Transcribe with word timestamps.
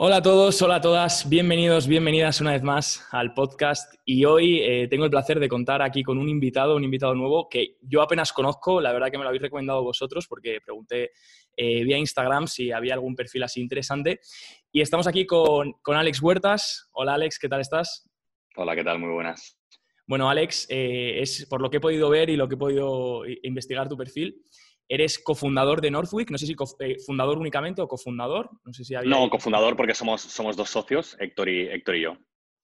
Hola 0.00 0.18
a 0.18 0.22
todos, 0.22 0.62
hola 0.62 0.76
a 0.76 0.80
todas, 0.80 1.28
bienvenidos, 1.28 1.88
bienvenidas 1.88 2.40
una 2.40 2.52
vez 2.52 2.62
más 2.62 3.04
al 3.10 3.34
podcast 3.34 3.92
y 4.04 4.24
hoy 4.26 4.60
eh, 4.60 4.86
tengo 4.86 5.04
el 5.04 5.10
placer 5.10 5.40
de 5.40 5.48
contar 5.48 5.82
aquí 5.82 6.04
con 6.04 6.18
un 6.18 6.28
invitado, 6.28 6.76
un 6.76 6.84
invitado 6.84 7.16
nuevo 7.16 7.48
que 7.48 7.78
yo 7.80 8.00
apenas 8.00 8.32
conozco, 8.32 8.80
la 8.80 8.92
verdad 8.92 9.10
que 9.10 9.18
me 9.18 9.24
lo 9.24 9.30
habéis 9.30 9.42
recomendado 9.42 9.82
vosotros 9.82 10.28
porque 10.28 10.60
pregunté 10.64 11.10
eh, 11.56 11.82
vía 11.82 11.98
Instagram 11.98 12.46
si 12.46 12.70
había 12.70 12.94
algún 12.94 13.16
perfil 13.16 13.42
así 13.42 13.60
interesante 13.60 14.20
y 14.70 14.82
estamos 14.82 15.08
aquí 15.08 15.26
con, 15.26 15.74
Alex 15.84 16.22
Huertas. 16.22 16.88
Hola 16.92 17.14
Alex, 17.14 17.36
¿qué 17.40 17.48
tal 17.48 17.60
estás? 17.60 18.08
Hola, 18.54 18.76
¿qué 18.76 18.84
tal? 18.84 19.00
Muy 19.00 19.10
buenas. 19.10 19.58
Bueno 20.06 20.30
Alex, 20.30 20.68
eh, 20.70 21.20
es 21.20 21.44
por 21.50 21.60
lo 21.60 21.70
que 21.70 21.78
he 21.78 21.80
podido 21.80 22.08
ver 22.08 22.30
y 22.30 22.36
lo 22.36 22.46
que 22.46 22.54
he 22.54 22.58
podido 22.58 23.22
investigar 23.42 23.88
tu 23.88 23.96
perfil, 23.96 24.44
Eres 24.88 25.18
cofundador 25.18 25.80
de 25.80 25.90
Northwick, 25.90 26.30
no 26.30 26.38
sé 26.38 26.46
si 26.46 26.56
eh, 26.80 26.96
fundador 27.04 27.38
únicamente 27.38 27.82
o 27.82 27.88
cofundador. 27.88 28.50
No, 28.64 28.72
sé 28.72 28.84
si 28.84 28.94
no, 29.04 29.28
cofundador 29.28 29.76
porque 29.76 29.94
somos, 29.94 30.22
somos 30.22 30.56
dos 30.56 30.70
socios, 30.70 31.16
Héctor 31.20 31.48
y, 31.48 31.68
Héctor 31.68 31.96
y 31.96 32.02
yo. 32.02 32.16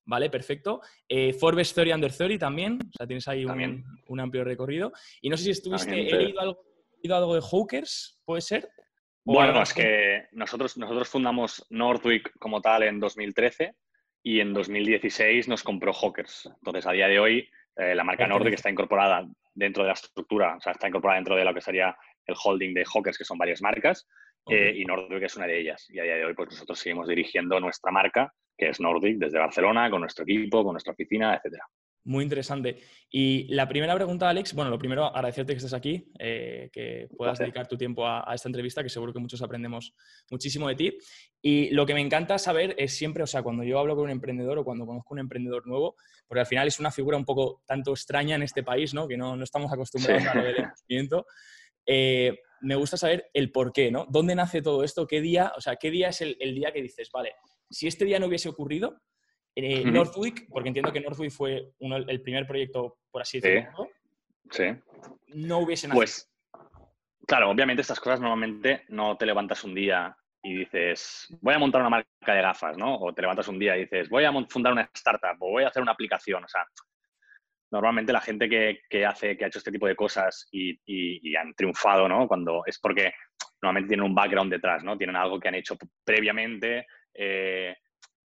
Vale, 0.06 0.30
perfecto. 0.30 0.80
Eh, 1.09 1.33
Forbes 1.33 1.73
Theory 1.74 1.92
Under 1.92 2.14
30 2.14 2.38
también, 2.38 2.78
o 2.83 2.92
sea, 2.97 3.06
tienes 3.06 3.27
ahí 3.28 3.45
un, 3.45 4.20
amplio 4.20 4.45
recorrido. 4.45 4.92
Y 5.20 5.28
no 5.28 5.37
sé 5.37 5.45
si 5.45 5.50
estuviste, 5.50 5.92
he 5.92 6.16
leído 6.16 6.41
algo, 6.41 6.64
algo, 7.10 7.34
de 7.34 7.41
Hawkers, 7.41 8.20
¿puede 8.25 8.42
ser? 8.42 8.69
Bueno, 9.25 9.62
es 9.62 9.72
que 9.72 10.27
nosotros, 10.33 10.77
nosotros 10.77 11.09
fundamos 11.09 11.66
Northwick 11.70 12.38
como 12.38 12.61
tal 12.61 12.83
en 12.83 13.00
2013 13.00 13.75
y 14.22 14.41
en 14.41 14.52
2016 14.52 15.48
nos 15.48 15.62
compró 15.62 15.92
Hawkers. 15.95 16.50
Entonces, 16.56 16.86
a 16.86 16.92
día 16.92 17.09
de 17.09 17.19
hoy, 17.19 17.48
eh, 17.77 17.95
la 17.95 18.05
marca 18.05 18.27
Northwick 18.27 18.55
está 18.55 18.70
incorporada 18.70 19.27
dentro 19.55 19.83
de 19.83 19.88
la 19.88 19.95
estructura, 19.95 20.56
o 20.56 20.61
sea, 20.61 20.72
está 20.72 20.88
incorporada 20.88 21.19
dentro 21.19 21.36
de 21.36 21.45
lo 21.45 21.55
que 21.55 21.61
sería 21.61 21.97
el 22.27 22.34
holding 22.42 22.74
de 22.74 22.84
Hawkers, 22.84 23.19
que 23.19 23.24
son 23.24 23.38
varias 23.38 23.62
marcas, 23.62 24.06
eh, 24.48 24.74
y 24.77 24.84
Nordic 24.84 25.23
es 25.23 25.37
una 25.37 25.46
de 25.46 25.60
ellas. 25.60 25.87
Y 25.88 25.98
a 25.98 26.02
día 26.02 26.16
de 26.16 26.24
hoy, 26.24 26.34
pues 26.34 26.50
nosotros 26.50 26.78
seguimos 26.78 27.09
dirigiendo 27.09 27.59
nuestra 27.60 27.91
marca, 27.91 28.33
que 28.56 28.69
es 28.69 28.80
Nordic, 28.80 29.19
desde 29.19 29.38
Barcelona, 29.38 29.91
con 29.91 30.00
nuestro 30.00 30.24
equipo, 30.24 30.62
con 30.62 30.74
nuestra 30.74 30.92
oficina, 30.92 31.34
etcétera. 31.34 31.64
Muy 32.06 32.22
interesante. 32.22 32.80
Y 33.11 33.47
la 33.55 33.67
primera 33.67 33.95
pregunta, 33.95 34.28
Alex, 34.28 34.52
bueno, 34.52 34.70
lo 34.70 34.78
primero, 34.78 35.06
agradecerte 35.06 35.55
que 35.55 35.56
estés 35.56 35.72
aquí, 35.72 36.12
eh, 36.19 36.69
que 36.70 37.08
puedas 37.17 37.39
dedicar 37.39 37.67
tu 37.67 37.78
tiempo 37.78 38.06
a, 38.06 38.30
esta 38.34 38.50
entrevista, 38.50 38.83
que 38.83 38.91
seguro 38.91 39.14
que 39.14 39.20
muchos 39.20 39.41
aprendemos 39.41 39.95
muchísimo 40.30 40.69
de 40.69 40.75
ti. 40.75 40.98
Y 41.41 41.70
lo 41.70 41.86
que 41.86 41.95
me 41.95 42.02
encanta 42.02 42.36
saber 42.36 42.75
es 42.77 42.95
siempre, 42.95 43.22
o 43.22 43.27
sea, 43.27 43.42
cuando 43.42 43.64
yo 43.64 43.78
hablo 43.78 43.95
con 43.97 44.05
un 44.05 44.11
emprendedor 44.11 44.58
o 44.58 44.64
cuando 44.64 44.84
conozco 44.84 45.14
un 45.14 45.20
emprendedor 45.20 45.67
nuevo, 45.67 45.97
porque 46.27 46.41
al 46.41 46.47
final 46.47 46.69
es 46.69 46.78
una 46.78 46.91
figura 46.91 47.17
un 47.17 47.25
poco 47.25 47.62
tanto 47.67 47.92
extraña 47.92 48.36
en 48.36 48.42
este 48.42 48.62
país, 48.62 48.92
¿no? 48.92 49.08
Que 49.08 49.17
no, 49.17 49.34
no 49.34 49.42
estamos 49.45 49.72
acostumbrados 49.72 50.27
a 50.27 50.34
lo 50.34 50.45
del 50.45 50.56
emprendimiento. 50.56 51.27
Eh, 51.86 52.38
me 52.60 52.77
gusta 52.77 52.96
saber 52.96 53.30
el 53.34 53.52
por 53.52 53.72
qué, 53.72 53.90
¿no? 53.90 54.06
¿Dónde 54.08 54.34
nace 54.34 54.62
todo 54.62 54.84
esto? 54.84 55.06
¿Qué 55.06 55.20
día, 55.20 55.52
o 55.56 55.60
sea, 55.60 55.77
qué 55.77 55.90
día 55.90 56.08
es 56.08 56.20
el, 56.22 56.36
día 56.54 56.72
que 56.72 56.82
dices, 56.82 57.10
vale, 57.12 57.34
si 57.70 57.86
este 57.86 58.04
día 58.04 58.18
no 58.18 58.27
hubiese 58.27 58.48
ocurrido, 58.48 59.00
eh, 59.54 59.84
Northwick, 59.84 60.48
porque 60.50 60.68
entiendo 60.68 60.92
que 60.92 61.00
Northwick 61.00 61.30
fue 61.30 61.72
el 61.78 62.22
primer 62.22 62.46
proyecto, 62.46 62.98
por 63.10 63.22
así 63.22 63.40
decirlo, 63.40 63.88
sí. 64.50 64.64
no 65.28 65.58
hubiese 65.58 65.86
nacido. 65.88 66.00
Pues, 66.00 66.32
claro, 67.27 67.50
obviamente 67.50 67.82
estas 67.82 68.00
cosas 68.00 68.20
normalmente 68.20 68.84
no 68.88 69.16
te 69.16 69.27
levantas 69.27 69.62
un 69.62 69.74
día 69.74 70.16
y 70.44 70.58
dices, 70.58 71.27
voy 71.40 71.55
a 71.55 71.58
montar 71.58 71.80
una 71.80 71.90
marca 71.90 72.34
de 72.34 72.42
gafas, 72.42 72.77
¿no? 72.77 72.96
O 72.96 73.14
te 73.14 73.22
levantas 73.22 73.48
un 73.48 73.58
día 73.58 73.77
y 73.77 73.80
dices, 73.80 74.10
voy 74.10 74.24
a 74.24 74.32
fundar 74.48 74.72
una 74.72 74.90
startup 74.94 75.36
o 75.40 75.50
voy 75.50 75.64
a 75.64 75.68
hacer 75.68 75.82
una 75.82 75.92
aplicación. 75.92 76.44
O 76.44 76.48
sea, 76.48 76.66
normalmente 77.75 78.12
la 78.12 78.20
gente 78.20 78.48
que, 78.48 79.05
hace, 79.05 79.36
que 79.36 79.44
ha 79.44 79.48
hecho 79.48 79.58
este 79.58 79.72
tipo 79.72 79.89
de 79.89 79.97
cosas 79.97 80.47
y, 80.53 81.34
han 81.36 81.55
triunfado, 81.55 82.08
¿no? 82.08 82.28
Cuando 82.28 82.62
es 82.64 82.78
porque 82.78 83.12
normalmente 83.61 83.89
tienen 83.89 84.06
un 84.06 84.14
background 84.14 84.53
detrás, 84.53 84.84
¿no? 84.84 84.97
Tienen 84.97 85.17
algo 85.17 85.41
que 85.41 85.48
han 85.48 85.56
hecho 85.56 85.77
previamente, 86.05 86.86
eh, 87.12 87.75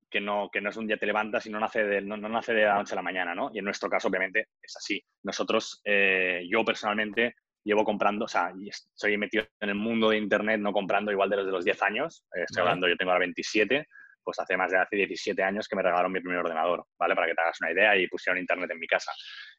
que, 0.08 0.22
no, 0.22 0.50
que 0.52 0.61
no 0.61 0.70
es 0.70 0.77
un 0.77 0.86
día 0.86 0.97
te 0.97 1.08
levantas 1.08 1.47
y 1.47 1.50
no 1.50 1.59
nace, 1.59 1.83
de, 1.83 2.02
no, 2.02 2.17
nace 2.17 2.53
de 2.53 2.66
la 2.66 2.75
noche 2.75 2.94
a 2.94 2.97
la 2.97 3.02
mañana, 3.02 3.33
¿no? 3.33 3.50
Y 3.52 3.58
en 3.58 3.66
nuestro 3.66 3.89
caso, 3.89 4.08
obviamente, 4.08 4.50
es 4.61 4.77
así. 4.77 5.03
Nosotros, 5.23 5.81
eh, 5.83 6.45
yo 6.47 6.64
personalmente, 6.64 7.36
llevo 7.64 7.83
comprando, 7.83 8.26
o 8.26 8.27
sea, 8.27 8.54
estoy 8.64 9.17
metido 9.17 9.45
en 9.60 9.70
el 9.70 9.76
mundo 9.76 10.11
de 10.11 10.17
Internet, 10.17 10.60
no 10.60 10.71
comprando 10.71 11.11
igual 11.11 11.31
de 11.31 11.37
los 11.37 11.45
de 11.48 11.52
los 11.52 11.66
10 11.66 11.81
años. 11.81 12.23
Eh, 12.36 12.43
estoy 12.43 12.61
hablando, 12.61 12.87
yo 12.87 12.95
tengo 12.95 13.11
ahora 13.11 13.26
27 13.26 13.87
pues 14.30 14.38
hace 14.38 14.56
más 14.56 14.70
de 14.70 14.78
hace 14.78 14.95
17 14.95 15.42
años 15.42 15.67
que 15.67 15.76
me 15.76 15.82
regalaron 15.82 16.12
mi 16.12 16.20
primer 16.20 16.38
ordenador, 16.38 16.86
¿vale? 17.00 17.16
Para 17.16 17.26
que 17.26 17.34
te 17.34 17.42
hagas 17.42 17.60
una 17.62 17.72
idea 17.72 17.98
y 17.98 18.08
pusieron 18.08 18.38
internet 18.38 18.70
en 18.70 18.80
mi 18.80 18.86
casa. 18.86 19.12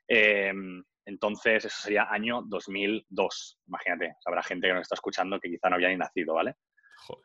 Em, 0.06 0.80
entonces, 1.04 1.64
eso 1.64 1.82
sería 1.82 2.06
año 2.08 2.42
2002, 2.46 3.58
imagínate. 3.66 4.14
Habrá 4.24 4.44
gente 4.44 4.68
que 4.68 4.74
nos 4.74 4.82
está 4.82 4.94
escuchando 4.94 5.40
que 5.40 5.50
quizá 5.50 5.68
no 5.68 5.74
había 5.74 5.88
ni 5.88 5.96
nacido, 5.96 6.34
¿vale? 6.34 6.54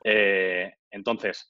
Eh, 0.03 0.73
entonces, 0.89 1.47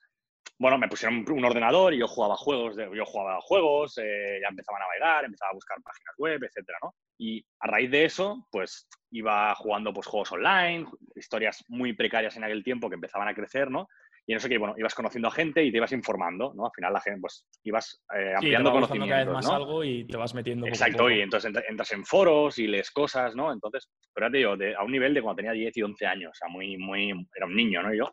bueno, 0.59 0.77
me 0.77 0.89
pusieron 0.89 1.23
un 1.29 1.45
ordenador 1.45 1.93
y 1.93 1.99
yo 1.99 2.09
jugaba 2.09 2.35
juegos, 2.35 2.75
yo 2.75 3.05
jugaba 3.05 3.39
juegos, 3.39 3.97
eh, 3.97 4.39
ya 4.41 4.49
empezaban 4.49 4.81
a 4.81 4.87
bailar, 4.87 5.23
empezaba 5.23 5.51
a 5.51 5.55
buscar 5.55 5.81
páginas 5.81 6.15
web, 6.17 6.43
etcétera, 6.43 6.77
¿no? 6.81 6.93
Y 7.17 7.45
a 7.61 7.67
raíz 7.67 7.89
de 7.89 8.03
eso, 8.03 8.45
pues 8.51 8.89
iba 9.11 9.55
jugando 9.55 9.93
pues, 9.93 10.07
juegos 10.07 10.33
online, 10.33 10.87
historias 11.15 11.63
muy 11.69 11.93
precarias 11.93 12.35
en 12.35 12.43
aquel 12.43 12.65
tiempo 12.65 12.89
que 12.89 12.95
empezaban 12.95 13.29
a 13.29 13.33
crecer, 13.33 13.71
¿no? 13.71 13.87
Y 14.27 14.33
no 14.33 14.39
sé 14.39 14.49
qué, 14.49 14.57
bueno, 14.57 14.73
ibas 14.77 14.95
conociendo 14.95 15.27
a 15.27 15.31
gente 15.31 15.63
y 15.63 15.71
te 15.71 15.77
ibas 15.77 15.91
informando, 15.91 16.51
¿no? 16.55 16.65
Al 16.65 16.71
final 16.75 16.93
la 16.93 17.01
gente, 17.01 17.21
pues, 17.21 17.47
ibas 17.63 18.03
eh, 18.17 18.33
ampliando 18.33 18.71
sí, 18.71 18.73
conocimientos, 18.73 19.09
cada 19.09 19.25
vez 19.25 19.33
más 19.33 19.49
algo 19.49 19.83
y 19.83 20.05
te 20.05 20.17
vas 20.17 20.33
metiendo 20.33 20.65
Exacto, 20.65 21.11
y 21.11 21.21
entonces 21.21 21.53
entras 21.69 21.91
en 21.91 22.05
foros 22.05 22.57
y 22.57 22.65
lees 22.65 22.89
cosas, 22.89 23.35
¿no? 23.35 23.53
Entonces, 23.53 23.87
pero 24.13 24.31
te 24.31 24.37
digo, 24.37 24.55
a 24.77 24.83
un 24.83 24.91
nivel 24.91 25.13
de 25.13 25.21
cuando 25.21 25.37
tenía 25.37 25.51
10 25.51 25.77
y 25.77 25.81
11 25.83 26.05
años, 26.07 26.31
o 26.31 26.35
sea, 26.35 26.47
muy, 26.47 26.75
muy, 26.77 27.11
era 27.35 27.45
un 27.45 27.55
niño, 27.55 27.83
¿no? 27.83 27.93
Yo. 27.93 28.11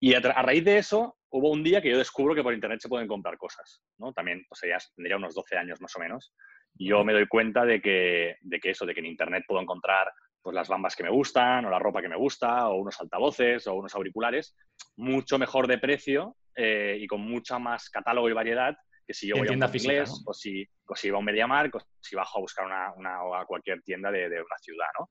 Y 0.00 0.14
a, 0.14 0.20
raíz 0.20 0.64
de 0.64 0.78
eso, 0.78 1.16
hubo 1.30 1.50
un 1.50 1.62
día 1.62 1.80
que 1.80 1.90
yo 1.90 1.98
descubro 1.98 2.34
que 2.34 2.42
por 2.42 2.54
internet 2.54 2.80
se 2.80 2.88
pueden 2.88 3.06
comprar 3.06 3.36
cosas, 3.36 3.82
¿no? 3.98 4.12
También, 4.12 4.44
o 4.50 4.54
sea, 4.56 4.70
ya 4.70 4.84
tendría 4.96 5.16
unos 5.16 5.34
12 5.34 5.56
años 5.56 5.80
más 5.80 5.94
o 5.94 6.00
menos. 6.00 6.32
Y 6.76 6.88
yo 6.88 7.04
me 7.04 7.12
doy 7.12 7.28
cuenta 7.28 7.64
de 7.64 7.80
que, 7.80 8.36
de 8.40 8.58
que 8.58 8.70
eso, 8.70 8.86
de 8.86 8.94
que 8.94 9.00
en 9.00 9.06
internet 9.06 9.44
puedo 9.46 9.60
encontrar 9.60 10.10
pues 10.42 10.54
las 10.54 10.68
bambas 10.68 10.96
que 10.96 11.02
me 11.02 11.10
gustan, 11.10 11.64
o 11.64 11.70
la 11.70 11.78
ropa 11.78 12.00
que 12.00 12.08
me 12.08 12.16
gusta, 12.16 12.68
o 12.68 12.76
unos 12.76 13.00
altavoces, 13.00 13.66
o 13.66 13.74
unos 13.74 13.94
auriculares, 13.94 14.56
mucho 14.96 15.38
mejor 15.38 15.66
de 15.66 15.78
precio 15.78 16.36
eh, 16.56 16.96
y 17.00 17.06
con 17.06 17.20
mucha 17.20 17.58
más 17.58 17.90
catálogo 17.90 18.28
y 18.28 18.32
variedad 18.32 18.76
que 19.06 19.14
si 19.14 19.26
yo 19.26 19.36
voy 19.36 19.48
a 19.48 19.52
un 19.52 19.62
inglés, 19.74 20.22
o, 20.24 20.32
si, 20.32 20.64
o 20.86 20.94
si 20.94 21.08
iba 21.08 21.16
a 21.16 21.18
un 21.18 21.24
MediaMarkt, 21.24 21.74
o 21.74 21.80
si 22.00 22.14
bajo 22.14 22.38
a 22.38 22.42
buscar 22.42 22.64
una, 22.64 22.92
una 22.94 23.24
o 23.24 23.34
a 23.34 23.44
cualquier 23.44 23.82
tienda 23.82 24.10
de, 24.10 24.28
de, 24.28 24.40
una 24.40 24.58
ciudad, 24.60 24.86
¿no? 24.98 25.10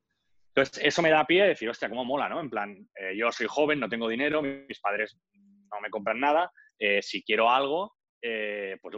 Entonces, 0.55 0.85
eso 0.85 1.01
me 1.01 1.09
da 1.09 1.25
pie 1.25 1.43
a 1.43 1.47
decir, 1.47 1.69
hostia, 1.69 1.89
cómo 1.89 2.05
mola, 2.05 2.29
¿no? 2.29 2.39
En 2.39 2.49
plan, 2.49 2.75
eh, 2.95 3.15
yo 3.17 3.31
soy 3.31 3.47
joven, 3.49 3.79
no 3.79 3.89
tengo 3.89 4.07
dinero, 4.07 4.41
mis 4.41 4.79
padres 4.79 5.19
no 5.33 5.81
me 5.81 5.89
compran 5.89 6.19
nada, 6.19 6.49
eh, 6.79 7.01
si 7.01 7.23
quiero 7.23 7.49
algo, 7.49 7.93
pues 8.21 8.95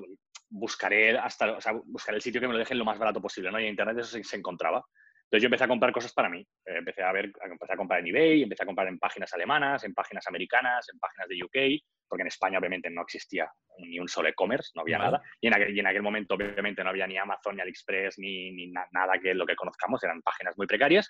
buscaré 0.50 1.18
hasta, 1.18 1.54
o 1.54 1.62
sea, 1.62 1.74
buscaré 1.86 2.18
el 2.18 2.22
sitio 2.22 2.40
que 2.40 2.48
me 2.48 2.54
lo 2.54 2.60
dejen 2.60 2.78
lo 2.78 2.86
más 2.86 3.00
barato 3.00 3.22
posible, 3.22 3.52
¿no? 3.52 3.60
Y 3.60 3.64
en 3.64 3.70
Internet 3.70 3.98
eso 3.98 4.22
se 4.22 4.36
encontraba. 4.38 4.86
Entonces 5.32 5.44
yo 5.44 5.48
empecé 5.48 5.64
a 5.64 5.70
comprar 5.70 5.94
cosas 5.94 6.12
para 6.12 6.28
mí. 6.28 6.42
Eh, 6.42 6.80
empecé 6.80 7.04
a 7.04 7.12
ver, 7.14 7.32
empecé 7.42 7.72
a 7.72 7.78
comprar 7.78 8.02
en 8.02 8.08
eBay, 8.08 8.44
empecé 8.44 8.64
a 8.64 8.66
comprar 8.66 8.90
en 8.90 9.00
páginas 9.00 9.32
alemanas, 9.34 9.82
en 9.86 9.94
páginas 9.94 10.28
americanas, 10.28 10.90
en 10.92 11.00
páginas 11.00 11.30
de 11.30 11.42
UK, 11.42 11.82
porque 12.06 12.24
en 12.24 12.28
España 12.28 12.60
obviamente 12.60 12.90
no 12.90 13.04
existía 13.04 13.50
ni 13.78 13.98
un 13.98 14.10
solo 14.10 14.28
e-commerce, 14.28 14.72
no 14.76 14.82
había 14.82 14.98
nada. 14.98 15.22
Y 15.40 15.48
en, 15.48 15.54
aquel, 15.54 15.80
en, 15.80 15.88
aquel, 15.88 16.02
momento 16.02 16.36
obviamente 16.36 16.84
no 16.84 16.90
había 16.90 17.08
ni 17.08 17.18
Amazon, 17.18 17.56
ni 17.56 17.62
AliExpress, 17.62 18.20
ni, 18.20 18.52
ni 18.52 18.74
nada 18.92 19.20
que 19.24 19.34
lo 19.34 19.46
que 19.46 19.56
conozcamos, 19.56 20.04
eran 20.04 20.22
páginas 20.22 20.58
muy 20.58 20.68
precarias. 20.68 21.10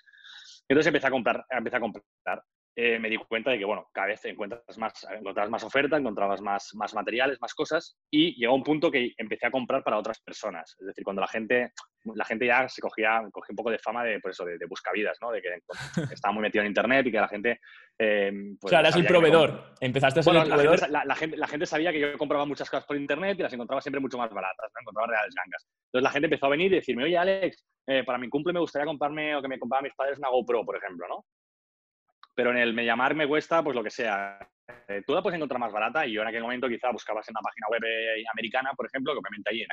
Entonces 0.68 0.86
empecé 0.86 1.08
a 1.08 1.10
comprar, 1.10 1.44
empecé 1.50 1.78
a 1.78 1.80
comprar. 1.80 2.44
Eh, 2.74 2.98
me 2.98 3.10
di 3.10 3.18
cuenta 3.18 3.50
de 3.50 3.58
que, 3.58 3.66
bueno, 3.66 3.86
cada 3.92 4.06
vez 4.06 4.24
encuentras 4.24 4.78
más, 4.78 5.06
encontrabas 5.10 5.50
más 5.50 5.62
oferta, 5.62 5.98
encontrabas 5.98 6.40
más, 6.40 6.70
más 6.74 6.94
materiales, 6.94 7.38
más 7.38 7.52
cosas, 7.52 7.98
y 8.10 8.34
llegó 8.40 8.54
un 8.54 8.62
punto 8.62 8.90
que 8.90 9.12
empecé 9.18 9.46
a 9.46 9.50
comprar 9.50 9.84
para 9.84 9.98
otras 9.98 10.20
personas. 10.20 10.74
Es 10.80 10.86
decir, 10.86 11.04
cuando 11.04 11.20
la 11.20 11.28
gente, 11.28 11.72
la 12.14 12.24
gente 12.24 12.46
ya 12.46 12.66
se 12.70 12.80
cogía, 12.80 13.20
cogía 13.30 13.52
un 13.52 13.56
poco 13.56 13.70
de 13.70 13.78
fama 13.78 14.04
de, 14.04 14.20
por 14.20 14.30
eso, 14.30 14.46
de, 14.46 14.56
buscavidas, 14.66 15.18
¿no? 15.20 15.30
De 15.30 15.42
que 15.42 15.48
estaba 16.16 16.32
muy 16.32 16.40
metido 16.40 16.62
en 16.62 16.68
Internet 16.68 17.06
y 17.06 17.12
que 17.12 17.20
la 17.20 17.28
gente... 17.28 17.60
Eh, 17.98 18.32
pues, 18.58 18.64
o 18.64 18.68
sea, 18.70 18.80
eras 18.80 18.96
el 18.96 19.04
proveedor. 19.04 19.74
Empezaste 19.78 20.20
a 20.20 20.22
ser 20.22 20.36
el 20.36 20.48
proveedor. 20.48 20.88
La 20.88 21.14
gente, 21.14 21.36
la, 21.36 21.46
gente, 21.46 21.66
sabía 21.66 21.92
que 21.92 22.00
yo 22.00 22.16
compraba 22.16 22.46
muchas 22.46 22.70
cosas 22.70 22.86
por 22.86 22.96
Internet 22.96 23.38
y 23.38 23.42
las 23.42 23.52
encontraba 23.52 23.82
siempre 23.82 24.00
mucho 24.00 24.16
más 24.16 24.32
baratas, 24.32 24.70
¿no? 24.74 24.80
Encontraba 24.80 25.08
reales 25.08 25.34
gangas. 25.34 25.68
Entonces 25.88 26.04
la 26.04 26.10
gente 26.10 26.26
empezó 26.26 26.46
a 26.46 26.50
venir 26.50 26.72
y 26.72 26.76
decirme, 26.76 27.04
oye, 27.04 27.18
Alex, 27.18 27.66
eh, 27.86 28.02
para 28.04 28.16
mi 28.16 28.30
cumple 28.30 28.54
me 28.54 28.60
gustaría 28.60 28.86
comprarme 28.86 29.36
o 29.36 29.42
que 29.42 29.48
me 29.48 29.58
comprara 29.58 29.82
mis 29.82 29.94
padres 29.94 30.16
una 30.18 30.30
GoPro, 30.30 30.64
por 30.64 30.76
ejemplo, 30.76 31.06
¿no? 31.06 31.26
Pero 32.34 32.50
en 32.50 32.58
el 32.58 32.74
me 32.74 32.84
llamar 32.84 33.14
me 33.14 33.26
cuesta, 33.26 33.62
pues 33.62 33.76
lo 33.76 33.82
que 33.82 33.90
sea. 33.90 34.38
Eh, 34.88 35.02
tú 35.06 35.14
la 35.14 35.22
puedes 35.22 35.36
encontrar 35.36 35.60
más 35.60 35.72
barata 35.72 36.06
y 36.06 36.12
yo 36.12 36.22
en 36.22 36.28
aquel 36.28 36.42
momento 36.42 36.68
quizá 36.68 36.90
buscabas 36.90 37.28
en 37.28 37.34
una 37.34 37.42
página 37.42 37.66
web 37.68 37.82
eh, 37.84 38.24
americana, 38.32 38.72
por 38.76 38.86
ejemplo, 38.86 39.12
que 39.12 39.18
obviamente 39.18 39.50
ahí 39.50 39.62
en, 39.62 39.68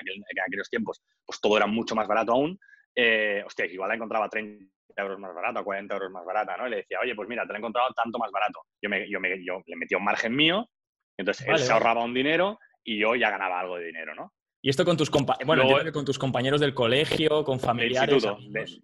aquellos 0.45 0.69
tiempos 0.69 1.01
pues 1.25 1.39
todo 1.39 1.57
era 1.57 1.67
mucho 1.67 1.95
más 1.95 2.07
barato 2.07 2.33
aún. 2.33 2.59
Eh, 2.95 3.43
hostia, 3.45 3.65
igual 3.65 3.89
la 3.89 3.95
encontraba 3.95 4.27
30 4.27 4.65
euros 4.97 5.19
más 5.19 5.33
barata, 5.33 5.63
40 5.63 5.93
euros 5.93 6.11
más 6.11 6.25
barata, 6.25 6.57
¿no? 6.57 6.67
Y 6.67 6.71
le 6.71 6.77
decía, 6.77 6.99
oye, 7.01 7.15
pues 7.15 7.29
mira, 7.29 7.43
te 7.43 7.49
la 7.49 7.55
he 7.55 7.59
encontrado 7.59 7.93
tanto 7.93 8.17
más 8.17 8.31
barato. 8.31 8.61
Yo, 8.81 8.89
me, 8.89 9.09
yo, 9.09 9.19
me, 9.19 9.43
yo 9.43 9.61
le 9.65 9.75
metía 9.75 9.97
un 9.97 10.03
margen 10.03 10.35
mío, 10.35 10.69
entonces 11.17 11.47
él 11.47 11.59
se 11.59 11.71
ahorraba 11.71 12.03
un 12.03 12.13
dinero 12.13 12.59
y 12.83 12.99
yo 12.99 13.15
ya 13.15 13.29
ganaba 13.29 13.59
algo 13.59 13.77
de 13.77 13.85
dinero, 13.85 14.15
¿no? 14.15 14.33
Y 14.61 14.69
esto 14.69 14.83
con 14.83 14.97
tus, 14.97 15.09
bueno, 15.45 15.63
con 15.93 16.03
tus 16.03 16.19
compañeros 16.19 16.59
del 16.59 16.73
colegio, 16.73 17.43
con 17.45 17.59
familiares. 17.59 18.25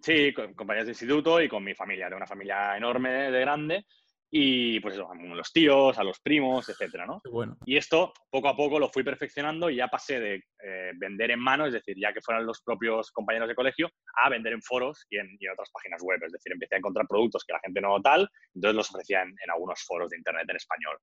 sí, 0.00 0.32
con 0.32 0.54
compañeros 0.54 0.86
de 0.86 0.92
instituto 0.92 1.40
y 1.40 1.48
con 1.48 1.62
mi 1.62 1.74
familia, 1.74 2.08
de 2.08 2.16
una 2.16 2.26
familia 2.26 2.76
enorme, 2.76 3.30
de 3.30 3.40
grande. 3.40 3.84
y 4.30 4.80
pues 4.80 4.94
eso, 4.94 5.10
a 5.10 5.14
los 5.14 5.52
tíos, 5.52 5.98
a 5.98 6.02
los 6.02 6.18
primos, 6.20 6.68
etcétera, 6.68 7.06
¿no? 7.06 7.20
bueno. 7.30 7.58
Y 7.64 7.76
esto 7.76 8.12
poco 8.30 8.48
a 8.48 8.56
poco 8.56 8.78
lo 8.78 8.88
fui 8.88 9.04
perfeccionando 9.04 9.68
y 9.70 9.76
ya 9.76 9.88
pasé 9.88 10.18
de 10.18 10.34
eh, 10.34 10.92
vender 10.96 11.30
en 11.30 11.40
mano, 11.40 11.66
es 11.66 11.74
decir, 11.74 11.96
ya 12.00 12.12
que 12.12 12.22
fueran 12.22 12.46
los 12.46 12.62
propios 12.62 13.12
compañeros 13.12 13.48
de 13.48 13.54
colegio, 13.54 13.90
a 14.24 14.30
vender 14.30 14.54
en 14.54 14.62
foros 14.62 15.06
y 15.10 15.18
en, 15.18 15.36
otras 15.52 15.70
páginas 15.70 16.02
web. 16.02 16.20
Es 16.24 16.32
decir, 16.32 16.52
empecé 16.52 16.76
a 16.76 16.78
encontrar 16.78 17.06
productos 17.06 17.44
que 17.44 17.52
la 17.52 17.60
gente 17.60 17.82
no 17.82 18.00
tal, 18.00 18.28
entonces 18.54 18.76
los 18.76 18.90
ofrecía 18.90 19.22
en, 19.22 19.34
algunos 19.52 19.82
foros 19.82 20.10
de 20.10 20.16
internet 20.16 20.46
en 20.48 20.56
español, 20.56 20.96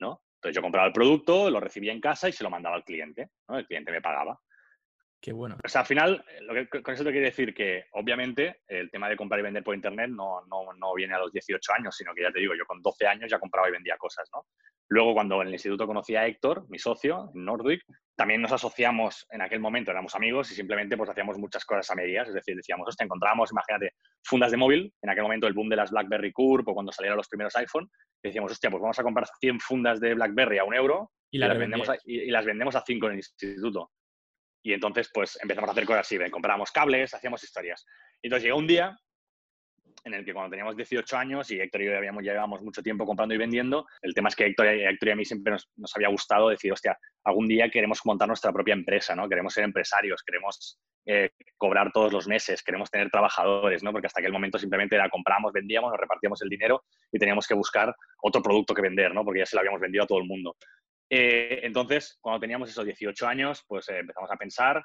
¿no? 0.00 0.20
Entonces 0.38 0.54
yo 0.54 0.62
compraba 0.62 0.86
el 0.86 0.92
producto, 0.92 1.50
lo 1.50 1.58
recibía 1.58 1.92
en 1.92 2.00
casa 2.00 2.28
y 2.28 2.32
se 2.32 2.44
lo 2.44 2.50
mandaba 2.50 2.76
al 2.76 2.84
cliente, 2.84 3.30
¿no? 3.48 3.58
El 3.58 3.66
cliente 3.66 3.90
me 3.90 4.00
pagaba. 4.00 4.40
Qué 5.20 5.32
bueno. 5.32 5.56
O 5.64 5.68
sea, 5.68 5.80
al 5.80 5.86
final, 5.86 6.24
lo 6.42 6.54
que, 6.54 6.82
con 6.82 6.94
eso 6.94 7.02
te 7.02 7.10
quiero 7.10 7.26
decir 7.26 7.52
que, 7.52 7.86
obviamente, 7.92 8.60
el 8.68 8.88
tema 8.90 9.08
de 9.08 9.16
comprar 9.16 9.40
y 9.40 9.42
vender 9.42 9.64
por 9.64 9.74
Internet 9.74 10.10
no, 10.10 10.42
no, 10.46 10.72
no, 10.78 10.94
viene 10.94 11.14
a 11.14 11.18
los 11.18 11.32
18 11.32 11.72
años, 11.72 11.96
sino 11.96 12.14
que 12.14 12.22
ya 12.22 12.30
te 12.30 12.38
digo, 12.38 12.54
yo 12.54 12.64
con 12.64 12.80
12 12.80 13.06
años 13.06 13.30
ya 13.30 13.40
compraba 13.40 13.68
y 13.68 13.72
vendía 13.72 13.96
cosas, 13.96 14.28
¿no? 14.32 14.46
Luego, 14.90 15.14
cuando 15.14 15.42
en 15.42 15.48
el 15.48 15.54
instituto 15.54 15.86
conocí 15.86 16.14
a 16.14 16.26
Héctor, 16.26 16.66
mi 16.68 16.78
socio, 16.78 17.30
en 17.34 17.44
Nordwick, 17.44 17.82
también 18.16 18.40
nos 18.40 18.52
asociamos, 18.52 19.26
en 19.30 19.42
aquel 19.42 19.60
momento 19.60 19.90
éramos 19.90 20.14
amigos 20.14 20.50
y 20.50 20.54
simplemente 20.54 20.96
pues 20.96 21.10
hacíamos 21.10 21.36
muchas 21.38 21.64
cosas 21.64 21.90
a 21.90 21.94
medias, 21.94 22.28
es 22.28 22.34
decir, 22.34 22.56
decíamos, 22.56 22.88
hostia, 22.88 23.04
encontrábamos, 23.04 23.50
imagínate, 23.50 23.94
fundas 24.24 24.50
de 24.50 24.56
móvil, 24.56 24.94
en 25.02 25.10
aquel 25.10 25.24
momento 25.24 25.46
el 25.46 25.52
boom 25.52 25.68
de 25.68 25.76
las 25.76 25.90
BlackBerry 25.90 26.32
Curve 26.32 26.64
o 26.66 26.74
cuando 26.74 26.90
salieron 26.90 27.16
los 27.16 27.28
primeros 27.28 27.54
iPhone, 27.56 27.90
decíamos, 28.22 28.52
hostia, 28.52 28.70
pues 28.70 28.80
vamos 28.80 28.98
a 28.98 29.02
comprar 29.02 29.26
100 29.40 29.60
fundas 29.60 30.00
de 30.00 30.14
BlackBerry 30.14 30.58
a 30.58 30.64
un 30.64 30.74
euro 30.74 31.12
y, 31.30 31.38
las, 31.38 31.58
vendemos 31.58 31.90
y 32.04 32.30
las 32.30 32.46
vendemos 32.46 32.74
a 32.74 32.82
5 32.84 33.06
en 33.06 33.12
el 33.12 33.18
instituto. 33.18 33.90
Y 34.62 34.72
entonces, 34.72 35.10
pues 35.12 35.38
empezamos 35.42 35.68
a 35.68 35.72
hacer 35.72 35.84
cosas 35.84 36.00
así, 36.00 36.18
comprábamos 36.30 36.70
cables, 36.72 37.14
hacíamos 37.14 37.42
historias. 37.42 37.84
Y 38.22 38.26
entonces 38.26 38.44
llegó 38.44 38.58
un 38.58 38.66
día 38.66 38.98
en 40.04 40.14
el 40.14 40.24
que 40.24 40.32
cuando 40.32 40.50
teníamos 40.50 40.76
18 40.76 41.16
años 41.16 41.50
y 41.50 41.60
Héctor 41.60 41.82
y 41.82 41.86
yo 41.86 41.96
habíamos, 41.96 42.24
ya 42.24 42.32
llevábamos 42.32 42.62
mucho 42.62 42.82
tiempo 42.82 43.04
comprando 43.04 43.34
y 43.34 43.38
vendiendo, 43.38 43.86
el 44.02 44.14
tema 44.14 44.28
es 44.28 44.36
que 44.36 44.46
Héctor, 44.46 44.66
Héctor 44.66 45.08
y 45.08 45.12
a 45.12 45.16
mí 45.16 45.24
siempre 45.24 45.52
nos, 45.52 45.70
nos, 45.76 45.94
había 45.96 46.08
gustado 46.08 46.48
decir, 46.48 46.72
hostia, 46.72 46.98
algún 47.24 47.46
día 47.48 47.68
queremos 47.70 48.00
montar 48.04 48.28
nuestra 48.28 48.52
propia 48.52 48.74
empresa, 48.74 49.14
¿no? 49.14 49.28
Queremos 49.28 49.52
ser 49.52 49.64
empresarios, 49.64 50.22
queremos 50.22 50.78
eh, 51.06 51.30
cobrar 51.56 51.90
todos 51.92 52.12
los 52.12 52.28
meses, 52.28 52.62
queremos 52.62 52.90
tener 52.90 53.10
trabajadores, 53.10 53.82
¿no? 53.82 53.92
Porque 53.92 54.06
hasta 54.06 54.20
aquel 54.20 54.32
momento 54.32 54.58
simplemente 54.58 54.94
era 54.94 55.08
compramos, 55.08 55.52
vendíamos, 55.52 55.90
nos 55.90 55.98
repartíamos 55.98 56.42
el 56.42 56.48
dinero 56.48 56.84
y 57.10 57.18
teníamos 57.18 57.46
que 57.46 57.54
buscar 57.54 57.94
otro 58.22 58.42
producto 58.42 58.74
que 58.74 58.82
vender, 58.82 59.14
¿no? 59.14 59.24
Porque 59.24 59.40
ya 59.40 59.46
se 59.46 59.56
lo 59.56 59.60
habíamos 59.60 59.80
vendido 59.80 60.04
a 60.04 60.06
todo 60.06 60.18
el 60.18 60.26
mundo. 60.26 60.56
Eh, 61.10 61.60
entonces, 61.62 62.18
cuando 62.20 62.40
teníamos 62.40 62.68
esos 62.68 62.84
18 62.84 63.26
años, 63.26 63.64
pues 63.66 63.88
eh, 63.88 63.98
empezamos 63.98 64.30
a 64.30 64.36
pensar 64.36 64.84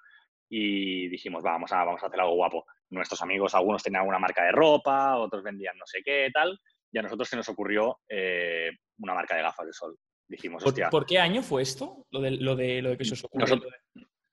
y 0.49 1.09
dijimos, 1.09 1.43
vamos 1.43 1.71
a, 1.71 1.83
vamos 1.83 2.03
a 2.03 2.07
hacer 2.07 2.19
algo 2.19 2.35
guapo. 2.35 2.65
Nuestros 2.89 3.21
amigos, 3.21 3.55
algunos 3.55 3.83
tenían 3.83 4.01
alguna 4.01 4.19
marca 4.19 4.43
de 4.43 4.51
ropa, 4.51 5.17
otros 5.17 5.43
vendían 5.43 5.77
no 5.77 5.85
sé 5.85 6.01
qué, 6.03 6.29
tal, 6.33 6.57
y 6.91 6.97
a 6.97 7.01
nosotros 7.01 7.27
se 7.27 7.35
nos 7.35 7.49
ocurrió 7.49 7.99
eh, 8.07 8.71
una 8.99 9.15
marca 9.15 9.35
de 9.35 9.41
gafas 9.41 9.65
de 9.65 9.73
sol. 9.73 9.97
Dijimos, 10.27 10.63
¿Por, 10.63 10.89
¿Por 10.89 11.05
qué 11.05 11.19
año 11.19 11.43
fue 11.43 11.61
esto? 11.61 12.05
Lo 12.11 12.21
de, 12.21 12.31
lo 12.31 12.55
de, 12.55 12.81
lo 12.81 12.91
de 12.91 12.97
que 12.97 13.05
se 13.05 13.13
os 13.13 13.23
ocurre. 13.25 13.59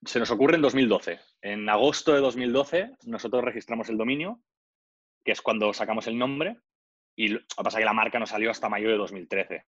se 0.05 0.19
nos 0.19 0.31
ocurre 0.31 0.57
en 0.57 0.63
2012. 0.63 1.19
En 1.43 1.69
agosto 1.69 2.15
de 2.15 2.21
2012 2.21 2.91
nosotros 3.07 3.43
registramos 3.43 3.89
el 3.89 3.99
dominio, 3.99 4.41
que 5.25 5.33
es 5.33 5.43
cuando 5.43 5.73
sacamos 5.73 6.07
el 6.07 6.17
nombre, 6.17 6.59
y 7.17 7.29
lo 7.29 7.41
que 7.41 7.65
pasa 7.65 7.79
es 7.79 7.83
que 7.83 7.87
la 7.87 7.93
marca 7.93 8.19
nos 8.19 8.31
salió 8.31 8.51
hasta 8.51 8.69
mayo 8.69 8.89
de 8.89 8.97
2013 8.97 9.65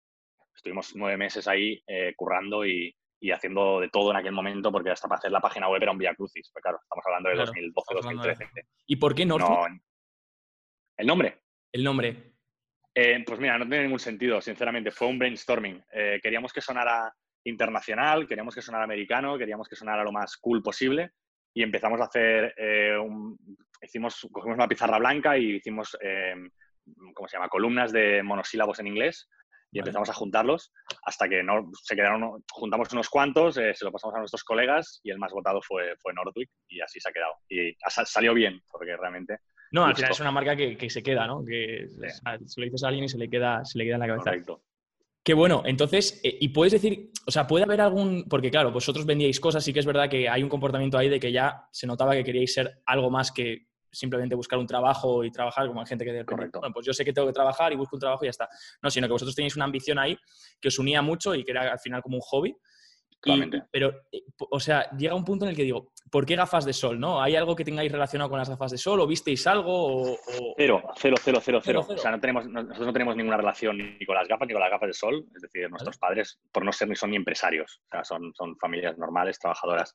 estuvimos 0.54 0.94
nueve 0.94 1.16
meses 1.16 1.46
ahí 1.49 1.82
eh, 1.87 2.14
currando 2.16 2.64
y, 2.66 2.94
haciendo 3.32 3.78
de 3.78 3.88
todo 3.88 4.10
en 4.10 4.16
aquel 4.16 4.32
momento, 4.32 4.72
porque 4.72 4.90
hasta 4.90 5.06
para 5.06 5.20
hacer 5.20 5.31
la 5.31 5.40
página 5.40 5.69
web 5.69 5.81
era 5.81 5.93
un 5.93 5.99
vía 5.99 6.12
crucis. 6.12 6.50
Pero 6.52 6.62
claro, 6.62 6.78
estamos 6.82 7.04
hablando 7.06 7.28
de 7.28 7.70
2012-2013. 7.70 8.66
¿Y 8.87 8.96
por 8.96 9.14
qué 9.14 9.25
Northwood? 9.25 9.78
¿El 10.96 11.06
nombre? 11.06 11.38
El 11.70 11.84
nombre. 11.84 12.34
Eh, 12.93 13.22
pues 13.25 13.38
mira, 13.38 13.56
no 13.58 13.69
tiene 13.69 13.84
ningún 13.84 14.00
sentido, 14.00 14.40
sinceramente. 14.40 14.90
Fue 14.90 15.06
un 15.06 15.20
brainstorming. 15.20 15.84
Eh, 15.93 16.19
queríamos 16.20 16.52
que 16.52 16.60
sonara 16.60 17.14
internacional, 17.44 18.26
queríamos 18.26 18.56
que 18.56 18.62
sonara 18.62 18.82
americano, 18.82 19.38
queríamos 19.38 19.69
que 19.69 19.76
sonara 19.76 20.02
lo 20.02 20.10
más 20.10 20.37
cool 20.38 20.60
posible 20.60 21.12
y 21.54 21.62
empezamos 21.62 22.00
a 22.00 22.04
hacer 22.04 22.54
un, 23.00 23.38
hicimos 23.81 24.26
cogimos 24.32 24.56
una 24.56 24.69
pizarra 24.69 24.99
blanca 24.99 25.37
y 25.37 25.56
hicimos 25.56 25.99
¿cómo 27.14 27.28
se 27.28 27.37
llama? 27.37 27.49
columnas 27.49 27.93
de 27.93 28.22
monosílabos 28.22 28.78
en 28.78 28.87
inglés 28.87 29.28
y 29.73 29.79
empezamos 29.79 30.09
a 30.11 30.13
juntarlos 30.13 30.71
hasta 31.05 31.29
que 31.29 31.43
no, 31.43 31.71
se 31.83 31.97
quedaron, 31.97 32.45
juntamos 32.53 32.93
unos 32.93 33.09
cuantos, 33.09 33.57
eh, 33.57 33.73
se 33.75 33.85
lo 33.85 33.91
pasamos 33.91 34.15
a 34.15 34.19
nuestros 34.19 34.45
colegas 34.45 35.01
y 35.03 35.11
el 35.11 35.19
más 35.19 35.33
votado 35.33 35.61
fue, 35.63 35.97
fue 36.01 36.13
Nordwick 36.13 36.51
y 36.69 36.81
así 36.81 37.01
se 37.01 37.09
ha 37.09 37.13
quedado. 37.13 37.33
Y 37.49 37.75
salió 38.05 38.35
bien, 38.35 38.61
porque 38.71 38.97
realmente... 38.97 39.39
No, 39.73 39.87
al 39.87 39.97
final 39.97 40.11
es 40.11 40.21
una 40.21 40.31
marca 40.31 40.55
que, 40.55 40.77
que 40.77 40.91
se 40.91 41.03
queda, 41.03 41.27
¿no? 41.27 41.43
Que 41.43 41.87
se 41.89 42.61
lo 42.61 42.65
dices 42.67 42.85
a 42.85 42.89
alguien 42.89 43.07
y 43.07 43.09
se 43.09 43.17
le 43.17 43.31
queda, 43.31 43.65
se 43.65 43.79
le 43.79 43.85
queda 43.85 43.95
en 43.95 44.01
la 44.01 44.07
cabeza. 44.07 44.25
Correcto. 44.25 44.63
Qué 45.25 45.35
bueno, 45.35 45.63
entonces, 45.65 46.21
eh, 46.25 46.37
y 46.41 46.49
puedes 46.49 46.73
decir, 46.73 47.11
o 47.27 47.31
sea, 47.31 47.47
puede 47.47 47.65
haber 47.65 47.81
algún, 47.81 48.25
porque 48.29 48.51
claro, 48.51 48.73
vosotros 48.73 49.07
vendíais 49.07 49.39
cosas, 49.41 49.65
sí 49.65 49.73
que 49.73 49.79
es 49.79 49.87
verdad 49.87 50.11
que 50.11 50.29
hay 50.29 50.43
un 50.43 50.49
comportamiento 50.49 50.99
ahí 50.99 51.09
de 51.09 51.21
que 51.21 51.33
ya 51.33 51.69
se 51.71 51.87
notaba 51.87 52.13
que 52.13 52.25
queríais 52.25 52.53
ser 52.53 52.83
algo 52.85 53.09
más 53.09 53.31
que 53.31 53.69
simplemente 53.93 54.35
buscar 54.35 54.59
un 54.59 54.67
trabajo 54.67 55.23
y 55.23 55.31
trabajar 55.31 55.67
como 55.67 55.81
hay 55.81 55.87
gente 55.87 56.05
que 56.05 56.25
Correcto. 56.25 56.61
Bueno, 56.61 56.73
pues 56.73 56.87
yo 56.87 56.93
sé 56.93 57.05
que 57.05 57.12
tengo 57.12 57.29
que 57.29 57.35
trabajar 57.35 57.73
y 57.73 57.77
busco 57.77 57.97
un 57.97 58.00
trabajo 58.00 58.25
y 58.25 58.27
ya 58.27 58.31
está. 58.31 58.49
No, 58.83 58.91
sino 58.91 59.06
que 59.06 59.12
vosotros 59.12 59.35
tenéis 59.35 59.56
una 59.56 59.67
ambición 59.67 59.99
ahí 59.99 60.17
que 60.61 60.69
os 60.69 60.79
unía 60.79 61.03
mucho 61.03 61.35
y 61.35 61.44
que 61.44 61.53
era 61.53 61.73
al 61.73 61.79
final 61.79 62.03
como 62.03 62.17
un 62.17 62.23
hobby. 62.23 62.56
pero, 63.71 63.93
eh, 64.11 64.23
o 64.50 64.59
sea, 64.59 64.91
llega 64.97 65.15
un 65.15 65.25
punto 65.25 65.44
en 65.44 65.50
el 65.50 65.56
que 65.56 65.62
digo, 65.62 65.93
¿por 66.11 66.27
qué 66.27 66.35
gafas 66.35 66.65
de 66.65 66.73
sol? 66.73 66.99
¿no? 66.99 67.23
¿Hay 67.23 67.37
algo 67.37 67.55
que 67.55 67.65
tengáis 67.65 67.93
relacionado 67.93 68.31
con 68.31 68.39
las 68.39 68.49
gafas 68.49 68.73
de 68.73 68.79
sol? 68.79 69.00
¿O 69.00 69.06
visteis 69.06 69.47
algo? 69.47 70.12
O, 70.12 70.19
Cero, 70.56 70.83
cero, 70.97 71.17
cero, 71.23 71.41
cero, 71.43 71.61
cero, 71.62 71.87
O 71.88 71.99
sea, 71.99 72.11
no 72.11 72.21
tenemos, 72.21 72.47
nosotros 72.47 72.87
no 72.87 72.93
tenemos 72.93 73.17
ninguna 73.17 73.37
relación 73.37 73.79
ni 73.79 74.05
con 74.06 74.17
las 74.17 74.27
gafas 74.27 74.49
ni 74.49 74.55
con 74.55 74.62
las 74.62 74.71
gafas 74.71 74.88
de 74.88 74.95
sol. 74.95 75.25
Es 75.35 75.43
decir, 75.43 75.69
nuestros 75.71 75.99
padres, 75.99 76.41
por 76.50 76.65
no 76.65 76.73
ser 76.73 76.88
ni 76.88 76.97
son 76.97 77.11
ni 77.11 77.17
empresarios, 77.17 77.81
o 77.85 77.88
sea, 77.91 78.05
son, 78.05 78.33
son 78.35 78.56
familias 78.56 78.97
normales, 78.99 79.38
trabajadoras. 79.38 79.95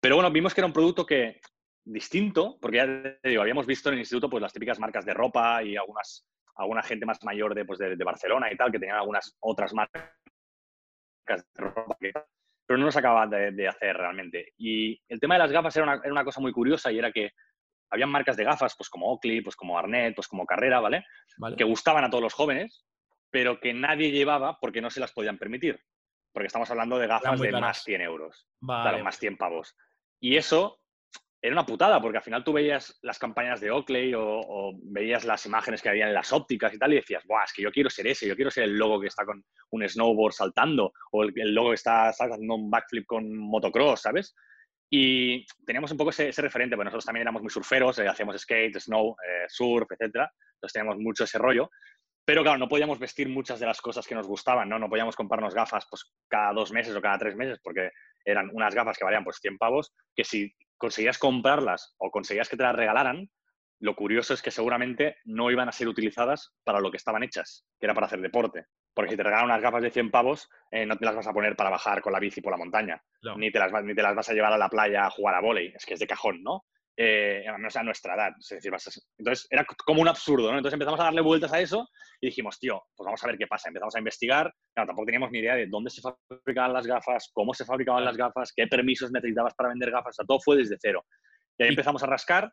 Pero 0.00 0.16
bueno, 0.16 0.30
vimos 0.30 0.54
que 0.54 0.60
era 0.62 0.66
un 0.66 0.72
producto 0.72 1.04
que 1.04 1.40
distinto, 1.84 2.58
porque 2.60 2.76
ya 2.78 2.86
te 3.20 3.28
digo, 3.28 3.42
habíamos 3.42 3.66
visto 3.66 3.88
en 3.88 3.94
el 3.94 4.00
instituto 4.00 4.28
pues 4.28 4.42
las 4.42 4.52
típicas 4.52 4.78
marcas 4.78 5.04
de 5.04 5.14
ropa 5.14 5.62
y 5.62 5.76
algunas, 5.76 6.26
alguna 6.56 6.82
gente 6.82 7.06
más 7.06 7.22
mayor 7.24 7.54
de, 7.54 7.64
pues, 7.64 7.78
de, 7.78 7.96
Barcelona 7.96 8.52
y 8.52 8.56
tal, 8.56 8.70
que 8.70 8.78
tenían 8.78 8.98
algunas 8.98 9.36
otras 9.40 9.72
marcas 9.72 10.10
de 11.26 11.42
ropa, 11.56 11.96
pero 12.00 12.78
no 12.78 12.86
nos 12.86 12.96
acababan 12.96 13.30
de, 13.30 13.68
hacer 13.68 13.96
realmente. 13.96 14.52
Y 14.56 15.00
el 15.08 15.18
tema 15.18 15.34
de 15.34 15.40
las 15.40 15.52
gafas 15.52 15.76
era 15.76 15.84
una, 15.84 15.94
era 15.96 16.12
una, 16.12 16.24
cosa 16.24 16.40
muy 16.40 16.52
curiosa 16.52 16.92
y 16.92 16.98
era 16.98 17.10
que 17.10 17.32
habían 17.90 18.10
marcas 18.10 18.36
de 18.36 18.44
gafas, 18.44 18.74
pues 18.76 18.88
como 18.88 19.10
Oakley, 19.10 19.40
pues 19.40 19.56
como 19.56 19.78
Arnett, 19.78 20.14
pues 20.14 20.28
como 20.28 20.46
Carrera, 20.46 20.80
¿vale? 20.80 21.04
Que 21.56 21.64
gustaban 21.64 22.04
a 22.04 22.10
todos 22.10 22.22
los 22.22 22.34
jóvenes, 22.34 22.84
pero 23.30 23.58
que 23.60 23.74
nadie 23.74 24.10
llevaba 24.10 24.58
porque 24.60 24.80
no 24.80 24.90
se 24.90 25.00
las 25.00 25.12
podían 25.12 25.38
permitir. 25.38 25.80
Porque 26.32 26.46
estamos 26.46 26.70
hablando 26.70 26.98
de 26.98 27.08
gafas 27.08 27.40
de 27.40 27.50
más 27.50 27.82
100 27.82 28.00
euros. 28.02 28.46
Claro, 28.60 29.02
más 29.02 29.18
100 29.18 29.36
pavos. 29.36 29.76
Y 30.20 30.36
eso 30.36 30.80
era 31.42 31.54
una 31.54 31.64
putada, 31.64 32.00
porque 32.02 32.18
al 32.18 32.24
final 32.24 32.44
tú 32.44 32.52
veías 32.52 32.98
las 33.02 33.18
campañas 33.18 33.60
de 33.60 33.70
Oakley 33.70 34.12
o, 34.14 34.72
veías 34.82 35.24
las 35.24 35.46
imágenes 35.46 35.80
que 35.80 35.88
había 35.88 36.06
en 36.06 36.14
las 36.14 36.32
ópticas 36.32 36.74
y 36.74 36.78
tal, 36.78 36.92
y 36.92 36.96
decías, 36.96 37.24
Buah, 37.24 37.44
es 37.44 37.52
que 37.52 37.62
yo 37.62 37.72
quiero 37.72 37.88
ser 37.88 38.06
ese, 38.08 38.28
yo 38.28 38.36
quiero 38.36 38.50
ser 38.50 38.64
el 38.64 38.76
logo 38.76 39.00
que 39.00 39.06
está 39.06 39.24
con 39.24 39.42
un 39.70 39.88
snowboard 39.88 40.34
saltando, 40.34 40.92
o 41.12 41.22
el, 41.22 41.54
logo 41.54 41.70
que 41.70 41.76
está 41.76 42.08
haciendo 42.08 42.54
un 42.54 42.70
backflip 42.70 43.06
con 43.06 43.34
motocross, 43.34 44.02
¿sabes? 44.02 44.34
Y 44.90 45.46
teníamos 45.64 45.90
un 45.92 45.96
poco 45.96 46.10
ese, 46.10 46.30
referente, 46.32 46.76
porque 46.76 46.86
nosotros 46.86 47.06
también 47.06 47.22
éramos 47.22 47.42
muy 47.42 47.50
surferos, 47.50 47.98
eh, 48.00 48.08
hacíamos 48.08 48.38
skate, 48.38 48.78
snow, 48.78 49.16
eh, 49.26 49.46
surf, 49.48 49.88
etc. 49.92 50.28
Entonces 50.54 50.72
teníamos 50.72 50.98
mucho 50.98 51.24
ese 51.24 51.38
rollo. 51.38 51.70
Pero 52.24 52.42
claro, 52.42 52.58
no 52.58 52.68
podíamos 52.68 52.98
vestir 52.98 53.28
muchas 53.28 53.60
de 53.60 53.66
las 53.66 53.80
cosas 53.80 54.06
que 54.06 54.14
nos 54.14 54.26
gustaban, 54.26 54.68
¿no? 54.68 54.78
No 54.78 54.90
podíamos 54.90 55.16
comprarnos 55.16 55.54
gafas 55.54 55.86
pues, 55.88 56.12
cada 56.28 56.52
dos 56.52 56.70
meses 56.70 56.94
o 56.94 57.00
cada 57.00 57.18
tres 57.18 57.34
meses, 57.34 57.58
porque 57.62 57.90
eran 58.24 58.50
unas 58.52 58.74
gafas 58.74 58.98
que 58.98 59.04
valían 59.04 59.24
pues 59.24 59.38
100 59.40 59.58
pavos, 59.58 59.94
que 60.14 60.24
si 60.24 60.52
conseguías 60.80 61.18
comprarlas 61.18 61.94
o 61.98 62.10
conseguías 62.10 62.48
que 62.48 62.56
te 62.56 62.64
las 62.64 62.74
regalaran, 62.74 63.30
lo 63.80 63.94
curioso 63.94 64.34
es 64.34 64.42
que 64.42 64.50
seguramente 64.50 65.16
no 65.24 65.50
iban 65.50 65.68
a 65.68 65.72
ser 65.72 65.88
utilizadas 65.88 66.54
para 66.64 66.80
lo 66.80 66.90
que 66.90 66.96
estaban 66.96 67.22
hechas, 67.22 67.66
que 67.78 67.86
era 67.86 67.94
para 67.94 68.06
hacer 68.06 68.20
deporte. 68.20 68.66
Porque 68.92 69.12
si 69.12 69.16
te 69.16 69.22
regalan 69.22 69.46
unas 69.46 69.62
gafas 69.62 69.82
de 69.82 69.90
100 69.90 70.10
pavos, 70.10 70.48
eh, 70.70 70.84
no 70.84 70.96
te 70.96 71.04
las 71.04 71.14
vas 71.14 71.26
a 71.26 71.32
poner 71.32 71.54
para 71.54 71.70
bajar 71.70 72.02
con 72.02 72.12
la 72.12 72.18
bici 72.18 72.40
por 72.40 72.52
la 72.52 72.58
montaña, 72.58 73.00
ni, 73.36 73.52
te 73.52 73.58
las, 73.58 73.72
ni 73.84 73.94
te 73.94 74.02
las 74.02 74.14
vas 74.14 74.28
a 74.28 74.32
llevar 74.32 74.52
a 74.52 74.58
la 74.58 74.68
playa 74.68 75.06
a 75.06 75.10
jugar 75.10 75.34
a 75.34 75.40
volei, 75.40 75.72
es 75.74 75.86
que 75.86 75.94
es 75.94 76.00
de 76.00 76.06
cajón, 76.06 76.42
¿no? 76.42 76.64
Eh, 77.02 77.44
no 77.58 77.68
a 77.74 77.82
nuestra 77.82 78.14
edad. 78.14 78.32
Es 78.38 78.48
decir, 78.50 78.70
entonces 79.16 79.46
era 79.48 79.64
como 79.64 80.02
un 80.02 80.08
absurdo, 80.08 80.50
¿no? 80.50 80.58
Entonces 80.58 80.74
empezamos 80.74 81.00
a 81.00 81.04
darle 81.04 81.22
vueltas 81.22 81.50
a 81.50 81.58
eso 81.58 81.88
y 82.20 82.26
dijimos, 82.26 82.58
tío, 82.58 82.82
pues 82.94 83.06
vamos 83.06 83.24
a 83.24 83.26
ver 83.26 83.38
qué 83.38 83.46
pasa. 83.46 83.68
Empezamos 83.68 83.94
a 83.94 84.00
investigar. 84.00 84.52
Claro, 84.74 84.88
tampoco 84.88 85.06
teníamos 85.06 85.30
ni 85.30 85.38
idea 85.38 85.54
de 85.54 85.66
dónde 85.66 85.88
se 85.88 86.02
fabricaban 86.02 86.74
las 86.74 86.86
gafas, 86.86 87.30
cómo 87.32 87.54
se 87.54 87.64
fabricaban 87.64 88.04
las 88.04 88.18
gafas, 88.18 88.52
qué 88.54 88.66
permisos 88.66 89.10
necesitabas 89.12 89.54
para 89.54 89.70
vender 89.70 89.90
gafas. 89.90 90.10
O 90.10 90.16
sea, 90.16 90.26
todo 90.26 90.40
fue 90.44 90.58
desde 90.58 90.76
cero. 90.78 91.06
Y 91.56 91.62
ahí 91.62 91.70
empezamos 91.70 92.02
a 92.02 92.06
rascar. 92.06 92.52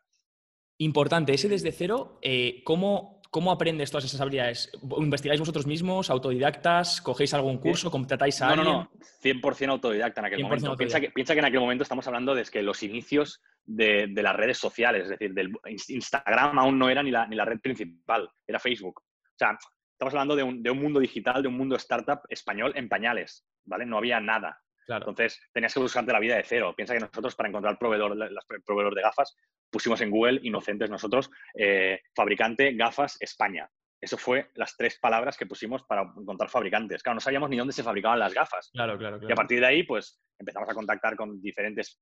Importante, 0.78 1.34
ese 1.34 1.50
desde 1.50 1.72
cero, 1.72 2.18
eh, 2.22 2.62
¿cómo, 2.64 3.17
¿cómo 3.30 3.50
aprendes 3.50 3.90
todas 3.90 4.04
esas 4.04 4.20
habilidades? 4.20 4.70
¿Investigáis 4.98 5.40
vosotros 5.40 5.66
mismos, 5.66 6.10
autodidactas? 6.10 7.00
¿Cogéis 7.00 7.34
algún 7.34 7.58
curso? 7.58 7.90
¿Contratáis 7.90 8.40
a 8.42 8.48
alguien? 8.48 8.64
No, 8.64 8.72
no, 8.72 8.82
no. 8.82 8.90
100% 9.22 9.70
autodidacta 9.70 10.20
en 10.20 10.26
aquel 10.26 10.42
momento. 10.42 10.76
Piensa 10.76 11.00
que, 11.00 11.10
piensa 11.10 11.34
que 11.34 11.40
en 11.40 11.46
aquel 11.46 11.60
momento 11.60 11.82
estamos 11.82 12.06
hablando 12.06 12.34
de 12.34 12.44
que 12.44 12.62
los 12.62 12.82
inicios 12.82 13.40
de, 13.64 14.08
las 14.08 14.36
redes 14.36 14.58
sociales, 14.58 15.04
es 15.04 15.10
decir, 15.10 15.34
del 15.34 15.52
Instagram 15.88 16.58
aún 16.58 16.78
no 16.78 16.88
era 16.88 17.02
ni 17.02 17.10
la, 17.10 17.26
ni 17.26 17.36
la 17.36 17.44
red 17.44 17.60
principal, 17.60 18.28
era 18.46 18.58
Facebook. 18.58 19.00
O 19.00 19.38
sea, 19.38 19.58
estamos 19.92 20.14
hablando 20.14 20.36
de 20.36 20.42
un, 20.42 20.62
de 20.62 20.70
un, 20.70 20.80
mundo 20.80 21.00
digital, 21.00 21.42
de 21.42 21.48
un 21.48 21.56
mundo 21.56 21.76
startup 21.76 22.20
español 22.28 22.72
en 22.76 22.88
pañales, 22.88 23.44
¿vale? 23.64 23.84
No 23.84 23.98
había 23.98 24.20
nada. 24.20 24.60
Entonces 24.88 25.40
tenías 25.52 25.74
que 25.74 25.80
buscarte 25.80 26.12
la 26.12 26.20
vida 26.20 26.36
de 26.36 26.44
cero. 26.44 26.74
Piensa 26.76 26.94
que 26.94 27.00
nosotros 27.00 27.34
para 27.34 27.48
encontrar 27.48 27.78
proveedor, 27.78 28.16
proveedor 28.64 28.94
de 28.94 29.02
gafas 29.02 29.36
pusimos 29.70 30.00
en 30.00 30.10
Google, 30.10 30.40
inocentes 30.42 30.88
nosotros, 30.88 31.30
eh, 31.54 32.00
fabricante 32.14 32.72
gafas 32.72 33.16
España. 33.20 33.68
Eso 34.00 34.16
fue 34.16 34.50
las 34.54 34.76
tres 34.76 34.98
palabras 34.98 35.36
que 35.36 35.46
pusimos 35.46 35.82
para 35.82 36.02
encontrar 36.02 36.48
fabricantes. 36.48 37.02
Claro, 37.02 37.16
no 37.16 37.20
sabíamos 37.20 37.50
ni 37.50 37.56
dónde 37.56 37.72
se 37.72 37.82
fabricaban 37.82 38.18
las 38.18 38.32
gafas. 38.32 38.70
Claro, 38.72 38.96
claro, 38.96 39.18
Y 39.28 39.32
a 39.32 39.34
partir 39.34 39.60
de 39.60 39.66
ahí, 39.66 39.82
pues 39.82 40.20
empezamos 40.38 40.68
a 40.68 40.74
contactar 40.74 41.16
con 41.16 41.40
diferentes. 41.42 42.00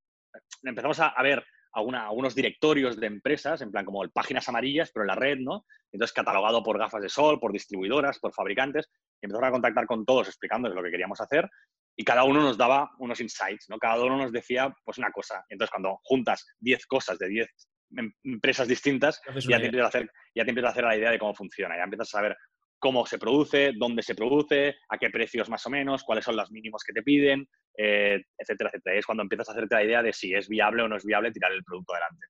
Empezamos 0.62 1.00
a, 1.00 1.14
ver 1.22 1.42
algunos 1.72 2.34
directorios 2.34 3.00
de 3.00 3.06
empresas, 3.06 3.62
en 3.62 3.70
plan 3.70 3.86
como 3.86 4.06
páginas 4.10 4.48
amarillas, 4.48 4.90
pero 4.92 5.04
en 5.04 5.08
la 5.08 5.14
red, 5.14 5.38
¿no? 5.38 5.64
Entonces, 5.90 6.12
catalogado 6.14 6.62
por 6.62 6.78
gafas 6.78 7.02
de 7.02 7.08
sol, 7.08 7.40
por 7.40 7.52
distribuidoras, 7.52 8.18
por 8.18 8.34
fabricantes. 8.34 8.90
Y 9.22 9.26
empezamos 9.26 9.48
a 9.48 9.52
contactar 9.52 9.86
con 9.86 10.04
todos 10.04 10.28
explicándoles 10.28 10.76
lo 10.76 10.82
que 10.82 10.90
queríamos 10.90 11.20
hacer 11.22 11.48
y 11.96 12.04
cada 12.04 12.24
uno 12.24 12.42
nos 12.42 12.58
daba 12.58 12.90
unos 12.98 13.20
insights, 13.20 13.66
¿no? 13.68 13.78
Cada 13.78 14.02
uno 14.04 14.18
nos 14.18 14.32
decía 14.32 14.72
pues 14.84 14.98
una 14.98 15.10
cosa. 15.10 15.44
Entonces, 15.48 15.70
cuando 15.70 15.98
juntas 16.02 16.46
10 16.60 16.86
cosas 16.86 17.18
de 17.18 17.28
10 17.28 17.48
em, 17.96 18.12
empresas 18.24 18.68
distintas, 18.68 19.20
ya 19.48 19.58
te, 19.58 19.66
empiezas 19.66 19.86
a 19.86 19.88
hacer, 19.88 20.10
ya 20.34 20.44
te 20.44 20.50
empiezas 20.50 20.68
a 20.68 20.72
hacer 20.72 20.84
la 20.84 20.96
idea 20.96 21.10
de 21.10 21.18
cómo 21.18 21.34
funciona, 21.34 21.76
ya 21.76 21.84
empiezas 21.84 22.08
a 22.08 22.18
saber 22.18 22.36
cómo 22.78 23.06
se 23.06 23.18
produce, 23.18 23.72
dónde 23.78 24.02
se 24.02 24.14
produce, 24.14 24.76
a 24.90 24.98
qué 24.98 25.08
precios 25.08 25.48
más 25.48 25.64
o 25.66 25.70
menos, 25.70 26.04
cuáles 26.04 26.24
son 26.24 26.36
los 26.36 26.50
mínimos 26.50 26.82
que 26.84 26.92
te 26.92 27.02
piden, 27.02 27.48
eh, 27.76 28.22
etcétera, 28.36 28.70
etcétera. 28.70 28.96
Y 28.96 28.98
es 28.98 29.06
cuando 29.06 29.22
empiezas 29.22 29.48
a 29.48 29.52
hacerte 29.52 29.74
la 29.74 29.84
idea 29.84 30.02
de 30.02 30.12
si 30.12 30.34
es 30.34 30.48
viable 30.48 30.82
o 30.82 30.88
no 30.88 30.96
es 30.96 31.04
viable 31.04 31.32
tirar 31.32 31.52
el 31.52 31.64
producto 31.64 31.94
adelante. 31.94 32.26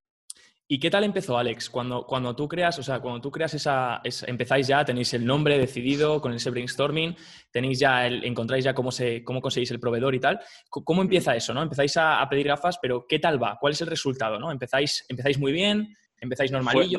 ¿Y 0.69 0.81
qué 0.81 0.91
tal 0.91 1.05
empezó, 1.05 1.39
Alex? 1.39 1.71
Cuando, 1.71 2.05
cuando 2.05 2.35
tú 2.35 2.49
creas, 2.49 2.77
o 2.81 2.83
sea, 2.83 2.99
cuando 2.99 3.21
tú 3.21 3.31
creas 3.31 3.55
esa, 3.55 4.03
empezáis 4.27 4.67
ya, 4.67 4.85
tenéis 4.85 5.15
el 5.15 5.25
nombre 5.25 5.59
decidido 5.59 6.21
con 6.21 6.33
ese 6.33 6.51
brainstorming, 6.51 7.15
tenéis 7.53 7.79
ya 7.79 8.05
el, 8.05 8.25
encontráis 8.25 8.65
ya 8.65 8.75
cómo, 8.75 8.91
se, 8.91 9.23
cómo 9.23 9.41
conseguís 9.41 9.71
el 9.71 9.79
proveedor 9.79 10.17
y 10.17 10.21
tal. 10.21 10.41
¿Cómo 10.69 11.03
empieza 11.03 11.37
eso, 11.37 11.55
no? 11.55 11.63
Empezáis 11.63 11.97
a, 11.99 12.27
pedir 12.29 12.49
gafas, 12.49 12.79
pero 12.83 13.07
¿qué 13.07 13.21
tal 13.21 13.41
va? 13.41 13.57
¿Cuál 13.61 13.75
es 13.75 13.81
el 13.81 13.87
resultado, 13.87 14.41
no? 14.41 14.51
¿Empezáis, 14.51 15.07
empezáis 15.09 15.39
muy 15.39 15.53
bien? 15.53 15.97
¿Empezáis 16.19 16.51
normalillo? 16.51 16.99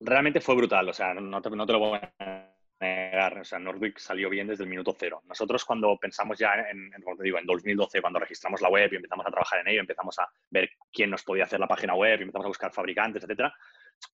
realmente, 0.00 0.40
fue 0.40 0.54
brutal, 0.54 0.88
o 0.88 0.92
sea, 0.94 1.12
no 1.12 1.42
te, 1.42 1.50
no 1.50 1.66
te 1.66 1.72
lo 1.72 1.78
voy 1.80 1.98
a 1.98 2.53
o 2.80 3.44
sea, 3.44 3.58
Nordwick 3.58 3.98
salió 3.98 4.28
bien 4.28 4.46
desde 4.46 4.64
el 4.64 4.70
minuto 4.70 4.94
cero. 4.98 5.22
Nosotros 5.26 5.64
cuando 5.64 5.96
pensamos 5.96 6.38
ya 6.38 6.54
en, 6.70 6.90
como 7.02 7.16
te 7.16 7.24
digo, 7.24 7.38
en 7.38 7.46
2012, 7.46 8.00
cuando 8.00 8.18
registramos 8.18 8.60
la 8.60 8.68
web 8.68 8.92
y 8.92 8.96
empezamos 8.96 9.26
a 9.26 9.30
trabajar 9.30 9.60
en 9.60 9.68
ello, 9.68 9.80
empezamos 9.80 10.18
a 10.18 10.28
ver 10.50 10.70
quién 10.92 11.10
nos 11.10 11.22
podía 11.22 11.44
hacer 11.44 11.60
la 11.60 11.68
página 11.68 11.94
web, 11.94 12.18
y 12.18 12.22
empezamos 12.22 12.46
a 12.46 12.48
buscar 12.48 12.72
fabricantes, 12.72 13.22
etcétera, 13.22 13.54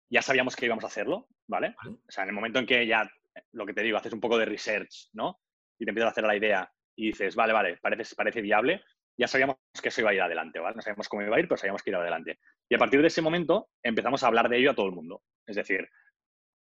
ya 0.08 0.22
sabíamos 0.22 0.56
que 0.56 0.66
íbamos 0.66 0.84
a 0.84 0.88
hacerlo, 0.88 1.28
¿vale? 1.46 1.74
O 1.86 2.10
sea, 2.10 2.24
en 2.24 2.30
el 2.30 2.34
momento 2.34 2.58
en 2.58 2.66
que 2.66 2.86
ya, 2.86 3.08
lo 3.52 3.66
que 3.66 3.74
te 3.74 3.82
digo, 3.82 3.98
haces 3.98 4.12
un 4.12 4.20
poco 4.20 4.38
de 4.38 4.46
research, 4.46 5.10
¿no? 5.12 5.40
Y 5.78 5.84
te 5.84 5.90
empiezas 5.90 6.08
a 6.08 6.12
hacer 6.12 6.24
la 6.24 6.36
idea 6.36 6.70
y 6.96 7.08
dices, 7.08 7.34
vale, 7.34 7.52
vale, 7.52 7.76
parece, 7.76 8.14
parece 8.14 8.40
viable, 8.40 8.82
ya 9.18 9.28
sabíamos 9.28 9.56
que 9.82 9.88
eso 9.88 10.00
iba 10.00 10.10
a 10.10 10.14
ir 10.14 10.22
adelante, 10.22 10.58
¿vale? 10.58 10.76
No 10.76 10.82
sabíamos 10.82 11.08
cómo 11.08 11.22
iba 11.22 11.36
a 11.36 11.40
ir, 11.40 11.48
pero 11.48 11.58
sabíamos 11.58 11.82
que 11.82 11.90
iba 11.90 12.00
adelante. 12.00 12.38
Y 12.68 12.74
a 12.74 12.78
partir 12.78 13.00
de 13.00 13.08
ese 13.08 13.22
momento 13.22 13.70
empezamos 13.82 14.22
a 14.22 14.26
hablar 14.26 14.48
de 14.48 14.58
ello 14.58 14.70
a 14.70 14.74
todo 14.74 14.86
el 14.86 14.92
mundo. 14.92 15.22
Es 15.46 15.56
decir, 15.56 15.88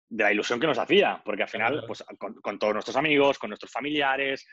de 0.08 0.24
la 0.24 0.32
ilusión 0.32 0.60
que 0.60 0.66
nos 0.66 0.78
hacía, 0.78 1.20
porque 1.24 1.42
al 1.42 1.48
final, 1.48 1.84
pues 1.86 2.04
con, 2.18 2.58
todos 2.58 2.72
nuestros 2.72 2.96
amigos, 2.96 3.38
con 3.38 3.50
nuestros 3.50 3.72
familiares, 3.72 4.46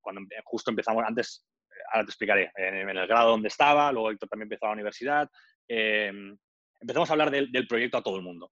cuando 0.00 0.22
justo 0.44 0.70
empezamos, 0.70 1.04
antes, 1.06 1.46
ahora 1.92 2.04
te 2.04 2.10
explicaré, 2.10 2.50
en, 2.56 2.88
el 2.88 3.06
grado 3.06 3.30
donde 3.30 3.48
estaba, 3.48 3.92
luego 3.92 4.10
Héctor 4.10 4.28
también 4.28 4.46
empezó 4.46 4.66
a 4.66 4.68
la 4.68 4.74
universidad, 4.74 5.28
em, 5.68 6.36
empezamos 6.80 7.10
a 7.10 7.12
hablar 7.12 7.30
del, 7.30 7.66
proyecto 7.68 7.98
a 7.98 8.02
todo 8.02 8.16
el 8.16 8.22
mundo. 8.22 8.50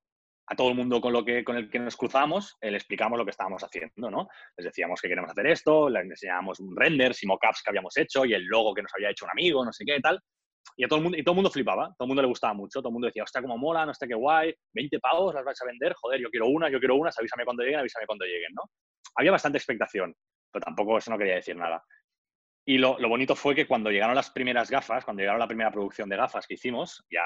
A 0.51 0.57
todo 0.57 0.71
el 0.71 0.77
mundo 0.77 0.99
con, 1.03 1.13
lo 1.13 1.23
que, 1.25 1.45
con 1.45 1.57
el 1.57 1.69
que 1.69 1.79
nos 1.79 1.95
cruzamos, 1.95 2.57
le 2.63 2.75
explicamos 2.75 3.19
lo 3.19 3.25
que 3.27 3.33
estábamos 3.33 3.63
haciendo, 3.63 4.11
¿no? 4.11 4.29
Les 4.57 4.65
decíamos 4.65 4.99
que 4.99 5.09
queremos 5.09 5.31
hacer 5.31 5.47
esto, 5.47 5.91
les 5.91 6.05
enseñábamos 6.05 6.59
un 6.61 6.75
render, 6.75 7.13
y 7.21 7.27
mockups 7.27 7.63
que 7.63 7.69
habíamos 7.69 7.95
hecho 7.99 8.25
y 8.25 8.33
el 8.33 8.45
logo 8.45 8.73
que 8.73 8.81
nos 8.81 8.95
había 8.95 9.11
hecho 9.11 9.27
un 9.27 9.33
amigo, 9.33 9.63
no 9.63 9.73
sé 9.75 9.85
qué 9.85 10.01
tal. 10.01 10.19
Y, 10.81 10.87
todo 10.87 10.99
el 10.99 11.03
mundo, 11.03 11.19
y 11.19 11.25
todo 11.25 11.33
el 11.33 11.37
mundo 11.39 11.51
flipaba, 11.51 11.87
todo 11.99 12.05
el 12.05 12.07
mundo 12.07 12.23
le 12.23 12.29
gustaba 12.29 12.55
mucho, 12.55 12.79
todo 12.79 12.91
el 12.91 12.93
mundo 12.93 13.07
decía, 13.07 13.25
hostia, 13.25 13.43
cómo 13.43 13.59
mola, 13.59 13.85
no 13.85 13.93
sé 13.93 14.07
qué 14.07 14.15
guay, 14.15 14.55
20 14.73 15.01
pavos 15.01 15.35
las 15.35 15.45
vais 15.45 15.61
a 15.61 15.67
vender, 15.67 15.93
joder, 15.95 16.21
yo 16.21 16.31
quiero 16.31 16.47
una, 16.47 16.71
yo 16.71 16.79
quiero 16.79 16.95
una, 16.95 17.11
avísame 17.19 17.45
cuando 17.45 17.65
lleguen, 17.65 17.81
avísame 17.81 18.07
cuando 18.07 18.25
lleguen, 18.25 18.55
¿no? 18.55 18.63
Había 19.17 19.33
bastante 19.33 19.59
expectación, 19.59 20.15
pero 20.53 20.65
tampoco 20.65 20.97
eso 20.97 21.11
no 21.11 21.19
quería 21.19 21.35
decir 21.35 21.57
nada. 21.57 21.85
Y 22.65 22.79
lo, 22.79 22.97
lo, 23.01 23.09
bonito 23.09 23.35
fue 23.35 23.57
que 23.57 23.67
cuando 23.67 23.91
llegaron 23.91 24.15
las 24.15 24.31
primeras 24.31 24.71
gafas, 24.71 25.05
cuando 25.05 25.21
llegaron 25.21 25.41
la 25.41 25.49
primera 25.49 25.73
producción 25.73 26.09
de 26.09 26.17
gafas 26.17 26.47
que 26.47 26.55
hicimos, 26.55 27.05
ya 27.11 27.25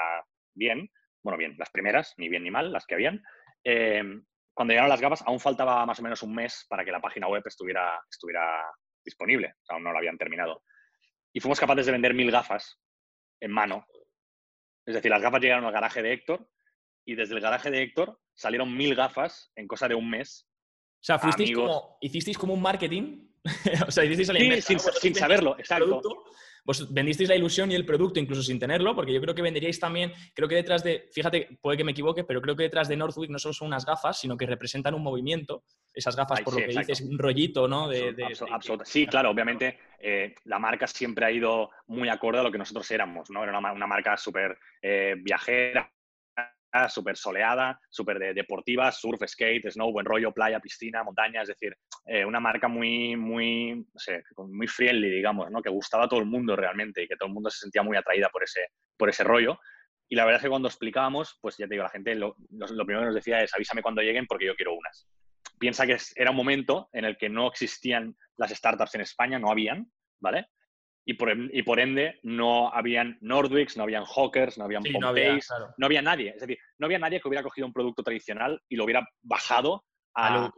bien, 0.55 0.89
bueno, 1.21 1.37
bien, 1.37 1.53
las 1.59 1.69
primeras, 1.69 2.15
ni 2.17 2.29
bien 2.29 2.43
ni 2.43 2.49
mal, 2.49 2.71
las 2.71 2.87
que 2.87 2.95
habían, 2.95 3.21
eh, 3.63 4.03
cuando 4.51 4.71
llegaron 4.71 4.89
las 4.89 5.01
gafas 5.01 5.21
aún 5.27 5.39
faltaba 5.39 5.85
más 5.85 5.99
o 5.99 6.01
menos 6.01 6.23
un 6.23 6.33
mes 6.33 6.65
para 6.67 6.83
que 6.83 6.91
la 6.91 7.01
página 7.01 7.27
web 7.27 7.43
estuviera, 7.45 8.01
estuviera 8.09 8.63
disponible, 9.05 9.53
o 9.61 9.65
sea, 9.65 9.75
aún 9.75 9.83
no 9.83 9.91
la 9.91 9.99
habían 9.99 10.17
terminado. 10.17 10.63
Y 11.31 11.39
fuimos 11.39 11.59
capaces 11.59 11.85
de 11.85 11.91
vender 11.91 12.15
mil 12.15 12.31
gafas 12.31 12.79
en 13.43 13.51
mano. 13.51 13.85
Es 14.85 14.95
decir, 14.95 15.11
las 15.11 15.21
gafas 15.21 15.41
llegaron 15.41 15.65
al 15.65 15.73
garaje 15.73 16.01
de 16.01 16.13
Héctor 16.13 16.49
y 17.05 17.15
desde 17.15 17.35
el 17.35 17.41
garaje 17.41 17.69
de 17.69 17.81
Héctor 17.81 18.19
salieron 18.33 18.75
mil 18.75 18.95
gafas 18.95 19.51
en 19.55 19.67
cosa 19.67 19.87
de 19.87 19.95
un 19.95 20.09
mes. 20.09 20.47
O 20.47 21.05
sea, 21.05 21.19
fuisteis 21.19 21.51
como, 21.51 21.97
hicisteis 22.01 22.37
como 22.37 22.53
un 22.53 22.61
marketing. 22.61 23.27
o 23.87 23.91
sea, 23.91 24.05
hicisteis 24.05 24.29
el 24.29 24.61
sí, 24.61 24.77
sin, 25.01 25.15
saberlo, 25.15 25.57
exacto. 25.59 26.01
Pues 26.63 26.91
vendisteis 26.93 27.29
la 27.29 27.35
ilusión 27.35 27.71
y 27.71 27.75
el 27.75 27.85
producto 27.85 28.19
incluso 28.19 28.41
sin 28.41 28.59
tenerlo, 28.59 28.95
porque 28.95 29.13
yo 29.13 29.21
creo 29.21 29.35
que 29.35 29.41
venderíais 29.41 29.79
también, 29.79 30.13
creo 30.33 30.47
que 30.47 30.55
detrás 30.55 30.83
de, 30.83 31.09
fíjate, 31.11 31.57
puede 31.61 31.77
que 31.77 31.83
me 31.83 31.91
equivoque, 31.91 32.23
pero 32.23 32.41
creo 32.41 32.55
que 32.55 32.63
detrás 32.63 32.87
de 32.87 32.95
Northwick 32.95 33.29
no 33.29 33.39
solo 33.39 33.53
son 33.53 33.67
unas 33.67 33.85
gafas, 33.85 34.19
sino 34.19 34.37
que 34.37 34.45
representan 34.45 34.93
un 34.93 35.03
movimiento. 35.03 35.63
Esas 35.93 36.15
gafas, 36.15 36.41
por 36.41 36.53
lo 36.53 36.65
que 36.65 36.79
dices, 36.79 37.01
un 37.01 37.17
rollito, 37.19 37.67
¿no? 37.67 37.87
De, 37.87 38.15
Sí, 38.85 39.05
claro, 39.05 39.29
obviamente 39.29 39.77
eh, 39.99 40.33
la 40.45 40.59
marca 40.59 40.87
siempre 40.87 41.25
ha 41.25 41.31
ido 41.31 41.69
muy 41.87 42.09
acorde 42.09 42.39
a 42.39 42.43
lo 42.43 42.51
que 42.51 42.57
nosotros 42.57 42.89
éramos, 42.91 43.29
¿no? 43.29 43.43
Era 43.43 43.57
una, 43.57 43.87
marca 43.87 44.17
súper 44.17 44.57
eh, 44.81 45.15
viajera, 45.17 45.91
súper 46.89 47.15
soleada, 47.15 47.79
súper 47.89 48.33
deportiva, 48.33 48.91
surf, 48.91 49.21
skate, 49.27 49.69
snow, 49.71 49.91
buen 49.91 50.05
rollo, 50.05 50.31
playa, 50.31 50.59
piscina, 50.59 51.03
montaña, 51.03 51.43
es 51.43 51.49
decir, 51.49 51.75
eh, 52.05 52.25
una 52.25 52.39
marca 52.39 52.67
muy, 52.67 53.15
muy, 53.15 53.75
no 53.75 53.99
sé, 53.99 54.23
muy 54.37 54.67
friendly, 54.67 55.09
digamos, 55.09 55.51
¿no? 55.51 55.61
que 55.61 55.69
gustaba 55.69 56.05
a 56.05 56.07
todo 56.09 56.19
el 56.19 56.25
mundo 56.25 56.55
realmente 56.55 57.03
y 57.03 57.07
que 57.07 57.15
todo 57.15 57.27
el 57.27 57.33
mundo 57.33 57.49
se 57.49 57.59
sentía 57.59 57.83
muy 57.83 57.95
atraída 57.95 58.29
por 58.29 58.43
ese, 58.43 58.61
por 58.97 59.09
ese 59.09 59.23
rollo. 59.23 59.59
Y 60.09 60.15
la 60.15 60.25
verdad 60.25 60.39
es 60.39 60.43
que 60.43 60.49
cuando 60.49 60.67
explicábamos, 60.67 61.37
pues 61.41 61.57
ya 61.57 61.67
te 61.67 61.75
digo, 61.75 61.83
la 61.83 61.89
gente 61.89 62.15
lo, 62.15 62.35
lo 62.49 62.85
primero 62.85 63.01
que 63.01 63.05
nos 63.07 63.15
decía 63.15 63.41
es 63.41 63.53
avísame 63.53 63.81
cuando 63.81 64.01
lleguen 64.01 64.25
porque 64.25 64.45
yo 64.45 64.55
quiero 64.55 64.73
unas. 64.73 65.07
Piensa 65.59 65.85
que 65.85 65.97
era 66.15 66.31
un 66.31 66.37
momento 66.37 66.89
en 66.91 67.05
el 67.05 67.17
que 67.17 67.29
no 67.29 67.47
existían 67.47 68.15
las 68.37 68.51
startups 68.51 68.95
en 68.95 69.01
España, 69.01 69.39
no 69.39 69.49
habían, 69.49 69.91
¿vale? 70.19 70.47
Y 71.05 71.15
por, 71.15 71.31
y 71.31 71.63
por 71.63 71.79
ende 71.79 72.19
no 72.23 72.73
habían 72.73 73.17
Nordwicks, 73.21 73.75
no 73.75 73.83
habían 73.83 74.05
Hawkers, 74.05 74.57
no 74.57 74.65
habían 74.65 74.83
sí, 74.83 74.91
no, 74.91 75.07
había, 75.09 76.01
nadie. 76.01 76.29
Es 76.29 76.39
decir, 76.41 76.57
no 76.77 76.85
había 76.85 76.99
nadie 76.99 77.19
que 77.19 77.27
hubiera 77.27 77.43
cogido 77.43 77.67
un 77.67 77.73
producto 77.73 78.03
tradicional 78.03 78.61
y 78.69 78.75
lo 78.75 78.85
hubiera 78.85 79.05
bajado 79.21 79.83
a, 80.15 80.49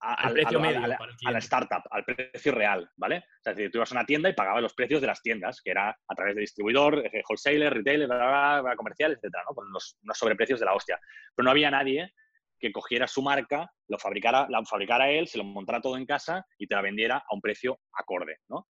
al 0.00 0.32
precio 0.34 0.60
medio, 0.60 0.84
a, 0.84 1.30
la, 1.30 1.38
startup, 1.38 1.82
al 1.90 2.04
precio 2.04 2.52
real, 2.52 2.90
¿vale? 2.96 3.18
O 3.18 3.42
sea, 3.42 3.52
es 3.52 3.56
decir, 3.56 3.70
tú 3.70 3.78
ibas 3.78 3.90
a 3.92 3.94
una 3.94 4.04
tienda 4.04 4.28
y 4.28 4.34
pagabas 4.34 4.62
los 4.62 4.74
precios 4.74 5.00
de 5.00 5.06
las 5.06 5.22
tiendas, 5.22 5.62
que 5.62 5.70
era 5.70 5.88
a 5.88 6.14
través 6.14 6.34
de 6.34 6.42
distribuidor, 6.42 6.98
eh, 7.06 7.22
wholesaler, 7.26 7.72
retailer, 7.72 8.08
comerciales, 8.76 9.16
etcétera, 9.16 9.44
¿no? 9.48 9.54
Con 9.54 9.68
unos, 9.68 9.96
sobreprecios 10.12 10.60
de 10.60 10.66
la 10.66 10.74
hostia. 10.74 11.00
Pero 11.34 11.44
no 11.44 11.50
había 11.50 11.70
nadie 11.70 12.12
que 12.58 12.70
cogiera 12.70 13.06
su 13.06 13.22
marca, 13.22 13.70
lo 13.88 13.98
fabricara, 13.98 14.46
la 14.50 14.62
fabricara 14.64 15.10
él, 15.10 15.26
se 15.26 15.38
lo 15.38 15.44
montara 15.44 15.80
todo 15.80 15.96
en 15.96 16.04
casa 16.04 16.44
y 16.58 16.66
te 16.66 16.74
la 16.74 16.82
vendiera 16.82 17.16
a 17.16 17.34
un 17.34 17.40
precio 17.40 17.80
acorde, 17.94 18.38
¿no? 18.48 18.68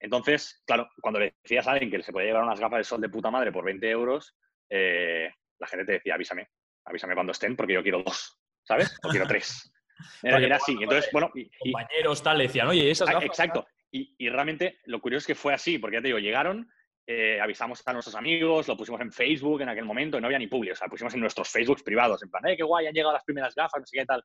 Entonces, 0.00 0.62
claro, 0.66 0.88
cuando 1.00 1.20
le 1.20 1.36
decías 1.42 1.66
a 1.66 1.72
alguien 1.72 1.90
que 1.90 2.02
se 2.02 2.12
podía 2.12 2.26
llevar 2.28 2.44
unas 2.44 2.60
gafas 2.60 2.78
de 2.78 2.84
sol 2.84 3.00
de 3.00 3.08
puta 3.08 3.30
madre 3.30 3.52
por 3.52 3.64
20 3.64 3.90
euros, 3.90 4.36
eh, 4.70 5.30
la 5.58 5.66
gente 5.66 5.86
te 5.86 5.92
decía, 5.92 6.14
avísame, 6.14 6.48
avísame 6.84 7.14
cuando 7.14 7.32
estén 7.32 7.56
porque 7.56 7.74
yo 7.74 7.82
quiero 7.82 8.02
dos, 8.02 8.38
¿sabes? 8.62 8.98
O 9.02 9.08
quiero 9.08 9.26
tres. 9.26 9.72
Era, 10.22 10.56
así. 10.56 10.76
Entonces, 10.78 11.08
bueno. 11.12 11.30
Y, 11.34 11.48
compañeros 11.58 12.22
tal 12.22 12.38
decían, 12.38 12.68
oye, 12.68 12.90
esas 12.90 13.08
ah, 13.08 13.12
gafas. 13.14 13.26
Exacto. 13.26 13.66
Y, 13.90 14.28
realmente 14.28 14.80
lo 14.84 15.00
curioso 15.00 15.22
es 15.22 15.26
que 15.26 15.34
fue 15.34 15.54
así, 15.54 15.78
porque 15.78 15.96
ya 15.96 16.02
te 16.02 16.08
digo, 16.08 16.18
llegaron, 16.18 16.70
eh, 17.06 17.40
avisamos 17.40 17.82
a 17.86 17.92
nuestros 17.94 18.14
amigos, 18.14 18.68
lo 18.68 18.76
pusimos 18.76 19.00
en 19.00 19.10
Facebook 19.10 19.62
en 19.62 19.70
aquel 19.70 19.86
momento, 19.86 20.20
no 20.20 20.26
había 20.26 20.38
ni 20.38 20.48
public, 20.48 20.72
o 20.72 20.76
sea, 20.76 20.88
pusimos 20.88 21.14
en 21.14 21.20
nuestros 21.20 21.48
Facebooks 21.48 21.82
privados, 21.82 22.22
en 22.22 22.30
plan, 22.30 22.46
¡eh, 22.46 22.56
qué 22.58 22.62
guay! 22.62 22.86
Han 22.86 22.92
llegado 22.92 23.14
las 23.14 23.24
primeras 23.24 23.54
gafas, 23.54 23.80
no 23.80 23.86
sé 23.86 23.96
qué 23.96 24.04
tal. 24.04 24.22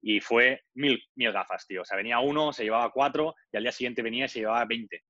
Y 0.00 0.20
fue 0.20 0.62
mil, 0.74 1.02
mil 1.16 1.32
gafas, 1.32 1.66
tío. 1.66 1.82
O 1.82 1.84
sea, 1.84 1.96
venía 1.96 2.20
uno, 2.20 2.52
se 2.52 2.64
llevaba 2.64 2.90
cuatro 2.92 3.34
y 3.52 3.56
al 3.56 3.64
día 3.64 3.72
siguiente 3.72 4.02
venía 4.02 4.26
y 4.26 4.28
se 4.28 4.40
llevaba 4.40 4.64
veinte. 4.64 5.02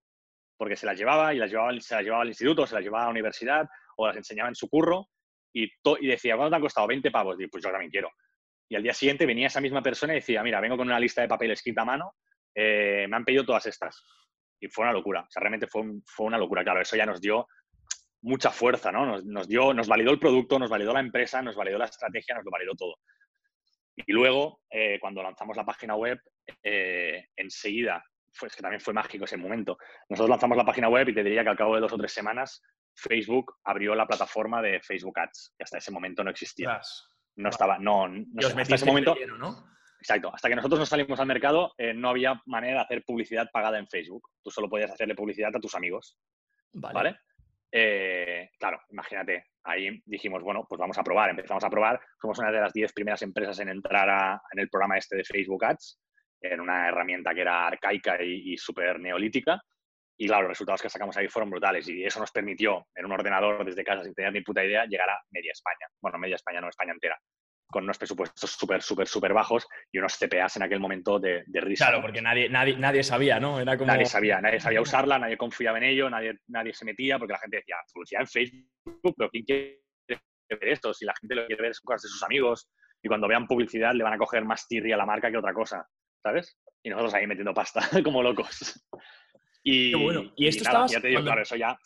Porque 0.57 0.77
se 0.77 0.87
las 0.87 0.99
llevaba 0.99 1.35
y 1.35 1.39
las 1.39 1.51
llevaba, 1.51 1.73
se 1.81 1.95
las 1.95 2.05
llevaba 2.05 2.23
al 2.23 2.29
instituto, 2.29 2.67
se 2.67 2.75
las 2.75 2.85
llevaba 2.85 3.05
a 3.05 3.07
la 3.07 3.13
universidad 3.13 3.67
o 3.97 4.07
las 4.07 4.17
enseñaba 4.17 4.49
en 4.49 4.55
su 4.55 4.69
curro 4.69 5.09
y, 5.53 5.65
y 5.65 6.07
decía, 6.07 6.37
¿cuánto 6.37 6.51
te 6.51 6.57
han 6.57 6.63
costado? 6.63 6.87
20 6.87 7.11
pavos. 7.11 7.41
Y 7.41 7.47
pues 7.47 7.63
yo 7.63 7.71
también 7.71 7.91
quiero. 7.91 8.11
Y 8.69 8.77
al 8.77 8.83
día 8.83 8.95
siguiente 8.95 9.27
venía 9.27 9.47
esa 9.47 9.61
misma 9.61 9.83
persona 9.83 10.13
y 10.13 10.17
decía, 10.17 10.43
mira, 10.43 10.61
vengo 10.61 10.77
con 10.77 10.87
una 10.87 11.01
lista 11.01 11.23
de 11.23 11.29
papel 11.29 11.53
escrita 11.53 11.83
a 11.83 11.87
mano, 11.87 12.15
eh, 12.55 13.07
me 13.09 13.17
han 13.17 13.25
pedido 13.25 13.45
todas 13.45 13.67
estas. 13.67 14.05
Y 14.61 14.69
fue 14.69 14.85
una 14.85 14.93
locura. 14.93 15.21
O 15.21 15.31
sea, 15.31 15.41
realmente 15.41 15.67
fue, 15.67 15.83
fue 16.05 16.27
una 16.27 16.39
locura. 16.39 16.65
Claro, 16.65 16.81
eso 16.81 16.97
ya 16.97 17.07
nos 17.07 17.21
dio 17.21 17.47
mucha 18.23 18.51
fuerza, 18.51 18.93
¿no? 18.93 19.21
Nos, 19.23 19.49
dio, 19.49 19.73
nos 19.73 19.89
validó 19.89 20.11
el 20.11 20.19
producto, 20.19 20.59
nos 20.59 20.71
validó 20.71 20.93
la 20.93 21.01
empresa, 21.01 21.41
nos 21.41 21.57
validó 21.57 21.79
la 21.79 21.87
estrategia, 21.87 22.35
nos 22.35 22.45
lo 22.45 22.51
validó 22.51 22.75
todo. 22.75 22.97
Y 24.07 24.13
luego, 24.13 24.61
eh, 24.71 24.99
cuando 25.01 25.23
lanzamos 25.23 25.57
la 25.57 25.65
página 25.65 25.95
web, 25.95 26.21
eh, 26.63 27.29
enseguida, 27.37 28.03
pues 28.39 28.55
que 28.55 28.63
también 28.63 28.81
fue 28.81 28.95
mágico 28.95 29.25
ese 29.25 29.37
momento, 29.37 29.77
nosotros 30.09 30.31
lanzamos 30.31 30.57
la 30.57 30.65
página 30.65 30.89
web 30.89 31.09
y 31.09 31.15
te 31.15 31.23
diría 31.23 31.43
que 31.43 31.51
al 31.51 31.57
cabo 31.57 31.75
de 31.75 31.81
dos 31.81 31.93
o 31.93 31.99
tres 31.99 32.13
semanas, 32.13 32.63
Facebook 32.95 33.55
abrió 33.65 33.95
la 33.95 34.07
plataforma 34.07 34.63
de 34.63 34.81
Facebook 34.81 35.19
Ads, 35.19 35.55
que 35.57 35.65
hasta 35.65 35.79
ese 35.79 35.93
momento 35.93 36.25
no 36.25 36.31
existía. 36.31 36.81
No 37.37 37.51
estaba, 37.51 37.79
no, 37.79 38.09
no 38.09 38.25
hasta 38.39 38.75
ese 38.75 38.87
momento. 38.87 39.15
Exacto, 40.01 40.33
hasta 40.33 40.49
que 40.49 40.57
nosotros 40.57 40.79
nos 40.79 40.89
salimos 40.89 41.19
al 41.19 41.27
mercado, 41.27 41.75
eh, 41.77 41.93
no 41.93 42.11
había 42.11 42.41
manera 42.47 42.79
de 42.79 42.85
hacer 42.85 43.05
publicidad 43.05 43.49
pagada 43.53 43.79
en 43.79 43.89
Facebook. 43.89 44.29
Tú 44.43 44.51
solo 44.51 44.69
podías 44.69 44.91
hacerle 44.91 45.15
publicidad 45.15 45.55
a 45.55 45.61
tus 45.61 45.75
amigos. 45.75 46.17
Vale. 46.73 47.19
Claro, 47.71 48.81
imagínate, 48.91 49.47
ahí 49.65 50.01
dijimos, 50.05 50.43
bueno, 50.43 50.65
pues 50.69 50.79
vamos 50.79 50.99
a 50.99 51.03
probar, 51.03 51.31
empezamos 51.31 51.65
a 51.65 51.71
probar. 51.71 52.01
Somos 52.21 52.39
una 52.39 52.51
de 52.51 52.61
las 52.61 52.73
10 52.73 52.93
primeras 52.93 53.23
empresas 53.23 53.59
en 53.61 53.69
entrar 53.69 54.41
en 54.53 54.59
el 54.59 54.69
programa 54.69 54.97
este 54.97 55.17
de 55.17 55.25
Facebook 55.25 55.65
Ads, 55.65 56.01
en 56.41 56.61
una 56.61 56.89
herramienta 56.89 57.35
que 57.35 57.43
era 57.43 57.67
arcaica 57.67 58.23
y, 58.23 58.57
súper 58.57 58.99
neolítica. 58.99 59.61
Y 60.21 60.27
claro, 60.27 60.43
los 60.43 60.51
resultados 60.51 60.83
que 60.83 60.91
sacamos 60.91 61.17
ahí 61.17 61.29
fueron 61.29 61.51
brutales 61.51 61.89
y 61.89 62.05
eso 62.05 62.19
nos 62.19 62.33
permitió, 62.33 62.89
en 62.95 63.07
un 63.07 63.13
ordenador 63.13 63.65
desde 63.65 63.85
casa 63.85 64.03
sin 64.03 64.15
tener 64.15 64.33
ni 64.33 64.41
puta 64.41 64.65
idea, 64.65 64.85
llegar 64.85 65.09
a 65.09 65.21
media 65.31 65.53
España. 65.53 65.87
Bueno, 66.01 66.19
media 66.19 66.35
España, 66.35 66.61
no 66.61 66.69
España 66.69 66.93
entera 66.93 67.19
con 67.71 67.85
unos 67.85 67.99
presupuestos 67.99 68.51
súper, 68.51 68.83
súper, 68.83 69.07
súper 69.07 69.33
bajos 69.33 69.67
y 69.93 69.99
unos 69.99 70.17
CPAs 70.17 70.57
en 70.57 70.63
aquel 70.63 70.81
momento 70.81 71.19
de, 71.19 71.45
de 71.47 71.61
risa. 71.61 71.87
Claro, 71.87 72.03
porque 72.03 72.23
nadie, 72.23 72.49
nadie, 72.49 72.77
nadie 72.77 73.03
sabía, 73.03 73.39
¿no? 73.39 73.61
Era 73.61 73.77
como... 73.77 73.93
Nadie 73.93 74.07
sabía, 74.07 74.41
nadie 74.41 74.61
sabía 74.61 74.81
usarla, 74.83 75.19
nadie 75.19 75.37
confiaba 75.37 75.79
en 75.79 75.85
ello, 75.85 76.09
nadie, 76.09 76.39
nadie 76.49 76.73
se 76.73 76.85
metía, 76.85 77.19
porque 77.19 77.33
la 77.33 77.39
gente 77.39 77.59
decía, 77.59 77.77
publicidad 77.93 78.23
en 78.23 78.29
Facebook, 78.29 79.15
pero 79.17 79.31
¿quién 79.31 79.45
quiere 79.45 79.83
ver 80.49 80.69
esto? 80.69 80.95
Si 80.95 81.05
la 81.05 81.15
gente 81.21 81.35
lo 81.35 81.47
quiere 81.47 81.63
ver 81.63 81.71
es 81.73 81.81
cosas 81.81 82.03
de 82.03 82.09
sus 82.09 82.23
amigos 82.23 82.71
y 83.03 83.09
cuando 83.09 83.29
vean 83.29 83.47
publicidad 83.47 83.95
le 83.95 84.05
van 84.05 84.15
a 84.15 84.19
coger 84.19 84.45
más 84.45 84.67
tirria 84.67 84.95
a 84.95 84.99
la 84.99 85.07
marca 85.07 85.31
que 85.31 85.39
otra 85.39 85.53
cosa, 85.53 85.87
¿sabes? 86.23 86.59
Y 86.83 86.89
nosotros 86.89 87.15
ahí 87.15 87.27
metiendo 87.27 87.53
pasta 87.53 87.81
como 88.03 88.23
locos. 88.23 88.83
Y, 89.63 89.93
bueno. 89.95 90.33
Y 90.37 90.47
esto 90.47 90.65
ya 90.87 91.01
te 91.01 91.09
digo, 91.09 91.23
claro, 91.23 91.43
eso 91.43 91.57
ya 91.57 91.79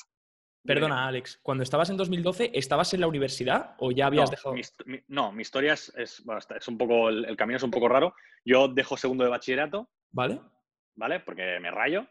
Perdona, 0.64 1.08
Alex, 1.08 1.40
cuando 1.42 1.64
estabas 1.64 1.90
en 1.90 1.96
2012, 1.96 2.52
¿estabas 2.54 2.94
en 2.94 3.00
la 3.00 3.08
universidad 3.08 3.74
o 3.78 3.90
ya 3.90 4.06
habías 4.06 4.30
dejado? 4.30 4.54
no, 5.08 5.32
mi 5.32 5.42
historia 5.42 5.72
es, 5.72 5.92
es, 5.96 6.22
un 6.68 6.78
poco, 6.78 7.08
el, 7.08 7.36
camino 7.36 7.56
es 7.56 7.62
un 7.64 7.70
poco 7.70 7.88
raro. 7.88 8.14
Yo 8.44 8.68
dejo 8.68 8.96
segundo 8.96 9.24
de 9.24 9.30
bachillerato. 9.30 9.90
¿Vale? 10.12 10.40
¿Vale? 10.94 11.20
Porque 11.20 11.58
me 11.60 11.70
rayo. 11.70 12.06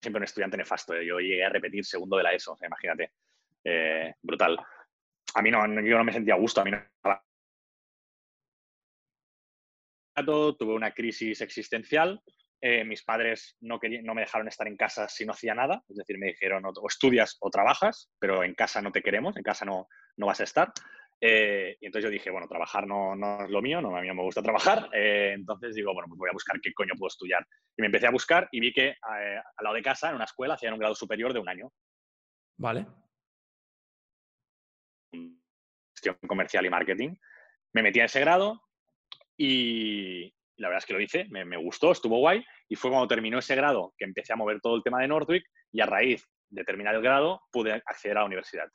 siempre 0.00 0.18
un 0.18 0.24
estudiante 0.24 0.56
nefasto. 0.56 0.94
¿eh? 0.94 1.04
Yo 1.04 1.18
llegué 1.18 1.44
a 1.44 1.48
repetir 1.48 1.84
segundo 1.84 2.16
de 2.16 2.22
la 2.22 2.32
ESO, 2.34 2.56
imagínate. 2.64 3.12
Eh, 3.64 4.14
brutal. 4.22 4.58
A 5.34 5.42
mí 5.42 5.50
no, 5.50 5.58
yo 5.82 5.98
no 5.98 6.04
me 6.04 6.12
sentía 6.12 6.34
a 6.34 6.38
gusto, 6.38 6.60
a 6.60 6.64
mí 6.64 6.70
no. 6.70 6.82
Tuve 10.56 10.74
una 10.74 10.92
crisis 10.92 11.40
existencial 11.40 12.22
eh, 12.60 12.84
mis 12.84 13.04
padres 13.04 13.56
no, 13.60 13.78
no 14.02 14.14
me 14.14 14.22
dejaron 14.22 14.48
estar 14.48 14.66
en 14.66 14.76
casa 14.76 15.08
si 15.08 15.24
no 15.24 15.32
hacía 15.32 15.54
nada, 15.54 15.82
es 15.88 15.96
decir, 15.96 16.18
me 16.18 16.28
dijeron 16.28 16.64
o, 16.64 16.88
estudias 16.88 17.36
o 17.40 17.50
trabajas, 17.50 18.10
pero 18.18 18.42
en 18.42 18.54
casa 18.54 18.82
no 18.82 18.90
te 18.90 19.02
queremos, 19.02 19.36
en 19.36 19.44
casa 19.44 19.64
no, 19.64 19.86
no 20.16 20.26
vas 20.26 20.40
a 20.40 20.44
estar. 20.44 20.72
Eh, 21.20 21.76
y 21.80 21.86
entonces 21.86 22.04
yo 22.04 22.12
dije, 22.12 22.30
bueno, 22.30 22.46
trabajar 22.48 22.86
no, 22.86 23.14
no, 23.14 23.44
es 23.44 23.50
lo 23.50 23.62
mío, 23.62 23.80
no, 23.80 23.96
a 23.96 24.00
mí 24.00 24.08
no 24.08 24.14
me 24.14 24.22
gusta 24.22 24.42
trabajar, 24.42 24.88
eh, 24.94 25.32
entonces 25.34 25.74
digo, 25.74 25.92
bueno, 25.92 26.08
pues 26.08 26.18
voy 26.18 26.30
a 26.30 26.32
buscar 26.32 26.60
qué 26.60 26.72
coño 26.72 26.94
puedo 26.98 27.08
estudiar. 27.08 27.46
Y 27.76 27.82
me 27.82 27.86
empecé 27.86 28.06
a 28.06 28.12
buscar 28.12 28.48
y 28.50 28.60
vi 28.60 28.72
que 28.72 28.94
al 29.02 29.42
lado 29.64 29.76
de 29.76 29.82
casa, 29.82 30.08
en 30.08 30.16
una 30.16 30.24
escuela, 30.24 30.54
hacían 30.54 30.72
un 30.72 30.80
grado 30.80 30.94
superior 30.94 31.32
de 31.32 31.40
un 31.40 31.48
año. 31.48 31.72
Vale. 32.56 32.86
Gestión 35.12 36.16
comercial 36.26 36.66
y 36.66 36.70
marketing. 36.70 37.14
Me 37.72 37.82
metí 37.82 38.00
a 38.00 38.06
ese 38.06 38.20
grado 38.20 38.60
y, 39.36 40.34
la 40.58 40.68
verdad 40.68 40.78
es 40.78 40.86
que 40.86 40.92
lo 40.92 41.00
hice, 41.00 41.26
me, 41.30 41.56
gustó, 41.56 41.92
estuvo 41.92 42.18
guay, 42.18 42.44
y 42.68 42.76
fue 42.76 42.90
cuando 42.90 43.08
terminó 43.08 43.38
ese 43.38 43.56
grado 43.56 43.94
que 43.96 44.04
empecé 44.04 44.32
a 44.32 44.36
mover 44.36 44.60
todo 44.60 44.76
el 44.76 44.82
tema 44.82 45.00
de 45.00 45.08
Nordwick 45.08 45.44
y 45.72 45.80
a 45.80 45.86
raíz 45.86 46.24
de 46.50 46.64
terminar 46.64 46.94
el 46.94 47.02
grado 47.02 47.42
pude 47.50 47.72
acceder 47.72 48.16
a 48.18 48.20
la 48.20 48.26
universidad. 48.26 48.68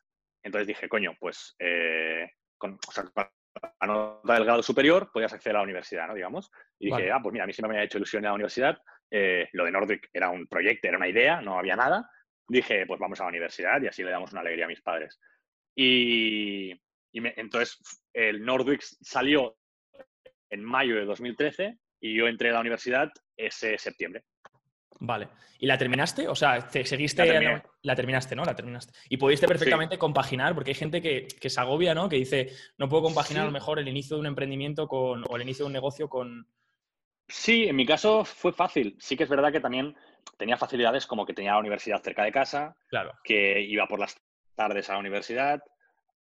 Entonces 0.44 0.68
dije, 0.68 0.90
coño, 0.90 1.16
pues 1.20 1.56
eh, 1.60 2.30
con, 2.58 2.78
la 3.16 3.88
nota 3.88 4.34
del 4.34 4.46
grado 4.46 4.64
superior 4.64 5.10
podías 5.12 5.34
acceder 5.34 5.56
a 5.56 5.60
la 5.60 5.64
universidad, 5.64 6.08
¿no? 6.08 6.16
Digamos. 6.16 6.52
Y 6.80 6.88
dije, 6.88 7.12
ah, 7.12 7.20
pues 7.22 7.32
mira, 7.32 7.44
a 7.44 7.48
mí 7.48 7.54
siempre 7.54 7.70
me 7.70 7.76
había 7.76 7.86
hecho 7.86 7.98
ilusión 7.98 8.24
ir 8.24 8.28
a 8.28 8.30
la 8.32 8.36
universidad, 8.36 8.78
eh, 9.16 9.48
lo 9.54 9.66
de 9.66 9.72
Nordwick 9.72 10.10
era 10.12 10.32
un 10.32 10.48
proyecto, 10.48 10.88
era 10.88 10.98
una 10.98 11.08
idea, 11.08 11.40
no 11.40 11.60
había 11.60 11.76
nada. 11.76 12.10
Dije, 12.48 12.86
pues 12.88 13.00
vamos 13.00 13.20
a 13.20 13.24
la 13.24 13.30
universidad 13.30 13.80
y 13.82 13.88
así 13.88 14.04
le 14.04 14.10
damos 14.10 14.32
una 14.32 14.42
alegría 14.42 14.66
a 14.66 14.70
mis 14.70 14.82
padres. 14.82 15.20
Y, 15.76 16.74
entonces 17.14 17.80
el 18.12 18.44
Nordwick 18.44 18.82
salió 18.82 19.56
en 20.54 20.64
mayo 20.64 20.96
de 20.96 21.06
2013 21.06 21.78
y 22.00 22.16
yo 22.16 22.28
entré 22.28 22.50
a 22.50 22.54
la 22.54 22.60
universidad 22.60 23.12
ese 23.36 23.78
septiembre. 23.78 24.24
Vale. 25.00 25.30
¿Y 25.60 25.66
la 25.66 25.78
terminaste? 25.78 26.28
O 26.28 26.36
sea, 26.36 26.68
¿te 26.68 26.86
seguiste? 26.86 27.26
La, 27.26 27.64
la 27.82 27.96
terminaste, 27.96 28.36
¿no? 28.36 28.44
La 28.44 28.56
terminaste. 28.56 28.94
Y 29.10 29.18
pudiste 29.18 29.48
perfectamente 29.48 29.98
compaginar, 29.98 30.54
porque 30.54 30.72
hay 30.72 30.76
gente 30.76 31.02
que, 31.02 31.28
que, 31.28 31.50
se 31.50 31.60
agobia, 31.60 31.96
¿no? 31.96 32.08
Que 32.08 32.18
dice, 32.18 32.52
no 32.78 32.88
puedo 32.88 33.04
compaginar 33.04 33.44
a 33.44 33.48
lo 33.48 33.52
mejor 33.52 33.80
el 33.80 33.88
inicio 33.88 34.16
de 34.16 34.22
un 34.22 34.28
emprendimiento 34.28 34.88
con, 34.88 35.24
o 35.28 35.36
el 35.36 35.42
inicio 35.42 35.66
de 35.66 35.68
un 35.68 35.74
negocio 35.74 36.08
con... 36.10 36.48
Sí, 37.28 37.64
en 37.64 37.76
mi 37.76 37.86
caso 37.86 38.26
fue 38.26 38.54
fácil. 38.54 38.96
Sí 39.00 39.18
que 39.18 39.24
es 39.24 39.30
verdad 39.30 39.52
que 39.52 39.62
también 39.62 39.96
tenía 40.38 40.58
facilidades 40.58 41.08
como 41.08 41.26
que 41.26 41.34
tenía 41.34 41.54
la 41.54 41.60
universidad 41.60 42.02
cerca 42.04 42.24
de 42.24 42.32
casa, 42.32 42.76
claro. 42.88 43.14
que 43.24 43.62
iba 43.62 43.88
por 43.88 44.00
las 44.00 44.16
tardes 44.56 44.90
a 44.90 44.94
la 44.94 45.00
universidad, 45.00 45.64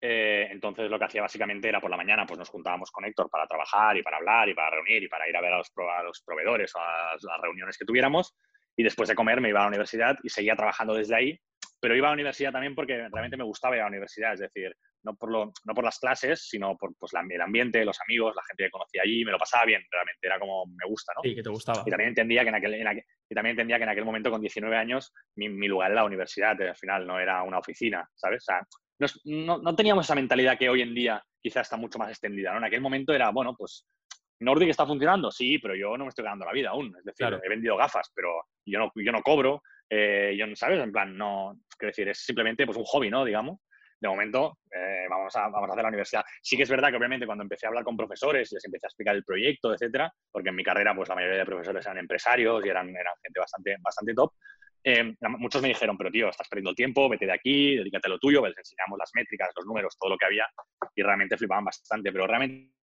eh, 0.05 0.49
entonces 0.51 0.91
lo 0.91 0.99
que 0.99 1.05
hacía 1.05 1.21
básicamente 1.21 1.69
era 1.69 1.79
por 1.79 1.89
la 1.89 1.95
mañana, 1.95 2.25
pues 2.25 2.37
nos 2.37 2.49
juntábamos 2.49 2.91
con 2.91 3.05
Héctor 3.05 3.29
para 3.29 3.47
trabajar 3.47 3.95
y 3.95 4.03
para 4.03 4.17
hablar 4.17 4.49
y 4.49 4.53
para 4.53 4.71
reunir 4.71 5.01
y 5.01 5.07
para 5.07 5.29
ir 5.29 5.37
a 5.37 5.39
ver 5.39 5.53
a 5.53 5.57
los, 5.59 5.71
proveedores 5.71 6.75
o 6.75 6.79
a 6.79 7.13
las, 7.13 7.41
reuniones 7.41 7.77
que 7.77 7.85
tuviéramos. 7.85 8.35
Y 8.75 8.83
después 8.83 9.07
de 9.07 9.15
comer 9.15 9.39
me 9.39 9.47
iba 9.47 9.59
a 9.59 9.63
la 9.63 9.69
universidad 9.69 10.17
y 10.21 10.27
seguía 10.27 10.57
trabajando 10.57 10.93
desde 10.93 11.15
ahí. 11.15 11.39
Pero 11.79 11.95
iba 11.95 12.07
a 12.07 12.11
la 12.11 12.15
universidad 12.15 12.51
también 12.51 12.75
porque 12.75 12.97
realmente 12.97 13.37
me 13.37 13.45
gustaba 13.45 13.75
ir 13.75 13.81
a 13.81 13.85
la 13.85 13.91
universidad, 13.91 14.33
es 14.33 14.41
decir, 14.41 14.75
no 15.03 15.15
por, 15.15 15.31
lo, 15.31 15.53
no 15.63 15.73
por 15.73 15.85
las 15.85 15.99
clases, 15.99 16.49
sino 16.49 16.75
por 16.77 16.93
pues, 16.97 17.13
el 17.13 17.41
ambiente, 17.41 17.85
los 17.85 17.99
amigos, 18.01 18.35
la 18.35 18.43
gente 18.43 18.65
que 18.65 18.71
conocía 18.71 19.03
allí, 19.05 19.23
me 19.23 19.31
lo 19.31 19.37
pasaba 19.37 19.63
bien, 19.63 19.83
realmente, 19.89 20.19
era 20.21 20.37
como 20.37 20.65
me 20.65 20.85
gusta, 20.85 21.13
¿no? 21.15 21.21
Sí, 21.23 21.33
que 21.33 21.43
te 21.43 21.49
gustaba. 21.49 21.83
Y 21.85 21.89
también 21.89 22.09
entendía 22.09 22.43
que 22.43 22.49
en 22.49 22.55
aquel, 22.55 23.03
y 23.29 23.35
también 23.35 23.51
entendía 23.51 23.77
que 23.77 23.83
en 23.83 23.89
aquel 23.89 24.05
momento, 24.05 24.31
con 24.31 24.41
19 24.41 24.75
años, 24.75 25.13
mi, 25.35 25.47
mi, 25.49 25.67
lugar 25.67 25.91
era 25.91 26.01
la 26.01 26.07
universidad, 26.07 26.61
al 26.61 26.75
final 26.75 27.05
no 27.05 27.19
era 27.19 27.43
una 27.43 27.59
oficina, 27.59 28.09
¿sabes? 28.15 28.43
O 28.43 28.45
sea, 28.45 28.67
no, 29.25 29.75
teníamos 29.75 30.05
esa 30.05 30.15
mentalidad 30.15 30.57
que 30.57 30.69
hoy 30.69 30.81
en 30.81 30.93
día 30.93 31.23
quizás 31.41 31.63
está 31.67 31.77
mucho 31.77 31.99
más 31.99 32.09
extendida. 32.09 32.51
¿no? 32.51 32.59
En 32.59 32.63
aquel 32.65 32.81
momento 32.81 33.13
era, 33.13 33.29
bueno, 33.31 33.55
pues 33.57 33.85
Nordic 34.39 34.69
está 34.69 34.85
funcionando, 34.85 35.31
sí, 35.31 35.59
pero 35.59 35.75
yo 35.75 35.97
no 35.97 36.05
me 36.05 36.09
estoy 36.09 36.23
ganando 36.23 36.45
la 36.45 36.53
vida 36.53 36.69
aún. 36.69 36.95
Es 36.97 37.03
decir, 37.03 37.39
he 37.43 37.49
vendido 37.49 37.77
gafas, 37.77 38.11
pero 38.15 38.29
yo 38.65 38.79
no, 38.79 38.91
yo 38.95 39.11
no 39.11 39.21
cobro, 39.21 39.61
eh, 39.89 40.35
yo 40.37 40.47
no, 40.47 40.55
¿sabes? 40.55 40.81
En 40.81 40.91
plan, 40.91 41.17
no, 41.17 41.57
quiero 41.77 41.91
decir, 41.91 42.07
es 42.09 42.19
simplemente 42.19 42.65
pues, 42.65 42.77
un 42.77 42.85
hobby, 42.85 43.09
¿no? 43.09 43.25
Digamos. 43.25 43.59
De 43.99 44.09
momento, 44.09 44.57
eh, 44.69 45.05
vamos, 45.09 45.33
a, 45.37 45.47
vamos 45.47 45.69
a 45.69 45.71
hacer 45.71 45.83
la 45.83 45.87
universidad. 45.87 46.25
Sí 46.41 46.57
que 46.57 46.63
es 46.63 46.69
verdad 46.69 46.89
que 46.89 46.97
obviamente 46.97 47.25
cuando 47.25 47.43
empecé 47.43 47.65
a 47.65 47.69
hablar 47.69 47.85
con 47.85 47.95
profesores, 47.95 48.51
les 48.51 48.65
empecé 48.65 48.85
a 48.85 48.89
explicar 48.89 49.15
el 49.15 49.23
proyecto, 49.23 49.73
etcétera, 49.73 50.11
porque 50.29 50.49
en 50.49 50.55
mi 50.55 50.63
carrera 50.63 50.93
pues 50.93 51.07
la 51.07 51.15
mayoría 51.15 51.37
de 51.37 51.45
profesores 51.45 51.85
eran 51.85 51.99
empresarios 51.99 52.65
y 52.65 52.67
eran, 52.67 52.89
eran 52.89 53.13
gente 53.23 53.39
bastante, 53.39 53.77
bastante 53.79 54.13
top, 54.13 54.33
Em, 54.85 55.15
muchos 55.37 55.61
me 55.61 55.69
dijeron, 55.69 55.97
pero 55.97 56.11
tío, 56.11 56.29
estás 56.29 56.47
perdiendo 56.49 56.71
el 56.71 56.75
tiempo, 56.75 57.07
vete 57.07 57.25
de 57.25 57.31
aquí, 57.31 57.77
dedícate 57.77 58.07
a 58.07 58.11
lo 58.11 58.19
tuyo, 58.19 58.45
les 58.45 58.57
enseñamos 58.57 58.99
las 58.99 59.11
métricas, 59.13 59.49
los 59.55 59.65
números, 59.65 59.97
todo 59.97 60.11
lo 60.11 60.17
que 60.17 60.25
había, 60.25 60.45
y 60.93 61.01
realmente 61.01 61.37
flipaban 61.37 61.63
bastante, 61.63 62.11
pero 62.11 62.27
realmente 62.27 62.73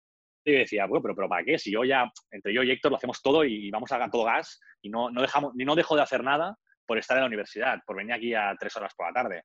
yo 0.47 0.59
decía, 0.59 0.87
bueno, 0.87 1.03
pero, 1.03 1.15
pero 1.15 1.29
¿para 1.29 1.45
qué? 1.45 1.59
Si 1.59 1.71
yo 1.71 1.85
ya, 1.85 2.11
entre 2.31 2.55
yo 2.55 2.63
y 2.63 2.71
Héctor 2.71 2.93
lo 2.93 2.97
hacemos 2.97 3.21
todo 3.21 3.45
y 3.45 3.71
vamos 3.71 3.93
a 3.93 4.09
todo 4.09 4.25
gas 4.25 4.59
y 4.81 4.89
no, 4.89 5.11
no, 5.11 5.21
dejamos, 5.21 5.55
ni 5.55 5.65
no 5.65 5.75
dejo 5.75 5.95
de 5.95 6.03
hacer 6.03 6.25
nada 6.25 6.57
por 6.87 6.97
estar 6.97 7.19
en 7.19 7.23
la 7.23 7.27
universidad, 7.27 7.79
por 7.87 7.97
venir 7.97 8.15
aquí 8.15 8.35
a 8.35 8.55
tres 8.59 8.75
horas 8.77 8.95
por 8.97 9.07
la 9.07 9.13
tarde. 9.13 9.43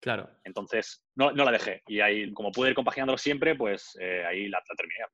Claro. 0.00 0.28
Entonces, 0.44 1.04
no, 1.14 1.32
no 1.32 1.44
la 1.44 1.52
dejé. 1.52 1.82
Y 1.86 2.00
ahí, 2.00 2.32
como 2.32 2.52
pude 2.52 2.70
ir 2.70 2.74
compaginándolo 2.74 3.16
siempre, 3.16 3.54
pues 3.54 3.96
eh, 4.00 4.24
ahí 4.26 4.48
la, 4.48 4.58
la 4.58 4.76
terminé. 4.76 5.04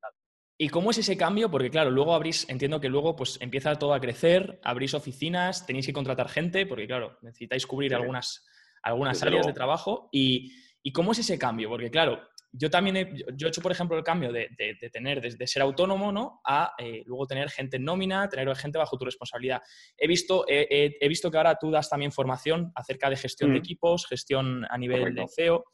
¿Y 0.62 0.68
cómo 0.68 0.90
es 0.90 0.98
ese 0.98 1.16
cambio? 1.16 1.50
Porque 1.50 1.70
claro, 1.70 1.90
luego 1.90 2.12
abrís, 2.12 2.46
entiendo 2.50 2.82
que 2.82 2.90
luego 2.90 3.16
pues 3.16 3.38
empieza 3.40 3.74
todo 3.76 3.94
a 3.94 4.00
crecer, 4.00 4.60
abrís 4.62 4.92
oficinas, 4.92 5.64
tenéis 5.64 5.86
que 5.86 5.94
contratar 5.94 6.28
gente, 6.28 6.66
porque 6.66 6.86
claro, 6.86 7.16
necesitáis 7.22 7.66
cubrir 7.66 7.94
algunas, 7.94 8.46
algunas 8.82 9.22
áreas 9.22 9.46
de 9.46 9.54
trabajo. 9.54 10.10
Y, 10.12 10.52
cómo 10.92 11.12
es 11.12 11.20
ese 11.20 11.38
cambio? 11.38 11.70
Porque 11.70 11.90
claro, 11.90 12.20
yo 12.52 12.68
también 12.68 12.96
he, 12.98 13.10
yo 13.36 13.46
he 13.46 13.48
hecho, 13.48 13.62
por 13.62 13.72
ejemplo, 13.72 13.96
el 13.96 14.04
cambio 14.04 14.32
de, 14.32 14.50
tener, 14.92 15.22
desde 15.22 15.46
ser 15.46 15.62
autónomo, 15.62 16.12
¿no? 16.12 16.42
A 16.46 16.74
eh, 16.76 17.04
luego 17.06 17.26
tener 17.26 17.48
gente 17.48 17.78
en 17.78 17.84
nómina, 17.84 18.28
tener 18.28 18.54
gente 18.54 18.76
bajo 18.76 18.98
tu 18.98 19.06
responsabilidad. 19.06 19.62
He 19.96 20.06
visto, 20.06 20.44
he 20.46 21.08
visto 21.08 21.30
que 21.30 21.38
ahora 21.38 21.56
tú 21.58 21.70
das 21.70 21.88
también 21.88 22.12
formación 22.12 22.70
acerca 22.74 23.08
de 23.08 23.16
gestión 23.16 23.54
de 23.54 23.60
equipos, 23.60 24.06
gestión 24.06 24.66
a 24.68 24.76
nivel 24.76 25.14
de 25.14 25.26
CEO 25.34 25.64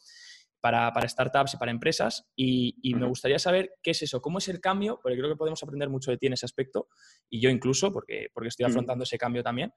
para, 0.70 1.08
startups 1.08 1.54
y 1.54 1.56
para 1.56 1.70
empresas. 1.70 2.26
Y, 2.36 2.94
me 2.94 3.06
gustaría 3.06 3.38
saber 3.38 3.74
qué 3.82 3.92
es 3.92 4.02
eso, 4.02 4.20
cómo 4.20 4.38
es 4.38 4.48
el 4.48 4.60
cambio, 4.60 4.98
porque 5.02 5.16
creo 5.16 5.30
que 5.30 5.36
podemos 5.36 5.62
aprender 5.62 5.88
mucho 5.88 6.10
de 6.10 6.18
ti 6.18 6.26
en 6.26 6.32
ese 6.32 6.46
aspecto, 6.46 6.88
y 7.30 7.40
yo 7.40 7.50
incluso, 7.50 7.92
porque, 7.92 8.28
porque 8.32 8.48
estoy 8.48 8.66
afrontando 8.66 9.04
ese 9.04 9.18
cambio 9.18 9.42
también. 9.42 9.72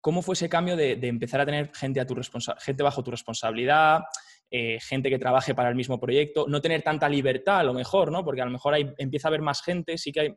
¿Cómo 0.00 0.20
fue 0.20 0.34
ese 0.34 0.48
cambio 0.48 0.76
de, 0.76 0.92
empezar 1.02 1.40
a 1.40 1.46
tener 1.46 1.70
gente, 1.74 2.00
a 2.00 2.06
tu 2.06 2.14
gente 2.58 2.82
bajo 2.82 3.02
tu 3.02 3.10
responsabilidad? 3.10 4.02
eh, 4.50 4.78
gente 4.80 5.10
que 5.10 5.18
trabaje 5.18 5.52
para 5.52 5.68
el 5.68 5.74
mismo 5.74 5.98
proyecto, 5.98 6.46
no 6.48 6.60
tener 6.60 6.82
tanta 6.82 7.08
libertad 7.08 7.58
a 7.58 7.64
lo 7.64 7.74
mejor, 7.74 8.12
¿no? 8.12 8.24
Porque 8.24 8.40
a 8.40 8.44
lo 8.44 8.52
mejor 8.52 8.74
hay, 8.74 8.88
empieza 8.98 9.26
a 9.26 9.30
haber 9.30 9.42
más 9.42 9.62
gente, 9.62 9.98
sí 9.98 10.12
que 10.12 10.20
hay, 10.20 10.34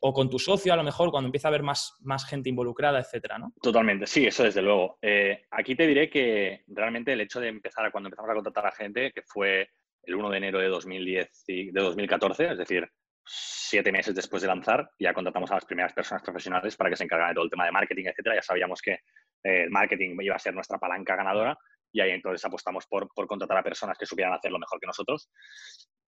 o 0.00 0.12
con 0.12 0.30
tu 0.30 0.38
socio 0.38 0.72
a 0.72 0.76
lo 0.76 0.84
mejor, 0.84 1.10
cuando 1.10 1.28
empieza 1.28 1.48
a 1.48 1.50
haber 1.50 1.62
más, 1.62 1.96
más 2.00 2.26
gente 2.26 2.48
involucrada, 2.48 3.00
etcétera, 3.00 3.38
¿no? 3.38 3.52
Totalmente, 3.60 4.06
sí, 4.06 4.26
eso 4.26 4.44
desde 4.44 4.62
luego. 4.62 4.98
Eh, 5.02 5.46
aquí 5.50 5.74
te 5.74 5.86
diré 5.86 6.08
que 6.10 6.64
realmente 6.68 7.12
el 7.12 7.20
hecho 7.20 7.40
de 7.40 7.48
empezar, 7.48 7.90
cuando 7.90 8.08
empezamos 8.08 8.30
a 8.30 8.34
contratar 8.34 8.66
a 8.66 8.72
gente, 8.72 9.12
que 9.12 9.22
fue 9.22 9.68
el 10.02 10.14
1 10.14 10.30
de 10.30 10.36
enero 10.36 10.58
de, 10.58 10.68
2010 10.68 11.44
de 11.46 11.70
2014, 11.72 12.52
es 12.52 12.58
decir, 12.58 12.88
siete 13.26 13.90
meses 13.90 14.14
después 14.14 14.42
de 14.42 14.48
lanzar, 14.48 14.88
ya 14.98 15.12
contratamos 15.12 15.50
a 15.50 15.54
las 15.54 15.64
primeras 15.64 15.92
personas 15.92 16.22
profesionales 16.22 16.76
para 16.76 16.90
que 16.90 16.96
se 16.96 17.04
encargaran 17.04 17.32
de 17.32 17.34
todo 17.34 17.44
el 17.44 17.50
tema 17.50 17.64
de 17.64 17.72
marketing, 17.72 18.04
etcétera. 18.06 18.36
Ya 18.36 18.42
sabíamos 18.42 18.80
que 18.80 18.92
eh, 18.92 19.64
el 19.64 19.70
marketing 19.70 20.16
iba 20.20 20.36
a 20.36 20.38
ser 20.38 20.54
nuestra 20.54 20.78
palanca 20.78 21.16
ganadora 21.16 21.58
y 21.92 22.00
ahí 22.00 22.10
entonces 22.10 22.44
apostamos 22.44 22.86
por, 22.86 23.08
por 23.12 23.26
contratar 23.26 23.58
a 23.58 23.62
personas 23.62 23.98
que 23.98 24.06
supieran 24.06 24.32
hacerlo 24.32 24.58
mejor 24.58 24.78
que 24.78 24.86
nosotros. 24.86 25.28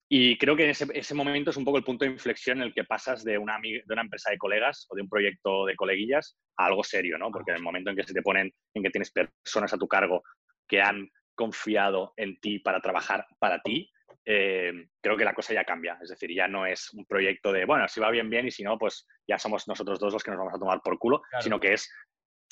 Y 0.09 0.39
creo 0.39 0.55
que 0.57 0.65
en 0.65 0.71
ese, 0.71 0.87
ese, 0.95 1.15
momento 1.15 1.51
es 1.51 1.57
un 1.57 1.65
poco 1.65 1.79
el 1.79 1.85
punto 1.85 2.05
de 2.05 2.13
inflexión 2.13 2.59
en 2.59 2.65
el 2.65 2.75
que 2.75 2.85
pasas 2.85 3.25
de 3.25 3.39
una, 3.39 3.59
de 3.61 3.83
una 3.89 4.03
empresa 4.03 4.31
de 4.31 4.39
colegas 4.39 4.87
o 4.89 4.95
de 4.95 5.03
un 5.03 5.09
proyecto 5.09 5.67
de 5.67 5.75
coleguillas 5.75 6.39
a 6.57 6.67
algo 6.67 6.85
serio, 6.85 7.19
¿no? 7.19 7.31
Porque 7.31 7.51
en 7.51 7.57
el 7.57 7.63
momento 7.63 7.91
en 7.91 7.97
que 7.97 8.05
se 8.05 8.15
te 8.15 8.23
ponen, 8.23 8.53
en 8.75 8.83
que 8.83 8.91
tienes 8.91 9.11
personas 9.11 9.73
a 9.73 9.79
tu 9.79 9.89
cargo 9.89 10.23
que 10.69 10.81
han 10.81 11.11
confiado 11.35 12.13
en 12.17 12.39
ti 12.39 12.61
para 12.61 12.81
trabajar 12.81 13.27
para 13.41 13.61
ti, 13.61 13.91
eh, 14.25 14.73
creo 15.01 15.17
que 15.17 15.25
la 15.25 15.35
cosa 15.35 15.55
ya 15.55 15.65
cambia. 15.65 15.99
Es 16.01 16.11
decir, 16.11 16.33
ya 16.33 16.47
no 16.47 16.67
es 16.67 16.93
un 16.95 17.05
proyecto 17.05 17.53
de, 17.53 17.65
bueno, 17.65 17.89
si 17.89 18.01
va 18.01 18.11
bien, 18.11 18.31
bien, 18.31 18.47
y 18.47 18.51
si 18.51 18.63
no, 18.63 18.79
pues 18.79 19.07
ya 19.27 19.39
somos 19.39 19.67
nosotros 19.67 19.99
dos 19.99 20.13
los 20.13 20.23
que 20.23 20.31
nos 20.31 20.39
vamos 20.39 20.55
a 20.55 20.59
tomar 20.59 20.81
por 20.83 20.99
culo, 20.99 21.23
sino 21.41 21.59
que 21.59 21.75
es 21.75 21.91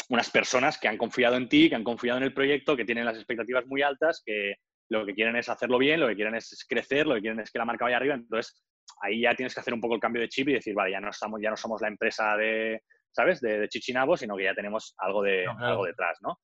unas 0.09 0.31
personas 0.31 0.79
que 0.79 0.89
han 0.89 0.99
confiado 0.99 1.37
en 1.37 1.49
ti, 1.49 1.69
que 1.69 1.75
han 1.75 1.85
confiado 1.85 2.19
en 2.19 2.25
el 2.25 2.35
proyecto, 2.35 2.77
que 2.77 2.85
tienen 2.85 3.05
las 3.05 3.17
expectativas 3.17 3.67
muy 3.67 3.83
altas, 3.83 4.23
que 4.25 4.57
lo 5.01 5.07
que 5.07 5.15
quieren 5.15 5.37
es 5.37 5.49
hacerlo 5.49 5.79
bien, 5.79 6.01
lo 6.01 6.09
que 6.09 6.17
quieren 6.17 6.35
es 6.35 6.65
crecer, 6.69 7.07
lo 7.07 7.15
que 7.15 7.23
quieren 7.23 7.41
es 7.41 7.51
que 7.51 7.59
la 7.59 7.65
marca 7.65 7.85
vaya 7.85 7.97
arriba. 7.97 8.15
Entonces, 8.15 8.65
ahí 9.01 9.23
ya 9.23 9.35
tienes 9.35 9.55
que 9.55 9.61
hacer 9.61 9.75
un 9.75 9.81
poco 9.81 9.95
el 9.95 10.01
cambio 10.01 10.23
de 10.23 10.29
chip 10.29 10.49
y 10.49 10.55
decir, 10.55 10.75
vale, 10.75 10.93
ya 10.93 11.01
no, 11.01 11.11
estamos, 11.11 11.41
ya 11.43 11.51
no 11.51 11.57
somos 11.57 11.81
la 11.81 11.89
empresa 11.89 12.37
de, 12.37 12.83
¿sabes?, 13.11 13.41
de, 13.41 13.69
Chichinabo, 13.69 14.17
sino 14.17 14.37
que 14.37 14.45
ya 14.45 14.55
tenemos 14.55 14.95
algo, 14.99 15.23
de, 15.23 15.47
algo 15.47 15.85
detrás, 15.85 16.19
¿no? 16.23 16.39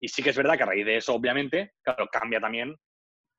Y 0.00 0.08
sí 0.08 0.22
que 0.22 0.30
es 0.30 0.36
verdad 0.36 0.56
que 0.56 0.62
a 0.62 0.66
raíz 0.66 0.86
de 0.86 0.96
eso, 0.96 1.14
obviamente, 1.14 1.72
claro, 1.82 2.06
cambia 2.10 2.40
también, 2.40 2.76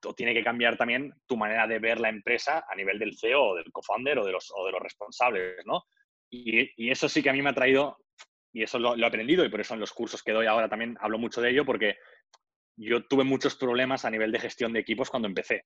o 0.05 0.13
tiene 0.13 0.33
que 0.33 0.43
cambiar 0.43 0.77
también 0.77 1.13
tu 1.25 1.37
manera 1.37 1.67
de 1.67 1.79
ver 1.79 1.99
la 1.99 2.09
empresa 2.09 2.65
a 2.69 2.75
nivel 2.75 2.99
del 2.99 3.17
CEO 3.17 3.43
o 3.43 3.55
del 3.55 3.71
co-founder 3.71 4.19
o, 4.19 4.25
de 4.25 4.31
los, 4.31 4.51
o 4.55 4.65
de 4.65 4.71
los 4.71 4.81
responsables, 4.81 5.65
¿no? 5.65 5.83
Y, 6.29 6.89
eso 6.89 7.09
sí 7.09 7.23
que 7.23 7.29
a 7.29 7.33
mí 7.33 7.41
me 7.41 7.49
ha 7.49 7.53
traído, 7.53 7.97
y 8.53 8.63
eso 8.63 8.77
lo, 8.77 8.95
lo, 8.95 9.03
he 9.03 9.07
aprendido, 9.07 9.45
y 9.45 9.49
por 9.49 9.61
eso 9.61 9.73
en 9.73 9.79
los 9.79 9.93
cursos 9.93 10.21
que 10.21 10.31
doy 10.31 10.47
ahora 10.47 10.69
también 10.69 10.97
hablo 10.99 11.17
mucho 11.17 11.41
de 11.41 11.49
ello, 11.49 11.65
porque 11.65 11.97
yo 12.79 13.05
tuve 13.05 13.23
muchos 13.23 13.55
problemas 13.55 14.05
a 14.05 14.09
nivel 14.09 14.31
de 14.31 14.39
gestión 14.39 14.73
de 14.73 14.79
equipos 14.79 15.09
cuando 15.09 15.27
empecé. 15.27 15.65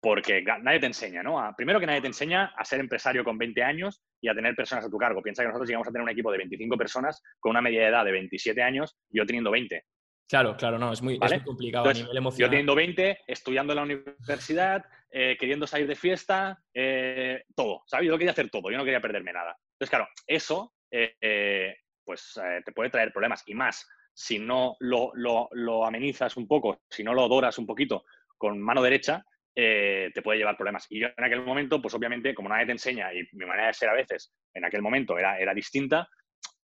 Porque 0.00 0.42
nadie 0.62 0.80
te 0.80 0.86
enseña, 0.86 1.22
¿no? 1.22 1.40
primero 1.56 1.80
que 1.80 1.86
nadie 1.86 2.00
te 2.00 2.06
enseña 2.06 2.52
a 2.56 2.64
ser 2.64 2.80
empresario 2.80 3.24
con 3.24 3.38
20 3.38 3.62
años 3.62 4.02
y 4.20 4.28
a 4.28 4.34
tener 4.34 4.54
personas 4.54 4.84
a 4.84 4.90
tu 4.90 4.98
cargo. 4.98 5.22
Piensa 5.22 5.42
que 5.42 5.48
nosotros 5.48 5.68
llegamos 5.68 5.88
a 5.88 5.90
tener 5.90 6.02
un 6.02 6.10
equipo 6.10 6.30
de 6.30 6.38
25 6.38 6.76
personas 6.76 7.22
con 7.40 7.50
una 7.50 7.62
media 7.62 7.80
de 7.80 7.88
edad 7.88 8.04
de 8.04 8.12
27 8.12 8.62
años, 8.62 8.96
yo 9.08 9.24
teniendo 9.24 9.50
20. 9.50 9.84
Claro, 10.28 10.56
claro, 10.56 10.78
no, 10.78 10.92
es 10.92 11.02
muy, 11.02 11.18
complicado 11.44 11.88
a 11.88 11.92
nivel 11.92 12.16
emocional. 12.16 12.46
Yo 12.46 12.50
teniendo 12.50 12.74
20, 12.74 13.18
estudiando 13.28 13.72
en 13.72 13.76
la 13.76 13.82
universidad, 13.84 14.84
eh, 15.10 15.36
queriendo 15.38 15.66
salir 15.68 15.86
de 15.86 15.94
fiesta, 15.94 16.60
eh, 16.74 17.44
todo, 17.54 17.82
¿sabes? 17.86 18.08
Yo 18.08 18.18
quería 18.18 18.32
hacer 18.32 18.50
todo, 18.50 18.70
yo 18.70 18.76
no 18.76 18.84
quería 18.84 19.00
perderme 19.00 19.32
nada. 19.32 19.56
Entonces, 19.74 19.90
claro, 19.90 20.08
eso 20.26 20.74
eh, 20.90 21.76
pues 22.04 22.38
te 22.64 22.72
puede 22.72 22.90
traer 22.90 23.12
problemas 23.12 23.42
y 23.46 23.54
más 23.54 23.86
si 24.16 24.38
no 24.38 24.76
lo, 24.80 25.84
amenizas 25.84 26.38
un 26.38 26.48
poco, 26.48 26.80
si 26.88 27.04
no 27.04 27.12
lo 27.12 27.28
doras 27.28 27.58
un 27.58 27.66
poquito 27.66 28.04
con 28.38 28.58
mano 28.58 28.82
derecha, 28.82 29.22
eh, 29.54 30.10
te 30.14 30.22
puede 30.22 30.38
llevar 30.38 30.56
problemas. 30.56 30.86
Y 30.88 31.00
yo 31.00 31.08
en 31.14 31.24
aquel 31.24 31.42
momento, 31.42 31.82
pues 31.82 31.92
obviamente, 31.92 32.34
como 32.34 32.48
nadie 32.48 32.64
te 32.64 32.72
enseña 32.72 33.12
y 33.12 33.28
mi 33.32 33.44
manera 33.44 33.66
de 33.66 33.74
ser 33.74 33.90
a 33.90 33.94
veces 33.94 34.32
en 34.54 34.64
aquel 34.64 34.80
momento 34.80 35.18
era, 35.18 35.38
era 35.38 35.52
distinta, 35.52 36.08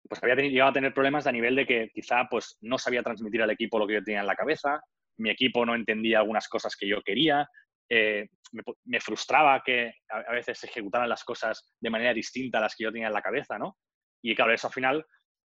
pues 0.08 0.20
había 0.24 0.34
llegado 0.34 0.70
a 0.70 0.72
tener 0.72 0.92
problemas 0.92 1.28
a 1.28 1.32
nivel 1.32 1.54
de 1.54 1.66
que 1.66 1.90
quizá 1.94 2.26
pues 2.28 2.58
no 2.62 2.78
sabía 2.78 3.04
transmitir 3.04 3.40
al 3.42 3.50
equipo 3.50 3.78
lo 3.78 3.86
que 3.86 3.94
yo 3.94 4.02
tenía 4.02 4.20
en 4.20 4.26
la 4.26 4.34
cabeza, 4.34 4.80
mi 5.18 5.30
equipo 5.30 5.64
no 5.64 5.76
entendía 5.76 6.18
algunas 6.18 6.48
cosas 6.48 6.74
que 6.74 6.88
yo 6.88 7.00
quería, 7.02 7.48
eh, 7.88 8.28
me, 8.84 9.00
frustraba 9.00 9.62
que 9.64 9.92
a, 10.10 10.18
a, 10.18 10.32
veces 10.32 10.58
se 10.58 10.66
ejecutaran 10.66 11.08
las 11.08 11.22
cosas 11.22 11.64
de 11.80 11.90
manera 11.90 12.12
distinta 12.12 12.58
a 12.58 12.62
las 12.62 12.74
que 12.74 12.82
yo 12.84 12.92
tenía 12.92 13.06
en 13.06 13.12
la 13.12 13.22
cabeza, 13.22 13.56
¿no? 13.56 13.76
Y 14.20 14.34
claro, 14.34 14.52
eso 14.52 14.66
al 14.66 14.72
final, 14.72 15.06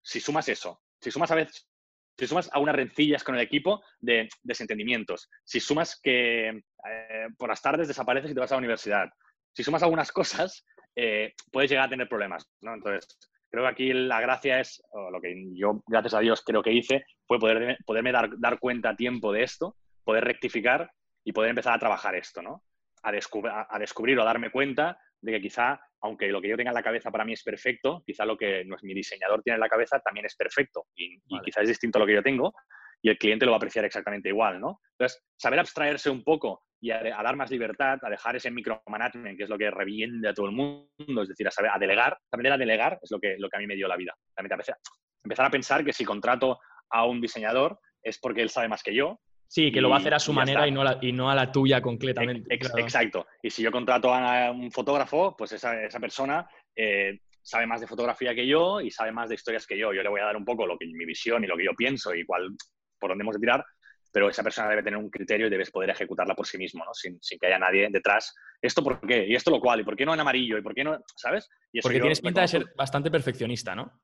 si 0.01 0.21
sumas 0.21 0.47
eso, 0.47 0.81
si 1.01 1.11
sumas 1.11 1.31
a 1.31 1.35
veces 1.35 1.70
si 2.17 2.27
sumas 2.27 2.49
a 2.51 2.59
unas 2.59 2.75
rencillas 2.75 3.23
con 3.23 3.35
el 3.35 3.41
equipo 3.41 3.83
de 3.99 4.29
desentendimientos, 4.43 5.29
si 5.43 5.59
sumas 5.59 5.99
que 6.01 6.49
eh, 6.49 7.27
por 7.37 7.49
las 7.49 7.61
tardes 7.61 7.87
desapareces 7.87 8.31
y 8.31 8.33
te 8.33 8.39
vas 8.39 8.51
a 8.51 8.55
la 8.55 8.59
universidad, 8.59 9.09
si 9.53 9.63
sumas 9.63 9.83
algunas 9.83 10.11
cosas, 10.11 10.65
eh, 10.95 11.33
puedes 11.51 11.69
llegar 11.69 11.85
a 11.87 11.89
tener 11.89 12.07
problemas, 12.07 12.47
¿no? 12.61 12.73
Entonces, 12.73 13.07
creo 13.49 13.63
que 13.63 13.69
aquí 13.69 13.93
la 13.93 14.21
gracia 14.21 14.59
es, 14.59 14.81
lo 15.11 15.21
que 15.21 15.35
yo, 15.53 15.83
gracias 15.87 16.13
a 16.13 16.19
Dios, 16.19 16.41
creo 16.45 16.63
que 16.63 16.73
hice, 16.73 17.05
fue 17.27 17.39
poder, 17.39 17.77
poderme 17.85 18.11
dar, 18.11 18.29
dar 18.39 18.59
cuenta 18.59 18.89
a 18.89 18.95
tiempo 18.95 19.31
de 19.31 19.43
esto, 19.43 19.75
poder 20.03 20.23
rectificar 20.23 20.91
y 21.23 21.33
poder 21.33 21.49
empezar 21.49 21.73
a 21.73 21.79
trabajar 21.79 22.15
esto, 22.15 22.41
¿no? 22.41 22.63
A, 23.03 23.09
a, 23.09 23.79
descubrir 23.79 24.19
o 24.19 24.21
a 24.21 24.25
darme 24.25 24.51
cuenta 24.51 24.97
de 25.21 25.33
que 25.33 25.41
quizá, 25.41 25.79
aunque 26.01 26.27
lo 26.27 26.41
que 26.41 26.49
yo 26.49 26.57
tenga 26.57 26.71
en 26.71 26.75
la 26.75 26.83
cabeza 26.83 27.11
para 27.11 27.25
mí 27.25 27.33
es 27.33 27.43
perfecto, 27.43 28.03
quizá 28.05 28.25
lo 28.25 28.37
que 28.37 28.65
mi 28.83 28.93
diseñador 28.93 29.41
tiene 29.43 29.55
en 29.55 29.61
la 29.61 29.69
cabeza 29.69 29.99
también 29.99 30.25
es 30.25 30.35
perfecto 30.35 30.85
y, 30.95 31.19
quizá 31.43 31.61
es 31.61 31.67
distinto 31.67 31.97
a 31.97 32.01
lo 32.01 32.05
que 32.05 32.15
yo 32.15 32.23
tengo 32.23 32.53
y 33.01 33.09
el 33.09 33.17
cliente 33.17 33.45
lo 33.45 33.51
va 33.51 33.55
a 33.55 33.57
apreciar 33.57 33.85
exactamente 33.85 34.29
igual, 34.29 34.59
¿no? 34.59 34.79
Entonces, 34.91 35.23
saber 35.35 35.59
abstraerse 35.59 36.09
un 36.09 36.23
poco 36.23 36.63
y 36.79 36.91
a, 36.91 37.01
dar 37.01 37.35
más 37.35 37.49
libertad, 37.49 37.99
a 38.01 38.09
dejar 38.09 38.35
ese 38.35 38.51
micromanagement, 38.51 39.37
que 39.37 39.43
es 39.43 39.49
lo 39.49 39.57
que 39.57 39.71
reviende 39.71 40.29
a 40.29 40.33
todo 40.33 40.47
el 40.47 40.51
mundo, 40.51 41.21
es 41.21 41.29
decir, 41.29 41.47
a, 41.47 41.51
saber, 41.51 41.71
a 41.73 41.79
delegar, 41.79 42.17
aprender 42.31 42.53
a 42.53 42.57
delegar 42.57 42.99
es 43.01 43.11
lo 43.11 43.19
que, 43.19 43.35
lo 43.37 43.49
que 43.49 43.57
a 43.57 43.59
mí 43.59 43.67
me 43.67 43.75
dio 43.75 43.87
la 43.87 43.97
vida. 43.97 44.15
También 44.35 44.59
empezar 45.23 45.45
a 45.45 45.51
pensar 45.51 45.85
que 45.85 45.93
si 45.93 46.05
contrato 46.05 46.59
a 46.89 47.05
un 47.05 47.21
diseñador 47.21 47.79
es 48.03 48.19
porque 48.19 48.41
él 48.41 48.49
sabe 48.49 48.67
más 48.67 48.83
que 48.83 48.95
yo 48.95 49.19
Sí, 49.51 49.69
que 49.69 49.81
lo 49.81 49.89
va 49.89 49.97
a 49.97 49.99
hacer 49.99 50.13
a 50.13 50.19
su 50.19 50.31
manera 50.31 50.65
y 50.65 50.71
no, 50.71 50.79
a 50.79 50.85
la, 50.85 50.97
y 51.01 51.11
no 51.11 51.29
a 51.29 51.35
la 51.35 51.51
tuya 51.51 51.81
completamente. 51.81 52.55
Exacto. 52.55 53.27
Y 53.43 53.49
si 53.49 53.61
yo 53.61 53.69
contrato 53.69 54.13
a 54.13 54.49
un 54.49 54.71
fotógrafo, 54.71 55.35
pues 55.35 55.51
esa, 55.51 55.75
persona 55.99 56.47
eh, 56.73 57.19
sabe 57.41 57.67
más 57.67 57.81
de 57.81 57.87
fotografía 57.87 58.33
que 58.33 58.47
yo 58.47 58.79
y 58.79 58.89
sabe 58.89 59.11
más 59.11 59.27
de 59.27 59.35
historias 59.35 59.67
que 59.67 59.77
yo. 59.77 59.91
Yo 59.91 60.03
le 60.03 60.07
voy 60.07 60.21
a 60.21 60.23
dar 60.27 60.37
un 60.37 60.45
poco 60.45 60.65
lo 60.65 60.77
que 60.77 60.85
mi 60.85 61.03
visión 61.03 61.43
y 61.43 61.47
lo 61.47 61.57
que 61.57 61.65
yo 61.65 61.73
pienso 61.75 62.15
y 62.15 62.23
cuál, 62.23 62.55
por 62.97 63.09
dónde 63.09 63.23
hemos 63.23 63.35
de 63.35 63.41
tirar, 63.41 63.65
pero 64.09 64.29
esa 64.29 64.41
persona 64.41 64.69
debe 64.69 64.83
tener 64.83 64.97
un 64.97 65.09
criterio 65.09 65.47
y 65.47 65.49
debes 65.49 65.69
poder 65.69 65.89
ejecutarla 65.89 66.33
por 66.33 66.47
sí 66.47 66.57
mismo, 66.57 66.85
¿no? 66.85 66.93
sin, 66.93 67.21
sin, 67.21 67.37
que 67.37 67.47
haya 67.47 67.59
nadie 67.59 67.89
detrás. 67.91 68.33
¿Esto 68.61 68.81
por 68.81 69.05
qué? 69.05 69.27
¿Y 69.27 69.35
esto 69.35 69.51
lo 69.51 69.59
cual? 69.59 69.81
¿Y 69.81 69.83
por 69.83 69.97
qué 69.97 70.05
no 70.05 70.13
en 70.13 70.21
amarillo? 70.21 70.57
¿Y 70.57 70.61
por 70.61 70.73
qué 70.73 70.85
no? 70.85 70.97
¿Sabes? 71.13 71.49
Porque 71.81 71.99
tienes 71.99 72.21
pinta 72.21 72.39
de 72.39 72.47
ser 72.47 72.73
bastante 72.73 73.11
perfeccionista, 73.11 73.75
¿no? 73.75 73.99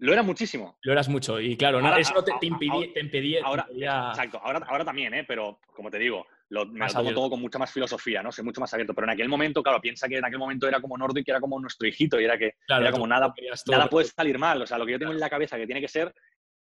Lo 0.00 0.12
era 0.14 0.22
muchísimo. 0.22 0.78
Lo 0.82 0.92
eras 0.92 1.08
mucho. 1.08 1.38
Y 1.40 1.56
claro, 1.56 1.78
eso 1.96 2.14
no 2.14 2.24
te, 2.24 2.32
impedía. 2.46 3.42
ahora, 3.44 3.66
Exacto, 3.70 4.40
ahora, 4.42 4.64
ahora 4.66 4.84
también, 4.84 5.12
¿eh? 5.12 5.24
pero 5.28 5.60
como 5.74 5.90
te 5.90 5.98
digo, 5.98 6.26
lo, 6.48 6.64
me 6.64 6.86
lo 6.86 6.92
tomo 6.92 7.12
todo 7.12 7.30
con 7.30 7.40
mucha 7.40 7.58
más 7.58 7.70
filosofía, 7.70 8.22
¿no? 8.22 8.32
Soy 8.32 8.42
mucho 8.42 8.62
más 8.62 8.72
abierto. 8.72 8.94
Pero 8.94 9.06
en 9.06 9.10
aquel 9.10 9.28
momento, 9.28 9.62
claro, 9.62 9.78
piensa 9.78 10.08
que 10.08 10.16
en 10.16 10.24
aquel 10.24 10.38
momento 10.38 10.66
era 10.66 10.80
como 10.80 10.96
Nordic, 10.96 11.26
que 11.26 11.30
era 11.32 11.40
como 11.40 11.60
nuestro 11.60 11.86
hijito, 11.86 12.18
y 12.18 12.24
era 12.24 12.38
que 12.38 12.54
era 12.66 12.90
como 12.90 13.06
nada, 13.06 13.32
nada 13.66 13.88
puede 13.88 14.06
salir 14.06 14.38
mal. 14.38 14.62
O 14.62 14.66
sea, 14.66 14.78
lo 14.78 14.86
que 14.86 14.92
yo 14.92 14.98
tengo 14.98 15.12
en 15.12 15.20
la 15.20 15.28
cabeza 15.28 15.58
que 15.58 15.66
tiene 15.66 15.82
que 15.82 15.88
ser, 15.88 16.14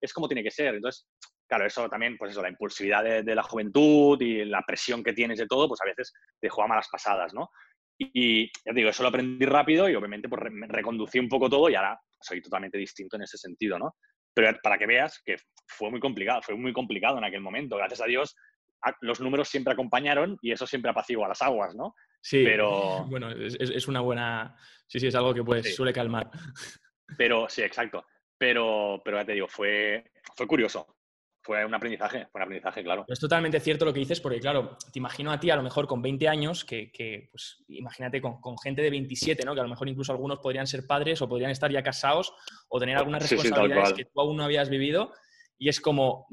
es 0.01 0.11
como 0.13 0.27
tiene 0.27 0.41
que 0.41 0.51
ser. 0.51 0.73
Entonces, 0.73 1.07
claro, 1.47 1.67
eso 1.67 1.87
también, 1.89 2.17
pues 2.17 2.31
eso, 2.31 2.41
la 2.41 2.49
impulsividad 2.49 3.03
de, 3.23 3.35
la 3.35 3.43
juventud 3.43 4.19
y 4.19 4.45
la 4.45 4.63
presión 4.63 5.03
que 5.03 5.13
tienes 5.13 5.37
de 5.37 5.45
todo, 5.45 5.67
pues 5.67 5.79
a 5.81 5.85
veces 5.85 6.11
te 6.39 6.49
juega 6.49 6.69
malas 6.69 6.89
pasadas, 6.91 7.35
¿no? 7.35 7.51
Y, 7.99 8.47
ya 8.47 8.73
te 8.73 8.73
digo, 8.73 8.89
eso 8.89 9.03
lo 9.03 9.09
aprendí 9.09 9.45
rápido 9.45 9.87
y 9.87 9.95
obviamente 9.95 10.27
pues 10.27 10.41
reconducí 10.67 11.19
un 11.19 11.29
poco 11.29 11.49
todo 11.49 11.69
y 11.69 11.75
ahora 11.75 11.99
soy 12.19 12.41
totalmente 12.41 12.77
distinto 12.77 13.15
en 13.15 13.23
ese 13.23 13.37
sentido, 13.37 13.77
¿no? 13.77 13.95
Pero 14.33 14.55
para 14.61 14.77
que 14.77 14.85
veas 14.85 15.21
que 15.25 15.37
fue 15.67 15.89
muy 15.89 15.99
complicado, 15.99 16.41
fue 16.41 16.55
muy 16.55 16.73
complicado 16.73 17.17
en 17.17 17.23
aquel 17.23 17.41
momento. 17.41 17.77
Gracias 17.77 18.01
a 18.01 18.05
Dios, 18.05 18.35
los 19.01 19.19
números 19.19 19.49
siempre 19.49 19.73
acompañaron 19.73 20.37
y 20.41 20.51
eso 20.51 20.67
siempre 20.67 20.91
apacigua 20.91 21.27
las 21.27 21.41
aguas, 21.41 21.75
¿no? 21.75 21.95
Sí, 22.21 22.43
pero... 22.43 23.05
Bueno, 23.09 23.31
es, 23.31 23.87
una 23.87 24.01
buena... 24.01 24.55
Sí, 24.87 24.99
sí, 24.99 25.07
es 25.07 25.15
algo 25.15 25.33
que 25.33 25.43
pues, 25.43 25.75
suele 25.75 25.93
calmar. 25.93 26.29
Pero, 27.17 27.47
sí, 27.49 27.61
exacto. 27.61 28.05
Pero, 28.37 29.01
pero 29.03 29.17
ya 29.17 29.25
te 29.25 29.33
digo, 29.33 29.47
fue, 29.47 30.11
fue 30.35 30.45
curioso 30.45 30.96
fue 31.47 31.63
un 31.65 31.73
aprendizaje, 31.73 32.27
fue 32.29 32.39
un 32.39 32.43
aprendizaje, 32.43 32.83
claro. 32.83 33.05
Es 33.07 33.21
totalmente 33.21 33.61
cierto 33.61 33.85
lo 33.85 33.93
que 33.93 34.01
dices, 34.01 34.19
porque 34.19 34.41
claro, 34.41 34.77
te 34.91 34.99
imagino 34.99 35.31
a 35.31 35.39
ti 35.39 35.49
a 35.49 35.55
lo 35.55 35.63
mejor 35.63 35.87
con 35.87 36.01
20 36.01 36.27
años, 36.27 36.65
que, 36.65 37.29
pues 37.31 37.63
imagínate 37.69 38.21
con, 38.21 38.57
gente 38.61 38.81
de 38.81 38.89
27, 38.89 39.45
¿no? 39.45 39.53
Que 39.53 39.61
a 39.61 39.63
lo 39.63 39.69
mejor 39.69 39.87
incluso 39.87 40.11
algunos 40.11 40.39
podrían 40.39 40.67
ser 40.67 40.85
padres 40.85 41.21
o 41.21 41.29
podrían 41.29 41.49
estar 41.49 41.71
ya 41.71 41.81
casados 41.81 42.33
o 42.67 42.79
tener 42.79 42.97
algunas 42.97 43.21
responsabilidades 43.21 43.93
que 43.93 44.05
tú 44.05 44.19
aún 44.19 44.35
no 44.35 44.43
habías 44.43 44.69
vivido. 44.69 45.13
Y 45.57 45.69
es 45.69 45.79
como, 45.79 46.27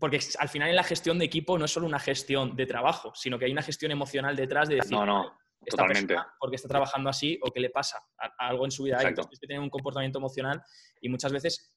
porque 0.00 0.18
al 0.40 0.48
final 0.48 0.68
en 0.68 0.76
la 0.76 0.82
gestión 0.82 1.16
de 1.20 1.26
equipo 1.26 1.56
no 1.56 1.66
es 1.66 1.70
solo 1.70 1.86
una 1.86 2.00
gestión 2.00 2.56
de 2.56 2.66
trabajo, 2.66 3.12
sino 3.14 3.38
que 3.38 3.44
hay 3.44 3.52
una 3.52 3.62
gestión 3.62 3.92
emocional 3.92 4.34
detrás 4.34 4.68
de 4.68 4.74
decir, 4.76 4.90
no, 4.90 5.06
no, 5.06 5.38
totalmente. 5.64 6.16
porque 6.40 6.56
está 6.56 6.68
trabajando 6.68 7.08
así 7.08 7.38
o 7.40 7.52
qué 7.52 7.60
le 7.60 7.70
pasa 7.70 8.02
algo 8.38 8.64
en 8.64 8.72
su 8.72 8.82
vida. 8.82 9.00
Entonces, 9.00 9.38
que 9.38 9.46
tener 9.46 9.62
un 9.62 9.70
comportamiento 9.70 10.18
emocional 10.18 10.60
y 11.00 11.08
muchas 11.08 11.30
veces 11.30 11.74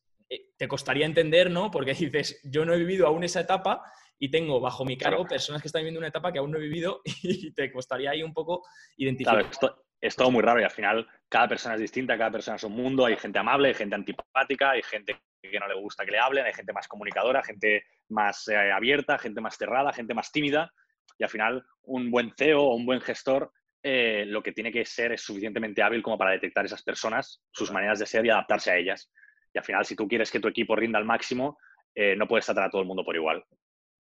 te 0.58 0.68
costaría 0.68 1.06
entender, 1.06 1.50
¿no? 1.52 1.72
Porque 1.72 1.94
dices, 1.94 2.40
yo 2.44 2.66
no 2.66 2.74
he 2.74 2.78
vivido 2.78 3.08
aún 3.08 3.24
esa 3.24 3.42
etapa 3.42 3.82
y 4.20 4.32
tengo 4.32 4.60
bajo 4.60 4.84
mi 4.84 4.98
cargo 4.98 5.26
personas 5.26 5.62
que 5.62 5.68
están 5.68 5.82
viviendo 5.82 6.00
una 6.00 6.08
etapa 6.08 6.32
que 6.32 6.40
aún 6.40 6.52
no 6.52 6.58
he 6.58 6.62
vivido 6.62 7.02
y 7.24 7.52
te 7.54 7.72
costaría 7.72 8.12
ahí 8.12 8.24
un 8.24 8.34
poco 8.34 8.64
identificar. 8.98 9.36
Claro, 9.36 9.50
esto 9.52 9.86
es 10.02 10.16
todo 10.16 10.32
muy 10.32 10.42
raro 10.42 10.60
y 10.60 10.64
al 10.64 10.72
final 10.72 11.08
cada 11.30 11.48
persona 11.48 11.76
es 11.76 11.82
distinta, 11.82 12.18
cada 12.18 12.32
persona 12.32 12.58
es 12.58 12.64
un 12.64 12.74
mundo, 12.74 13.06
hay 13.06 13.16
gente 13.18 13.40
amable, 13.40 13.70
hay 13.70 13.74
gente 13.74 13.96
antipática, 13.96 14.72
hay 14.72 14.84
gente 14.84 15.20
que 15.42 15.60
no 15.60 15.68
le 15.68 15.76
gusta 15.76 16.06
que 16.06 16.12
le 16.12 16.20
hablen, 16.20 16.46
hay 16.46 16.54
gente 16.54 16.74
más 16.74 16.88
comunicadora, 16.88 17.44
gente 17.44 17.86
más 18.10 18.48
eh, 18.48 18.72
abierta, 18.72 19.18
gente 19.18 19.42
más 19.42 19.58
cerrada, 19.58 19.94
gente 19.94 20.14
más 20.14 20.32
tímida 20.32 20.72
y 21.18 21.24
al 21.24 21.30
final 21.30 21.66
un 21.84 22.12
buen 22.12 22.34
CEO 22.38 22.62
o 22.64 22.76
un 22.76 22.86
buen 22.86 23.02
gestor 23.02 23.52
eh, 23.84 24.26
lo 24.28 24.42
que 24.44 24.52
tiene 24.52 24.72
que 24.72 24.86
ser 24.86 25.14
es 25.14 25.22
suficientemente 25.22 25.82
hábil 25.82 26.02
como 26.02 26.18
para 26.18 26.32
detectar 26.32 26.66
esas 26.66 26.84
personas, 26.84 27.42
sus 27.52 27.72
maneras 27.72 28.00
de 28.00 28.06
ser 28.06 28.26
y 28.26 28.30
adaptarse 28.30 28.72
a 28.72 28.76
ellas. 28.76 29.12
Al 29.58 29.64
final, 29.64 29.86
si 29.86 29.96
tú 29.96 30.08
quieres 30.08 30.32
que 30.32 30.40
tu 30.40 30.48
equipo 30.48 30.76
rinda 30.76 31.00
al 31.00 31.06
máximo, 31.06 31.58
eh, 31.96 32.16
no 32.16 32.28
puedes 32.28 32.46
tratar 32.46 32.66
a 32.66 32.70
todo 32.70 32.82
el 32.82 32.88
mundo 32.88 33.04
por 33.04 33.16
igual. 33.16 33.44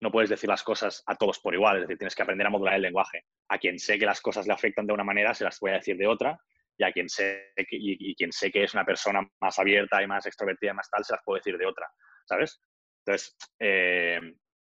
No 0.01 0.11
puedes 0.11 0.29
decir 0.29 0.49
las 0.49 0.63
cosas 0.63 1.03
a 1.05 1.15
todos 1.15 1.39
por 1.39 1.53
igual, 1.53 1.77
es 1.77 1.81
decir, 1.83 1.97
tienes 1.97 2.15
que 2.15 2.23
aprender 2.23 2.47
a 2.47 2.49
modular 2.49 2.75
el 2.75 2.81
lenguaje. 2.81 3.25
A 3.49 3.57
quien 3.57 3.79
sé 3.79 3.97
que 3.97 4.05
las 4.05 4.21
cosas 4.21 4.45
le 4.45 4.53
afectan 4.53 4.85
de 4.85 4.93
una 4.93 5.03
manera, 5.03 5.33
se 5.33 5.45
las 5.45 5.59
voy 5.59 5.71
a 5.71 5.75
decir 5.75 5.97
de 5.97 6.07
otra, 6.07 6.37
y 6.77 6.83
a 6.83 6.91
quien 6.91 7.07
sé 7.09 7.53
que, 7.55 7.65
y, 7.71 8.15
quien 8.15 8.31
sé 8.31 8.51
que 8.51 8.63
es 8.63 8.73
una 8.73 8.85
persona 8.85 9.27
más 9.39 9.57
abierta 9.59 10.03
y 10.03 10.07
más 10.07 10.25
extrovertida 10.25 10.73
más 10.73 10.89
tal, 10.89 11.05
se 11.05 11.13
las 11.13 11.23
puedo 11.23 11.37
decir 11.37 11.57
de 11.57 11.65
otra, 11.65 11.87
¿sabes? 12.25 12.61
Entonces, 13.05 13.37
eh, 13.59 14.19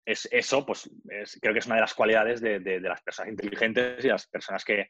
es 0.05 0.29
eso, 0.33 0.67
pues 0.67 0.91
creo 1.41 1.53
que 1.53 1.61
es 1.61 1.67
una 1.67 1.77
de 1.77 1.83
las 1.83 1.95
cualidades 1.95 2.41
de, 2.41 2.81
las 2.81 3.03
personas 3.03 3.31
inteligentes 3.31 4.05
y 4.05 4.09
las 4.09 4.27
personas 4.27 4.65
que, 4.65 4.89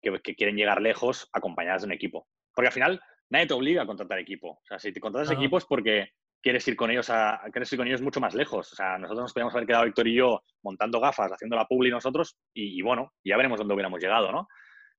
quieren 0.00 0.56
llegar 0.56 0.80
lejos 0.80 1.28
acompañadas 1.32 1.82
de 1.82 1.86
un 1.86 1.92
equipo. 1.92 2.28
Porque 2.54 2.68
al 2.68 2.72
final 2.72 3.02
nadie 3.30 3.46
te 3.46 3.54
obliga 3.54 3.82
a 3.82 3.86
contratar 3.86 4.18
equipo. 4.18 4.50
O 4.50 4.66
sea, 4.66 4.78
si 4.78 4.92
te 4.92 5.00
contratas 5.00 5.30
equipo 5.30 5.58
es 5.58 5.64
porque 5.64 6.10
quieres 6.40 6.66
ir 6.68 6.76
con 6.76 6.90
ellos 6.90 7.08
a, 7.10 7.40
quieres 7.52 7.72
ir 7.72 7.78
con 7.78 7.88
ellos 7.88 8.02
mucho 8.02 8.20
más 8.20 8.34
lejos. 8.34 8.72
O 8.72 8.76
sea, 8.76 8.98
nosotros 8.98 9.24
nos 9.24 9.32
podríamos 9.32 9.54
haber 9.54 9.66
quedado 9.66 9.84
Víctor 9.84 10.08
y 10.08 10.14
yo 10.14 10.42
montando 10.62 11.00
gafas, 11.00 11.32
haciendo 11.32 11.56
la 11.56 11.66
publi 11.66 11.90
nosotros 11.90 12.36
y, 12.52 12.80
bueno, 12.82 13.12
ya 13.24 13.36
veremos 13.36 13.58
dónde 13.58 13.74
hubiéramos 13.74 14.00
llegado, 14.00 14.30
¿no? 14.30 14.48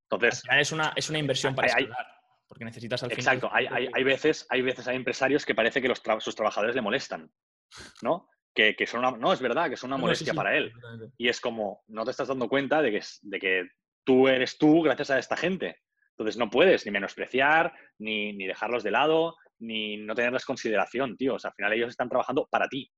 Entonces... 0.10 0.44
es 0.52 0.72
una, 0.72 0.94
es 0.96 1.10
una 1.10 1.20
inversión 1.20 1.56
para 1.56 1.74
hay, 1.76 1.88
porque 2.48 2.66
necesitas 2.66 3.04
al 3.04 3.12
final... 3.12 3.20
Exacto. 3.20 3.50
Hay, 3.52 3.68
hay, 3.68 4.04
veces, 4.04 4.48
hay 4.50 4.62
veces 4.62 4.88
hay 4.88 4.96
empresarios 4.96 5.46
que 5.46 5.56
parece 5.56 5.82
que 5.82 5.88
los 5.88 6.02
sus 6.20 6.36
trabajadores 6.36 6.76
le 6.76 6.82
molestan, 6.82 7.30
¿no? 8.02 8.30
que, 8.56 8.88
son 8.88 9.00
una, 9.02 9.12
no, 9.12 9.34
es 9.34 9.42
verdad, 9.42 9.70
que 9.70 9.78
son 9.78 9.90
una 9.90 9.98
molestia 9.98 10.34
para 10.34 10.56
él. 10.56 10.72
Y 11.18 11.28
es 11.28 11.42
como, 11.42 11.84
no 11.88 12.06
te 12.06 12.12
estás 12.12 12.30
dando 12.30 12.48
cuenta 12.48 12.82
de 12.82 12.92
que, 12.92 13.02
de 13.22 13.40
que 13.40 13.70
tú 14.06 14.28
eres 14.28 14.58
tú 14.58 14.82
gracias 14.82 15.12
a 15.12 15.20
esta 15.20 15.36
gente. 15.36 15.82
Entonces 16.18 16.38
no 16.38 16.50
puedes 16.50 16.86
ni 16.86 16.92
menospreciar, 16.92 17.74
ni, 17.98 18.34
ni 18.34 18.48
dejarlos 18.48 18.84
de 18.84 18.92
lado, 18.92 19.36
ni 19.60 19.98
no 19.98 20.16
tenerles 20.16 20.46
consideración, 20.46 21.18
tío. 21.18 21.36
O 21.36 21.40
sea, 21.40 21.50
al 21.50 21.56
final 21.56 21.74
ellos 21.74 21.90
están 21.90 22.10
trabajando 22.10 22.48
para 22.50 22.68
ti. 22.68 22.92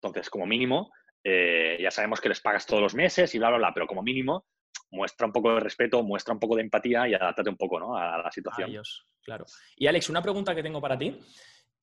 Entonces, 0.00 0.30
como 0.30 0.46
mínimo, 0.46 0.92
eh, 1.24 1.78
ya 1.80 1.90
sabemos 1.90 2.20
que 2.20 2.28
les 2.28 2.40
pagas 2.40 2.66
todos 2.66 2.82
los 2.82 2.94
meses 2.94 3.34
y 3.34 3.38
bla, 3.38 3.48
bla, 3.48 3.58
bla, 3.58 3.74
pero 3.74 3.86
como 3.86 4.02
mínimo, 4.02 4.46
muestra 4.90 5.26
un 5.26 5.32
poco 5.32 5.54
de 5.54 5.60
respeto, 5.60 6.02
muestra 6.02 6.34
un 6.34 6.40
poco 6.40 6.56
de 6.56 6.62
empatía 6.62 7.08
y 7.08 7.14
adáptate 7.14 7.50
un 7.50 7.56
poco 7.56 7.80
¿no? 7.80 7.96
a 7.96 8.18
la 8.18 8.30
situación. 8.30 8.82
claro. 9.22 9.44
Y 9.76 9.86
Alex, 9.86 10.10
una 10.10 10.22
pregunta 10.22 10.54
que 10.54 10.62
tengo 10.62 10.80
para 10.80 10.98
ti. 10.98 11.18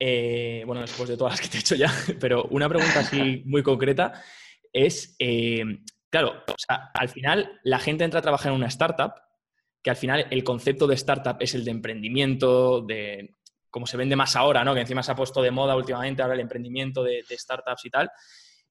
Eh, 0.01 0.63
bueno, 0.65 0.81
después 0.81 1.09
de 1.09 1.17
todas 1.17 1.33
las 1.33 1.41
que 1.41 1.49
te 1.49 1.57
he 1.57 1.59
hecho 1.59 1.75
ya, 1.75 1.91
pero 2.21 2.45
una 2.51 2.69
pregunta 2.69 2.99
así 2.99 3.43
muy 3.45 3.63
concreta 3.63 4.23
es, 4.71 5.15
eh, 5.19 5.63
claro, 6.09 6.43
o 6.47 6.55
sea, 6.57 6.91
al 6.93 7.09
final 7.09 7.59
la 7.63 7.79
gente 7.79 8.05
entra 8.05 8.19
a 8.19 8.23
trabajar 8.23 8.51
en 8.51 8.57
una 8.57 8.67
startup, 8.67 9.13
que 9.81 9.89
al 9.89 9.95
final 9.95 10.27
el 10.29 10.43
concepto 10.43 10.87
de 10.87 10.95
startup 10.95 11.37
es 11.39 11.55
el 11.55 11.63
de 11.63 11.71
emprendimiento, 11.71 12.81
de 12.81 13.35
como 13.69 13.85
se 13.85 13.97
vende 13.97 14.15
más 14.15 14.35
ahora, 14.35 14.63
¿no? 14.63 14.73
Que 14.73 14.81
encima 14.81 15.03
se 15.03 15.11
ha 15.11 15.15
puesto 15.15 15.41
de 15.41 15.51
moda 15.51 15.75
últimamente 15.75 16.21
ahora 16.21 16.33
el 16.33 16.41
emprendimiento 16.41 17.03
de, 17.03 17.23
startups 17.29 17.85
y 17.85 17.89
tal. 17.89 18.09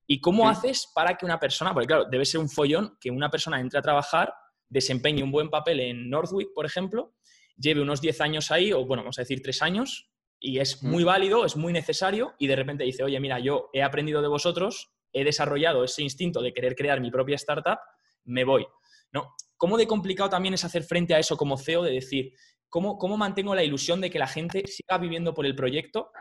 ¿Y 0.07 0.21
cómo 0.21 0.49
haces 0.49 0.91
para 0.95 1.17
que 1.17 1.25
una 1.25 1.39
persona, 1.39 1.73
porque 1.73 1.87
claro, 1.87 2.07
debe 2.11 2.25
ser 2.25 2.41
un 2.41 2.49
follón 2.49 2.97
que 3.01 3.11
una 3.11 3.31
persona 3.31 3.61
entre 3.61 3.79
a 3.79 3.83
trabajar, 3.83 4.33
desempeñe 4.69 5.23
un 5.23 5.31
buen 5.31 5.51
papel 5.51 5.81
en 5.81 6.11
Northwick, 6.11 6.49
por 6.55 6.67
ejemplo, 6.67 7.15
lleve 7.57 7.81
unos 7.81 8.01
10 8.01 8.21
años 8.23 8.51
ahí, 8.51 8.73
o 8.73 8.85
bueno, 8.87 9.03
vamos 9.03 9.19
a 9.19 9.23
decir 9.23 9.41
3 9.43 9.63
años, 9.63 10.11
y 10.41 10.59
es 10.59 10.83
muy 10.83 11.05
válido, 11.05 11.45
es 11.45 11.57
muy 11.57 11.73
necesario 11.73 12.35
y 12.39 12.47
de 12.47 12.57
repente 12.57 12.85
dice, 12.85 13.03
oye, 13.03 13.19
mira, 13.21 13.39
yo 13.39 13.71
he 13.73 13.83
aprendido 13.83 14.23
de 14.23 14.29
vosotros, 14.29 14.93
he 15.13 15.25
desarrollado 15.25 15.85
ese 15.85 16.03
instinto 16.03 16.41
de 16.41 16.53
querer 16.53 16.75
crear 16.75 17.01
mi 17.01 17.11
propia 17.11 17.37
startup, 17.37 17.79
me 18.25 18.45
voy. 18.45 18.67
¿No? 19.11 19.35
¿Cómo 19.59 19.77
de 19.77 19.87
complicado 19.87 20.31
también 20.31 20.55
es 20.55 20.65
hacer 20.65 20.85
frente 20.85 21.15
a 21.15 21.19
eso 21.19 21.37
como 21.37 21.59
CEO 21.59 21.83
de 21.83 21.93
decir, 21.93 22.33
¿cómo, 22.69 22.97
cómo 22.97 23.17
mantengo 23.17 23.55
la 23.55 23.65
ilusión 23.65 24.01
de 24.01 24.09
que 24.09 24.19
la 24.19 24.29
gente 24.29 24.67
siga 24.67 24.97
viviendo 24.99 25.35
por 25.35 25.45
el 25.45 25.55
proyecto 25.55 26.13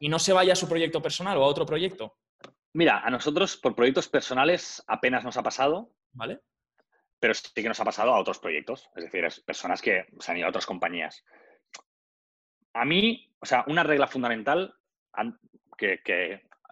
y 0.00 0.08
no 0.08 0.18
se 0.18 0.32
vaya 0.32 0.54
a 0.54 0.56
su 0.56 0.68
proyecto 0.68 1.00
personal 1.00 1.36
o 1.36 1.44
a 1.44 1.48
otro 1.48 1.66
proyecto? 1.66 2.16
Mira, 2.72 3.00
a 3.00 3.10
nosotros 3.10 3.56
por 3.56 3.74
proyectos 3.74 4.08
personales 4.08 4.82
apenas 4.86 5.22
nos 5.22 5.36
ha 5.36 5.42
pasado. 5.42 5.92
¿Vale? 6.12 6.40
Pero 7.20 7.34
sí 7.34 7.50
que 7.54 7.68
nos 7.68 7.80
ha 7.80 7.84
pasado 7.84 8.14
a 8.14 8.18
otros 8.18 8.38
proyectos, 8.38 8.88
es 8.96 9.04
decir, 9.04 9.24
es 9.24 9.40
personas 9.40 9.82
que 9.82 10.06
se 10.18 10.30
han 10.30 10.38
ido 10.38 10.46
a 10.46 10.50
otras 10.50 10.66
compañías. 10.66 11.24
A 12.74 12.84
mí, 12.84 13.32
o 13.40 13.46
sea, 13.46 13.64
una 13.66 13.82
regla 13.82 14.06
fundamental 14.06 14.74
que, 15.76 16.00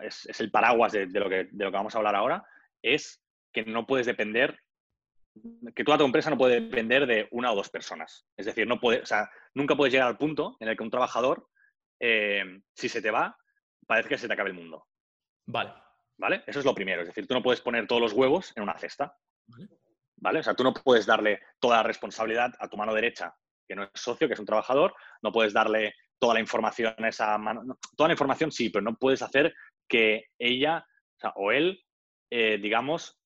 es, 0.01 0.41
el 0.41 0.51
paraguas 0.51 0.93
de, 0.93 1.07
lo 1.07 1.29
que, 1.29 1.49
de 1.51 1.65
lo 1.65 1.71
que 1.71 1.77
vamos 1.77 1.95
a 1.95 1.99
hablar 1.99 2.15
ahora 2.15 2.45
es 2.81 3.23
que 3.53 3.65
no 3.65 3.87
puedes 3.87 4.07
depender, 4.07 4.61
que 5.75 5.85
toda 5.85 5.99
tu 5.99 6.05
empresa 6.05 6.31
no 6.31 6.38
puede 6.38 6.61
depender 6.61 7.07
de 7.07 7.29
una 7.31 7.53
o 7.53 7.57
dos 7.57 7.70
personas. 7.70 8.27
Es 8.37 8.46
decir, 8.46 8.66
no 8.66 8.81
puede, 8.81 9.01
o 9.01 9.07
sea, 9.07 9.31
nunca 9.55 9.77
puedes 9.77 9.92
llegar 9.92 10.09
al 10.09 10.18
punto 10.18 10.57
en 10.61 10.68
el 10.68 10.77
que 10.77 10.83
un 10.83 10.90
trabajador, 10.90 11.49
eh, 12.01 12.61
si 12.75 12.88
se 12.88 13.03
te 13.03 13.11
va, 13.11 13.37
parece 13.87 14.09
que 14.09 14.18
se 14.18 14.27
te 14.27 14.35
acabe 14.35 14.51
el 14.51 14.57
mundo. 14.57 14.87
Vale. 15.46 15.72
¿Vale? 16.18 16.42
Eso 16.46 16.61
es 16.61 16.64
lo 16.64 16.75
primero. 16.75 17.03
Es 17.03 17.09
decir, 17.09 17.27
tú 17.27 17.35
no 17.35 17.42
puedes 17.42 17.61
poner 17.61 17.87
todos 17.87 18.01
los 18.01 18.12
huevos 18.12 18.53
en 18.57 18.62
una 18.62 18.79
cesta. 18.79 19.16
¿Vale? 20.16 20.40
O 20.40 20.42
sea, 20.42 20.55
tú 20.55 20.64
no 20.64 20.72
puedes 20.72 21.05
darle 21.05 21.40
toda 21.61 21.79
la 21.79 21.83
responsabilidad 21.83 22.53
a 22.59 22.68
tu 22.68 22.77
mano 22.77 22.94
derecha 22.94 23.35
que 23.68 23.75
no 23.75 23.83
es 23.83 23.90
socio, 23.94 24.29
que 24.29 24.35
es 24.35 24.40
un 24.40 24.46
trabajador, 24.46 24.94
no 25.22 25.33
puedes 25.33 25.53
darle 25.53 25.94
toda 26.18 26.35
la 26.35 26.40
información 26.40 26.94
a 26.99 27.09
esa 27.09 27.37
mano. 27.37 27.79
toda 27.96 28.09
la 28.09 28.14
información 28.14 28.53
sí, 28.53 28.70
pero 28.70 28.83
no 28.83 28.96
puedes 28.96 29.22
hacer 29.22 29.55
que 29.88 30.27
ella 30.38 30.87
o, 31.35 31.51
él, 31.51 31.83
eh, 32.31 32.59
digamos, 32.59 33.18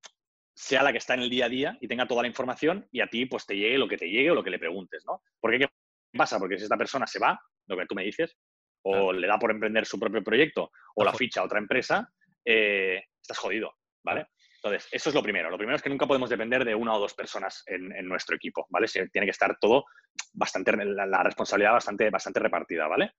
sea 0.60 0.82
la 0.82 0.92
que 0.92 0.98
está 0.98 1.14
en 1.14 1.20
el 1.20 1.30
día 1.30 1.46
a 1.46 1.48
día 1.48 1.78
y 1.80 1.88
tenga 1.88 2.06
toda 2.06 2.20
la 2.20 2.28
información 2.28 2.86
y 2.92 3.00
a 3.00 3.06
ti 3.06 3.24
pues 3.24 3.46
te 3.46 3.56
llegue 3.56 3.78
lo 3.78 3.88
que 3.88 3.96
te 3.96 4.10
llegue 4.10 4.30
o 4.30 4.34
lo 4.34 4.44
que 4.44 4.50
le 4.50 4.58
preguntes, 4.58 5.04
¿no? 5.06 5.22
Porque 5.40 5.58
¿qué 5.58 5.68
pasa? 6.12 6.38
Porque 6.38 6.58
si 6.58 6.64
esta 6.64 6.76
persona 6.76 7.06
se 7.06 7.18
va, 7.18 7.40
lo 7.66 7.78
que 7.78 7.86
tú 7.86 7.94
me 7.94 8.04
dices, 8.04 8.36
o 8.82 9.10
le 9.10 9.26
da 9.26 9.38
por 9.38 9.50
emprender 9.50 9.86
su 9.86 9.98
propio 9.98 10.22
proyecto 10.22 10.70
o 10.96 11.04
la 11.04 11.14
ficha 11.14 11.40
a 11.40 11.44
otra 11.44 11.58
empresa, 11.58 12.12
eh, 12.44 13.02
estás 13.22 13.38
jodido, 13.38 13.74
¿vale? 14.04 14.26
Entonces, 14.56 14.86
eso 14.92 15.08
es 15.08 15.14
lo 15.14 15.22
primero. 15.22 15.48
Lo 15.48 15.56
primero 15.56 15.76
es 15.76 15.82
que 15.82 15.88
nunca 15.88 16.06
podemos 16.06 16.28
depender 16.28 16.62
de 16.66 16.74
una 16.74 16.94
o 16.94 17.00
dos 17.00 17.14
personas 17.14 17.62
en, 17.66 18.06
nuestro 18.06 18.36
equipo, 18.36 18.66
¿vale? 18.68 18.86
tiene 18.86 19.26
que 19.26 19.30
estar 19.30 19.56
todo 19.58 19.86
bastante, 20.34 20.72
la, 20.84 21.22
responsabilidad 21.22 21.72
bastante, 21.72 22.10
bastante 22.10 22.40
repartida, 22.40 22.86
¿vale? 22.86 23.12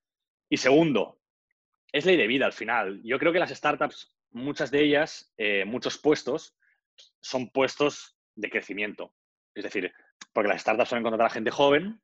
Y 0.48 0.58
segundo, 0.58 1.20
es 1.92 2.06
ley 2.06 2.18
de 2.18 2.28
vida 2.28 2.46
al 2.46 2.54
final. 2.54 3.02
Yo 3.04 3.18
creo 3.18 3.34
que 3.34 3.40
las 3.40 3.50
startups, 3.50 4.16
muchas 4.30 4.70
de 4.70 4.84
ellas, 4.84 5.34
eh, 5.38 5.66
muchos 5.66 5.98
puestos, 5.98 6.56
son 7.22 7.50
puestos 7.50 8.18
de 8.36 8.50
crecimiento. 8.50 9.14
Es 9.54 9.64
decir, 9.64 9.94
porque 10.34 10.50
las 10.50 10.62
startups 10.62 10.90
suelen 10.90 11.04
contratar 11.04 11.28
a 11.28 11.34
gente 11.34 11.52
joven, 11.52 12.02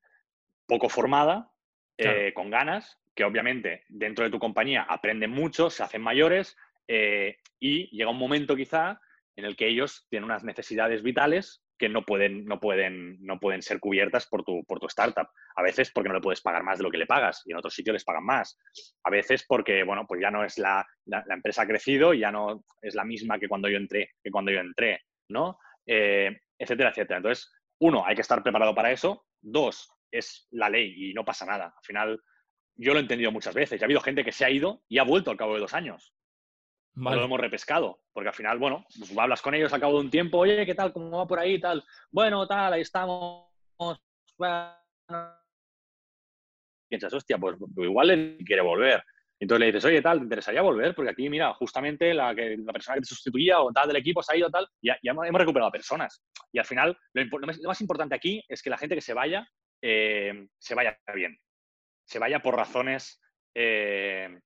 poco 0.65 0.89
formada, 0.89 1.51
eh, 1.97 2.33
con 2.33 2.49
ganas, 2.49 2.99
que 3.15 3.23
obviamente 3.23 3.83
dentro 3.89 4.23
de 4.23 4.31
tu 4.31 4.37
compañía 4.37 4.83
aprenden 4.83 5.31
mucho, 5.31 5.69
se 5.69 5.81
hacen 5.81 6.01
mayores 6.01 6.55
eh, 6.87 7.37
y 7.59 7.87
llega 7.95 8.11
un 8.11 8.19
momento 8.19 8.55
quizá 8.55 9.01
en 9.35 9.45
el 9.45 9.55
que 9.55 9.67
ellos 9.67 10.05
tienen 10.09 10.25
unas 10.25 10.43
necesidades 10.43 11.01
vitales 11.01 11.63
que 11.77 11.89
no 11.89 12.03
pueden, 12.03 12.45
no 12.45 12.59
pueden, 12.59 13.17
no 13.21 13.39
pueden 13.39 13.61
ser 13.61 13.79
cubiertas 13.79 14.27
por 14.27 14.43
tu, 14.43 14.63
por 14.65 14.79
tu 14.79 14.87
startup. 14.87 15.27
A 15.55 15.61
veces 15.61 15.91
porque 15.91 16.09
no 16.09 16.15
le 16.15 16.21
puedes 16.21 16.41
pagar 16.41 16.63
más 16.63 16.77
de 16.77 16.83
lo 16.83 16.91
que 16.91 16.97
le 16.97 17.05
pagas 17.05 17.43
y 17.45 17.51
en 17.51 17.57
otros 17.57 17.73
sitios 17.73 17.93
les 17.93 18.03
pagan 18.03 18.25
más. 18.25 18.57
A 19.03 19.09
veces 19.09 19.45
porque, 19.47 19.83
bueno, 19.83 20.05
pues 20.07 20.21
ya 20.21 20.31
no 20.31 20.43
es 20.43 20.57
la, 20.57 20.85
la, 21.05 21.23
empresa 21.29 21.63
ha 21.63 21.67
crecido 21.67 22.13
y 22.13 22.19
ya 22.19 22.31
no 22.31 22.63
es 22.81 22.95
la 22.95 23.03
misma 23.03 23.39
que 23.39 23.47
cuando 23.47 23.69
yo 23.69 23.77
entré, 23.77 24.11
que 24.23 24.31
cuando 24.31 24.51
yo 24.51 24.59
entré, 24.59 25.01
¿no? 25.29 25.59
Eh, 25.85 26.35
etcétera, 26.57 26.89
etcétera. 26.89 27.17
Entonces, 27.17 27.51
uno, 27.79 28.05
hay 28.05 28.15
que 28.15 28.21
estar 28.21 28.41
preparado 28.41 28.73
para 28.73 28.91
eso. 28.91 29.25
Dos, 29.39 29.89
es 30.11 30.47
la 30.51 30.69
ley 30.69 31.11
y 31.11 31.13
no 31.13 31.23
pasa 31.23 31.45
nada. 31.45 31.65
Al 31.65 31.85
final, 31.85 32.21
yo 32.75 32.93
lo 32.93 32.99
he 32.99 33.03
entendido 33.03 33.31
muchas 33.31 33.53
veces. 33.53 33.81
Ha 33.81 33.85
habido 33.85 34.01
gente 34.01 34.23
que 34.23 34.31
se 34.31 34.45
ha 34.45 34.49
ido 34.49 34.81
y 34.87 34.97
ha 34.97 35.03
vuelto 35.03 35.31
al 35.31 35.37
cabo 35.37 35.53
de 35.53 35.61
dos 35.61 35.73
años 35.73 36.16
lo 36.97 37.23
hemos 37.23 37.39
repescado, 37.39 37.99
porque 38.11 38.29
al 38.29 38.35
final, 38.35 38.57
bueno, 38.57 38.85
pues 38.97 39.15
hablas 39.17 39.41
con 39.41 39.53
ellos 39.53 39.71
al 39.71 39.79
cabo 39.79 39.93
de 39.93 40.05
un 40.05 40.09
tiempo, 40.09 40.39
oye, 40.39 40.65
¿qué 40.65 40.73
tal? 40.73 40.91
¿Cómo 40.91 41.17
va 41.17 41.27
por 41.27 41.39
ahí? 41.39 41.59
Tal. 41.59 41.83
Bueno, 42.11 42.47
tal, 42.47 42.73
ahí 42.73 42.81
estamos. 42.81 43.47
Piensas, 46.89 47.13
hostia, 47.13 47.37
pues 47.37 47.57
igual 47.77 48.09
él 48.09 48.37
quiere 48.45 48.61
volver. 48.61 49.03
Entonces 49.39 49.59
le 49.59 49.65
dices, 49.67 49.85
oye, 49.85 50.01
tal, 50.01 50.17
¿te 50.17 50.23
interesaría 50.23 50.61
volver? 50.63 50.95
Porque 50.95 51.11
aquí, 51.11 51.29
mira, 51.29 51.53
justamente 51.53 52.13
la, 52.13 52.33
que, 52.33 52.57
la 52.57 52.73
persona 52.73 52.95
que 52.95 53.01
te 53.01 53.07
sustituía 53.07 53.61
o 53.61 53.71
tal 53.71 53.87
del 53.87 53.97
equipo 53.97 54.23
se 54.23 54.33
ha 54.33 54.37
ido 54.37 54.49
tal, 54.49 54.67
ya, 54.81 54.97
ya 55.03 55.11
hemos 55.11 55.39
recuperado 55.39 55.71
personas. 55.71 56.23
Y 56.51 56.57
al 56.57 56.65
final, 56.65 56.97
lo, 57.13 57.47
más 57.67 57.81
importante 57.81 58.15
aquí 58.15 58.43
es 58.47 58.63
que 58.63 58.71
la 58.71 58.77
gente 58.77 58.95
que 58.95 59.01
se 59.01 59.13
vaya, 59.13 59.47
eh, 59.83 60.47
se 60.57 60.73
vaya 60.73 60.97
bien. 61.13 61.37
Se 62.07 62.17
vaya 62.17 62.39
por 62.39 62.55
razones 62.55 63.21
eh, 63.53 64.39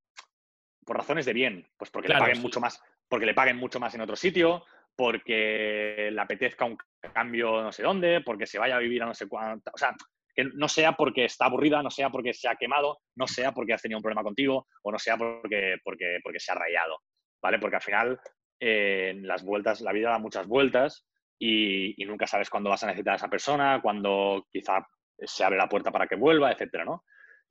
por 0.86 0.98
razones 0.98 1.26
de 1.26 1.34
bien, 1.34 1.68
pues 1.78 1.92
porque 1.92 2.10
le 2.10 2.18
paguen 2.18 2.42
mucho 2.42 2.60
más, 2.60 2.82
porque 3.08 3.26
le 3.26 3.34
paguen 3.34 3.58
mucho 3.58 3.80
más 3.80 3.94
en 3.96 4.02
otro 4.02 4.16
sitio, 4.16 4.64
porque 4.96 6.10
le 6.12 6.22
apetezca 6.22 6.66
un 6.66 6.78
cambio 7.14 7.62
no 7.62 7.72
sé 7.72 7.84
dónde, 7.84 8.22
porque 8.22 8.46
se 8.46 8.60
vaya 8.60 8.76
a 8.76 8.80
vivir 8.80 9.04
a 9.04 9.06
no 9.06 9.14
sé 9.14 9.28
cuánto. 9.28 9.72
O 9.74 9.78
sea, 9.78 9.96
que 10.34 10.46
no 10.46 10.68
sea 10.68 10.94
porque 10.94 11.26
está 11.26 11.46
aburrida, 11.46 11.84
no 11.84 11.90
sea 11.90 12.10
porque 12.10 12.34
se 12.34 12.48
ha 12.48 12.56
quemado, 12.56 13.00
no 13.16 13.28
sea 13.28 13.52
porque 13.52 13.74
has 13.74 13.82
tenido 13.82 13.98
un 13.98 14.04
problema 14.04 14.24
contigo 14.24 14.68
o 14.84 14.92
no 14.92 15.00
sea 15.00 15.18
porque, 15.18 15.78
porque, 15.84 16.20
porque 16.24 16.40
se 16.40 16.52
ha 16.52 16.56
rayado, 16.56 17.00
¿vale? 17.42 17.60
Porque 17.60 17.76
al 17.76 17.82
final 17.82 18.20
eh, 18.60 19.14
las 19.22 19.44
vueltas, 19.44 19.82
la 19.82 19.92
vida 19.92 20.12
da 20.12 20.20
muchas 20.20 20.48
vueltas 20.48 21.06
y, 21.40 21.96
nunca 22.06 22.28
sabes 22.28 22.50
cuándo 22.50 22.70
vas 22.70 22.84
a 22.84 22.88
necesitar 22.88 23.14
a 23.14 23.16
esa 23.16 23.30
persona, 23.30 23.80
cuándo 23.82 24.48
quizá 24.52 24.88
se 25.18 25.44
abre 25.44 25.58
la 25.58 25.68
puerta 25.68 25.92
para 25.92 26.08
que 26.08 26.16
vuelva, 26.16 26.52
etcétera, 26.52 26.86
¿no? 26.86 27.04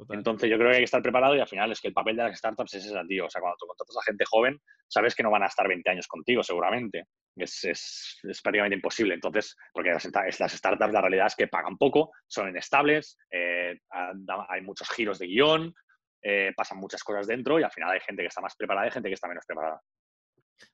Entonces 0.09 0.49
yo 0.49 0.57
creo 0.57 0.71
que 0.71 0.77
hay 0.77 0.81
que 0.81 0.85
estar 0.85 1.03
preparado 1.03 1.37
y 1.37 1.41
al 1.41 1.49
final 1.49 1.71
es 1.73 1.81
que 1.81 1.89
el 1.89 1.95
papel 1.95 2.17
de 2.17 2.23
las 2.23 2.39
startups 2.39 2.75
es 2.75 2.87
ese, 2.87 3.05
tío. 3.07 3.27
O 3.27 3.31
sea, 3.31 3.41
cuando 3.41 3.57
tú 3.59 3.67
contratas 3.67 3.97
a 3.97 4.03
gente 4.03 4.25
joven, 4.25 4.59
sabes 4.89 5.15
que 5.15 5.23
no 5.23 5.31
van 5.31 5.43
a 5.43 5.47
estar 5.47 5.69
20 5.69 5.91
años 5.91 6.07
contigo 6.07 6.43
seguramente. 6.43 7.05
Es, 7.37 7.65
es, 7.65 8.41
prácticamente 8.43 8.77
imposible. 8.77 9.15
Entonces, 9.15 9.57
porque 9.73 9.91
las, 9.91 10.09
las, 10.41 10.53
startups 10.53 10.93
la 10.93 11.01
realidad 11.01 11.27
es 11.27 11.37
que 11.37 11.49
pagan 11.49 11.77
poco, 11.77 12.13
son 12.27 12.49
inestables, 12.49 13.19
eh, 13.31 13.79
hay 13.91 14.61
muchos 14.63 14.89
giros 14.91 15.19
de 15.19 15.27
guion, 15.27 15.75
eh, 16.23 16.53
pasan 16.57 16.79
muchas 16.79 17.03
cosas 17.03 17.27
dentro 17.27 17.59
y 17.59 17.63
al 17.63 17.71
final 17.71 17.91
hay 17.91 18.01
gente 18.01 18.23
que 18.23 18.29
está 18.29 18.41
más 18.41 18.55
preparada 18.57 18.89
y 18.89 18.91
gente 18.91 19.09
que 19.09 19.15
está 19.15 19.29
menos 19.29 19.45
preparada. 19.47 19.81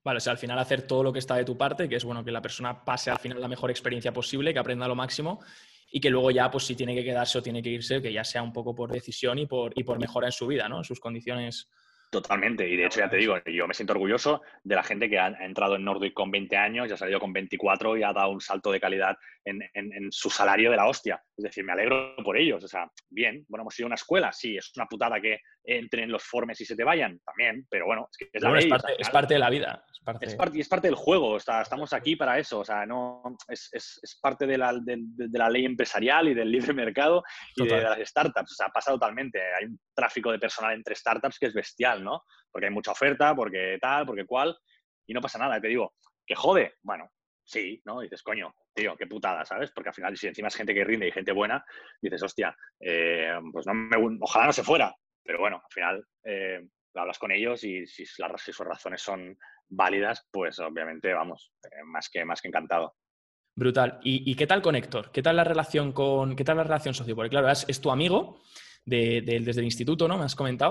Vale, 0.02 0.16
o 0.16 0.20
sea, 0.20 0.32
al 0.32 0.38
final 0.38 0.58
hacer 0.58 0.82
todo 0.82 1.04
lo 1.04 1.12
que 1.12 1.20
está 1.20 1.36
de 1.36 1.44
tu 1.44 1.56
parte, 1.56 1.88
que 1.88 1.96
es 1.96 2.04
bueno 2.04 2.24
que 2.24 2.32
la 2.32 2.42
persona 2.42 2.84
pase 2.84 3.10
al 3.10 3.18
final 3.18 3.40
la 3.40 3.46
mejor 3.46 3.70
experiencia 3.70 4.12
posible, 4.12 4.52
que 4.52 4.58
aprenda 4.58 4.88
lo 4.88 4.96
máximo 4.96 5.40
y 5.96 6.00
que 6.00 6.10
luego 6.10 6.30
ya, 6.30 6.50
pues 6.50 6.64
si 6.64 6.74
tiene 6.74 6.94
que 6.94 7.02
quedarse 7.02 7.38
o 7.38 7.42
tiene 7.42 7.62
que 7.62 7.70
irse, 7.70 8.02
que 8.02 8.12
ya 8.12 8.22
sea 8.22 8.42
un 8.42 8.52
poco 8.52 8.74
por 8.74 8.92
decisión 8.92 9.38
y 9.38 9.46
por, 9.46 9.72
y 9.74 9.82
por 9.82 9.98
mejora 9.98 10.26
en 10.26 10.32
su 10.32 10.46
vida, 10.46 10.68
¿no? 10.68 10.76
En 10.76 10.84
sus 10.84 11.00
condiciones 11.00 11.70
Totalmente, 12.10 12.68
y 12.68 12.76
de 12.76 12.84
hecho 12.84 13.00
ya 13.00 13.08
te 13.08 13.16
digo, 13.16 13.38
yo 13.46 13.66
me 13.66 13.72
siento 13.72 13.94
orgulloso 13.94 14.42
de 14.62 14.74
la 14.74 14.82
gente 14.82 15.08
que 15.08 15.18
ha 15.18 15.28
entrado 15.40 15.76
en 15.76 15.84
Nordic 15.84 16.12
con 16.12 16.30
20 16.30 16.54
años, 16.54 16.86
ya 16.86 16.96
ha 16.96 16.98
salido 16.98 17.18
con 17.18 17.32
24 17.32 17.96
y 17.96 18.02
ha 18.02 18.12
dado 18.12 18.28
un 18.28 18.42
salto 18.42 18.70
de 18.70 18.78
calidad 18.78 19.16
en, 19.42 20.12
su 20.12 20.28
salario 20.28 20.70
de 20.70 20.76
la 20.76 20.86
hostia. 20.86 21.24
Es 21.36 21.42
decir, 21.42 21.64
me 21.64 21.72
alegro 21.72 22.14
por 22.24 22.36
ellos. 22.36 22.64
O 22.64 22.68
sea, 22.68 22.90
bien, 23.10 23.44
bueno, 23.48 23.62
hemos 23.62 23.78
ido 23.78 23.86
a 23.86 23.88
una 23.88 23.94
escuela, 23.96 24.32
sí, 24.32 24.56
es 24.56 24.72
una 24.76 24.86
putada 24.86 25.20
que 25.20 25.40
entren 25.64 26.10
los 26.10 26.22
formes 26.22 26.60
y 26.60 26.64
se 26.64 26.76
te 26.76 26.84
vayan, 26.84 27.20
también, 27.20 27.66
pero 27.68 27.86
bueno, 27.86 28.08
es, 28.10 28.16
que 28.16 28.30
es, 28.32 28.42
la 28.42 28.58
es, 28.58 29.10
parte, 29.10 29.34
de 29.34 29.40
la 29.40 29.50
vida. 29.50 29.84
Es 30.20 30.34
parte... 30.34 30.56
y 30.56 30.60
es 30.60 30.68
parte 30.68 30.88
del 30.88 30.94
juego, 30.94 31.36
estamos 31.36 31.92
aquí 31.92 32.14
para 32.16 32.38
eso, 32.38 32.60
o 32.60 32.64
sea, 32.64 32.86
no, 32.86 33.22
es, 33.48 34.18
parte 34.22 34.46
de 34.46 34.58
la, 34.58 34.72
de, 34.72 34.98
la, 35.32 35.50
ley 35.50 35.64
empresarial 35.64 36.28
y 36.28 36.34
del 36.34 36.50
libre 36.50 36.72
mercado 36.72 37.22
y 37.56 37.66
de 37.66 37.80
las 37.80 38.08
startups. 38.08 38.52
O 38.52 38.54
sea, 38.54 38.68
pasa 38.68 38.92
totalmente. 38.92 39.40
Hay 39.58 39.66
un 39.66 39.78
tráfico 39.94 40.30
de 40.30 40.38
personal 40.38 40.74
entre 40.74 40.94
startups 40.94 41.38
que 41.38 41.46
es 41.46 41.54
bestial, 41.54 42.02
¿no? 42.02 42.22
Porque 42.50 42.66
hay 42.68 42.72
mucha 42.72 42.92
oferta, 42.92 43.34
porque 43.34 43.78
tal, 43.80 44.06
porque 44.06 44.24
cual, 44.24 44.56
y 45.06 45.14
no 45.14 45.20
pasa 45.20 45.38
nada. 45.38 45.60
Te 45.60 45.68
digo, 45.68 45.94
que 46.26 46.34
jode, 46.34 46.74
bueno, 46.82 47.10
sí, 47.46 47.80
¿no? 47.84 48.00
dices, 48.00 48.22
coño, 48.22 48.54
tío, 48.74 48.96
qué 48.96 49.06
putada, 49.06 49.44
¿sabes? 49.44 49.70
Porque 49.72 49.90
al 49.90 49.94
final, 49.94 50.16
si 50.16 50.26
encima 50.26 50.48
es 50.48 50.56
gente 50.56 50.74
que 50.74 50.84
rinde 50.84 51.08
y 51.08 51.12
gente 51.12 51.32
buena, 51.32 51.64
dices, 52.00 52.22
hostia, 52.22 52.56
eh, 52.80 53.32
pues 53.52 53.66
no 53.66 53.74
me, 53.74 53.96
ojalá 54.20 54.46
no 54.46 54.52
se 54.52 54.64
fuera. 54.64 54.94
Pero 55.22 55.38
bueno, 55.38 55.56
al 55.64 55.72
final 55.72 56.06
eh, 56.24 56.66
hablas 56.94 57.18
con 57.18 57.32
ellos 57.32 57.64
y 57.64 57.86
si, 57.86 58.04
las, 58.18 58.40
sus 58.42 58.58
razones 58.58 59.00
son 59.00 59.36
válidas, 59.68 60.26
pues 60.30 60.58
obviamente, 60.58 61.12
vamos, 61.14 61.52
eh, 61.64 61.82
más, 61.84 62.08
que, 62.08 62.24
más 62.24 62.40
que 62.40 62.48
encantado. 62.48 62.96
Brutal. 63.54 64.00
¿Y, 64.02 64.34
qué 64.36 64.46
tal 64.46 64.60
con 64.60 64.76
Héctor? 64.76 65.10
¿Qué 65.10 65.22
tal 65.22 65.36
la 65.36 65.44
relación 65.44 65.92
con, 65.92 66.36
qué 66.36 66.44
tal 66.44 66.58
la 66.58 66.64
relación 66.64 66.92
socio? 66.92 67.16
Porque 67.16 67.30
claro, 67.30 67.48
es 67.48 67.80
tu 67.80 67.90
amigo, 67.90 68.42
desde 68.86 69.60
el 69.60 69.64
instituto, 69.64 70.06
¿no? 70.06 70.16
Me 70.16 70.24
has 70.24 70.36
comentado. 70.36 70.70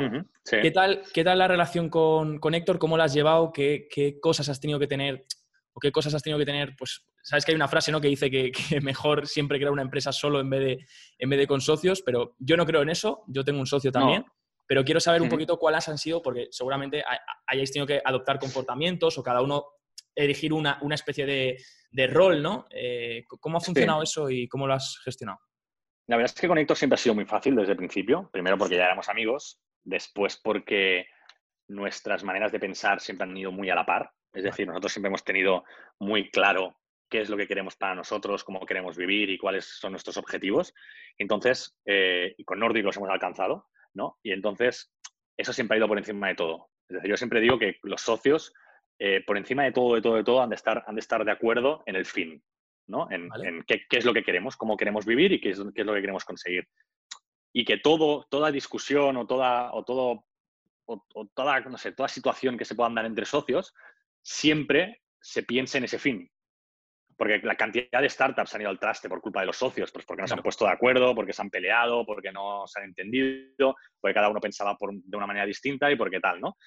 ¿Qué, 0.50 0.72
tal, 0.72 1.04
¿Qué 1.14 1.24
tal 1.24 1.38
la 1.38 1.48
relación 1.48 1.90
con, 1.90 2.40
Héctor? 2.54 2.80
¿Cómo 2.80 2.98
la 2.98 3.04
has 3.04 3.14
llevado? 3.14 3.52
¿Qué, 3.52 4.18
cosas 4.22 4.48
has 4.50 4.60
tenido 4.60 4.80
que 4.80 4.88
tener? 4.88 5.26
¿O 5.76 5.80
qué 5.80 5.92
cosas 5.92 6.14
has 6.14 6.24
tenido 6.24 6.40
que 6.40 6.46
tener? 6.46 6.74
Pues 6.78 7.06
sabes 7.22 7.44
que 7.44 7.52
hay 7.52 7.56
una 7.56 7.68
frase 7.68 7.92
¿no? 7.92 8.00
que 8.00 8.08
dice 8.08 8.32
que, 8.32 8.52
mejor 8.82 9.28
siempre 9.28 9.58
crear 9.58 9.72
una 9.72 9.82
empresa 9.82 10.12
solo 10.12 10.40
en 10.40 10.50
vez, 10.50 10.60
de, 10.62 10.86
en 11.20 11.30
vez 11.30 11.40
de 11.40 11.48
con 11.48 11.60
socios, 11.60 12.02
pero 12.02 12.36
yo 12.40 12.56
no 12.56 12.66
creo 12.66 12.82
en 12.82 12.90
eso. 12.90 13.24
Yo 13.28 13.44
tengo 13.44 13.60
un 13.60 13.68
socio 13.68 13.92
también. 13.92 14.26
Pero 14.68 14.84
quiero 14.84 15.00
saber 15.00 15.22
un 15.22 15.30
poquito 15.30 15.60
cuáles 15.60 15.88
han 15.90 15.98
sido, 16.00 16.24
porque 16.24 16.48
seguramente 16.50 17.04
hayáis 17.46 17.72
tenido 17.72 17.86
que 17.86 18.02
adoptar 18.04 18.40
comportamientos 18.40 19.16
o 19.18 19.22
cada 19.22 19.42
uno 19.42 19.66
elegir 20.16 20.54
una, 20.54 20.80
especie 20.92 21.26
de, 21.26 22.08
rol, 22.08 22.42
¿no? 22.42 22.66
Eh, 22.72 23.26
¿Cómo 23.28 23.58
ha 23.58 23.62
funcionado 23.62 24.02
eso 24.02 24.30
y 24.30 24.48
cómo 24.48 24.66
lo 24.66 24.74
has 24.74 24.98
gestionado? 25.04 25.40
La 26.08 26.18
verdad 26.18 26.32
es 26.34 26.40
que 26.40 26.48
con 26.48 26.58
Héctor 26.58 26.78
siempre 26.78 26.96
ha 26.96 26.98
sido 26.98 27.16
muy 27.16 27.26
fácil 27.26 27.56
desde 27.56 27.72
el 27.72 27.78
principio. 27.78 28.30
Primero 28.32 28.58
porque 28.58 28.76
ya 28.76 28.86
éramos 28.86 29.10
amigos, 29.10 29.62
después 29.84 30.40
porque 30.44 31.08
nuestras 31.68 32.24
maneras 32.24 32.52
de 32.52 32.60
pensar 32.60 33.02
siempre 33.02 33.28
han 33.28 33.38
ido 33.38 33.52
muy 33.52 33.70
a 33.70 33.76
la 33.76 33.86
par. 33.86 34.12
Es 34.36 34.43
decir, 34.43 34.67
nosotros 34.67 34.91
siempre 34.91 35.08
hemos 35.08 35.24
tenido 35.24 35.63
muy 36.00 36.30
claro 36.30 36.78
qué 37.10 37.21
es 37.21 37.30
lo 37.30 37.38
que 37.38 37.48
queremos 37.48 37.76
para 37.76 37.95
nosotros, 37.95 38.43
cómo 38.43 38.65
queremos 38.65 38.98
vivir 38.98 39.30
y 39.30 39.38
cuáles 39.38 39.65
son 39.65 39.91
nuestros 39.91 40.17
objetivos. 40.17 40.74
Entonces, 41.17 41.78
eh, 41.86 42.36
y 42.38 42.43
con 42.43 42.60
Nordic 42.60 42.84
los 42.84 42.98
hemos 42.98 43.10
alcanzado, 43.10 43.67
¿no? 43.93 44.17
Y 44.24 44.32
entonces, 44.32 44.91
eso 45.38 45.54
siempre 45.54 45.76
ha 45.76 45.78
ido 45.80 45.88
por 45.88 45.98
encima 45.98 46.28
de 46.28 46.36
todo. 46.36 46.69
Es 46.89 46.95
decir, 46.95 47.10
yo 47.10 47.17
siempre 47.17 47.39
digo 47.39 47.58
que 47.58 47.78
los 47.84 48.02
socios, 48.02 48.54
eh, 49.00 49.24
por 49.26 49.38
encima 49.38 49.63
de 49.63 49.71
todo, 49.71 49.95
de 49.95 50.02
todo, 50.02 50.15
de 50.15 50.24
todo, 50.24 50.41
han 50.41 50.50
de, 50.50 50.56
estar, 50.56 50.84
han 50.88 50.95
de 50.95 51.02
estar 51.02 51.24
de 51.24 51.32
acuerdo 51.32 51.84
en 51.86 51.95
el 51.95 52.06
fin. 52.06 52.43
¿no? 52.88 53.08
En, 53.10 53.63
qué, 53.65 53.86
es 53.89 54.06
lo 54.06 54.13
que 54.13 54.24
queremos, 54.24 54.56
cómo 54.56 54.78
queremos 54.78 55.06
vivir 55.06 55.32
y 55.32 55.41
qué 55.41 55.52
es, 55.52 55.62
qué 55.74 55.82
es, 55.82 55.88
lo 55.88 55.93
que 55.93 56.02
queremos 56.02 56.26
conseguir. 56.26 56.67
Y 57.54 57.65
que 57.65 57.78
todo, 57.78 58.28
toda 58.30 58.52
discusión 58.52 59.17
o 59.17 59.26
toda, 59.26 59.74
o 59.74 59.84
todo, 59.84 60.26
o, 60.86 61.28
toda, 61.34 61.60
no 61.62 61.78
sé, 61.78 61.93
toda 61.93 62.08
situación 62.08 62.58
que 62.58 62.65
se 62.65 62.76
pueda 62.76 62.89
dar 62.89 63.06
entre 63.06 63.26
socios, 63.26 63.74
siempre 64.26 65.04
se 65.22 65.44
piense 65.44 65.78
en 65.78 65.84
ese 65.84 66.00
fin. 66.00 66.30
Porque 67.18 67.40
la 67.44 67.56
cantidad 67.56 68.02
de 68.02 68.10
startups 68.10 68.56
han 68.56 68.62
ido 68.62 68.70
al 68.70 68.80
traste 68.80 69.08
por 69.08 69.22
culpa 69.22 69.40
de 69.40 69.46
los 69.46 69.56
socios, 69.56 69.92
pues 69.92 70.06
porque 70.06 70.22
no 70.22 70.28
se 70.28 70.34
han 70.34 70.42
puesto 70.42 70.66
de 70.66 70.72
acuerdo, 70.72 71.16
porque 71.16 71.32
se 71.32 71.42
han 71.42 71.50
peleado, 71.50 72.06
porque 72.06 72.32
no 72.32 72.68
se 72.68 72.80
han 72.80 72.88
entendido, 72.88 73.76
porque 74.02 74.14
cada 74.14 74.30
uno 74.30 74.42
pensaba 74.42 74.76
de 74.80 75.18
una 75.18 75.28
manera 75.28 75.46
distinta 75.46 75.90
y 75.90 75.96
porque 75.96 76.20
tal, 76.20 76.42
¿no? 76.42 76.58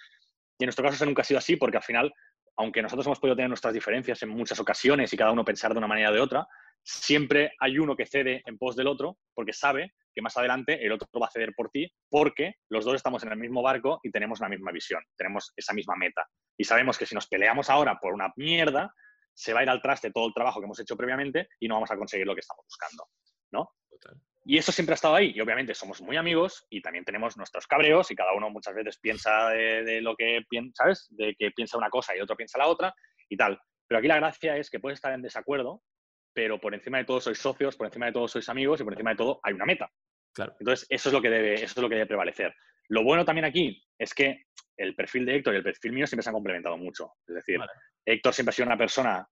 Y 0.58 0.64
en 0.64 0.68
nuestro 0.68 0.84
caso 0.84 0.96
eso 0.96 1.04
nunca 1.04 1.22
ha 1.22 1.24
sido 1.24 1.38
así 1.38 1.56
porque 1.56 1.76
al 1.76 1.82
final 1.82 2.12
aunque 2.58 2.82
nosotros 2.82 3.06
hemos 3.06 3.20
podido 3.20 3.36
tener 3.36 3.48
nuestras 3.48 3.72
diferencias 3.72 4.20
en 4.22 4.30
muchas 4.30 4.58
ocasiones 4.58 5.12
y 5.12 5.16
cada 5.16 5.30
uno 5.30 5.44
pensar 5.44 5.72
de 5.72 5.78
una 5.78 5.86
manera 5.86 6.10
o 6.10 6.12
de 6.12 6.20
otra, 6.20 6.46
siempre 6.82 7.52
hay 7.60 7.78
uno 7.78 7.96
que 7.96 8.06
cede 8.06 8.42
en 8.46 8.58
pos 8.58 8.76
del 8.76 8.86
otro 8.86 9.18
porque 9.34 9.52
sabe 9.52 9.92
que 10.14 10.22
más 10.22 10.36
adelante 10.36 10.84
el 10.84 10.92
otro 10.92 11.08
va 11.20 11.26
a 11.26 11.30
ceder 11.30 11.52
por 11.54 11.70
ti 11.70 11.90
porque 12.08 12.54
los 12.68 12.84
dos 12.84 12.96
estamos 12.96 13.22
en 13.22 13.32
el 13.32 13.38
mismo 13.38 13.62
barco 13.62 14.00
y 14.02 14.10
tenemos 14.10 14.40
la 14.40 14.48
misma 14.48 14.72
visión, 14.72 15.02
tenemos 15.16 15.52
esa 15.56 15.74
misma 15.74 15.94
meta. 15.96 16.26
Y 16.56 16.64
sabemos 16.64 16.98
que 16.98 17.06
si 17.06 17.14
nos 17.14 17.28
peleamos 17.28 17.70
ahora 17.70 17.98
por 18.00 18.14
una 18.14 18.32
mierda, 18.36 18.92
se 19.32 19.52
va 19.52 19.60
a 19.60 19.62
ir 19.62 19.70
al 19.70 19.80
traste 19.80 20.10
todo 20.10 20.26
el 20.26 20.34
trabajo 20.34 20.60
que 20.60 20.64
hemos 20.64 20.80
hecho 20.80 20.96
previamente 20.96 21.48
y 21.60 21.68
no 21.68 21.74
vamos 21.74 21.90
a 21.92 21.96
conseguir 21.96 22.26
lo 22.26 22.34
que 22.34 22.40
estamos 22.40 22.64
buscando, 22.64 23.06
¿no? 23.52 23.70
Y 24.44 24.56
eso 24.56 24.72
siempre 24.72 24.94
ha 24.94 24.96
estado 24.96 25.14
ahí. 25.14 25.32
Y 25.34 25.40
obviamente 25.40 25.74
somos 25.74 26.00
muy 26.00 26.16
amigos 26.16 26.66
y 26.70 26.80
también 26.80 27.04
tenemos 27.04 27.36
nuestros 27.36 27.66
cabreos 27.66 28.10
y 28.10 28.16
cada 28.16 28.32
uno 28.32 28.50
muchas 28.50 28.74
veces 28.74 28.98
piensa 28.98 29.50
de, 29.50 30.00
lo 30.00 30.16
que 30.16 30.42
piensa, 30.48 30.84
¿sabes? 30.84 31.06
De 31.10 31.36
que 31.38 31.50
piensa 31.50 31.76
una 31.76 31.90
cosa 31.90 32.16
y 32.16 32.20
otro 32.20 32.34
piensa 32.34 32.58
la 32.58 32.66
otra 32.66 32.94
y 33.28 33.36
tal. 33.36 33.60
Pero 33.86 33.98
aquí 33.98 34.08
la 34.08 34.16
gracia 34.16 34.56
es 34.56 34.70
que 34.70 34.80
puedes 34.80 34.96
estar 34.96 35.12
en 35.12 35.22
desacuerdo, 35.22 35.82
pero 36.32 36.60
por 36.60 36.74
encima 36.74 36.98
de 36.98 37.04
todo 37.04 37.20
sois 37.20 37.38
socios, 37.38 37.76
por 37.76 37.86
encima 37.86 38.06
de 38.06 38.12
todo 38.12 38.28
sois 38.28 38.48
amigos 38.48 38.80
y 38.80 38.84
por 38.84 38.92
encima 38.92 39.10
de 39.10 39.16
todo 39.16 39.40
hay 39.42 39.54
una 39.54 39.66
meta. 39.66 39.90
Claro. 40.32 40.54
Entonces, 40.60 40.86
eso 40.88 41.08
es 41.08 41.12
lo 41.12 41.22
que 41.22 41.30
debe, 41.30 41.54
eso 41.54 41.64
es 41.64 41.76
lo 41.76 41.88
que 41.88 41.96
debe 41.96 42.06
prevalecer. 42.06 42.54
Lo 42.88 43.02
bueno 43.02 43.24
también 43.24 43.44
aquí 43.44 43.82
es 43.98 44.14
que 44.14 44.46
el 44.76 44.94
perfil 44.94 45.26
de 45.26 45.36
Héctor 45.36 45.54
y 45.54 45.56
el 45.58 45.62
perfil 45.62 45.92
mío 45.92 46.06
siempre 46.06 46.22
se 46.22 46.30
han 46.30 46.34
complementado 46.34 46.78
mucho. 46.78 47.12
Es 47.26 47.34
decir, 47.34 47.60
Héctor 48.04 48.32
siempre 48.32 48.50
ha 48.50 48.54
sido 48.54 48.66
una 48.66 48.78
persona 48.78 49.28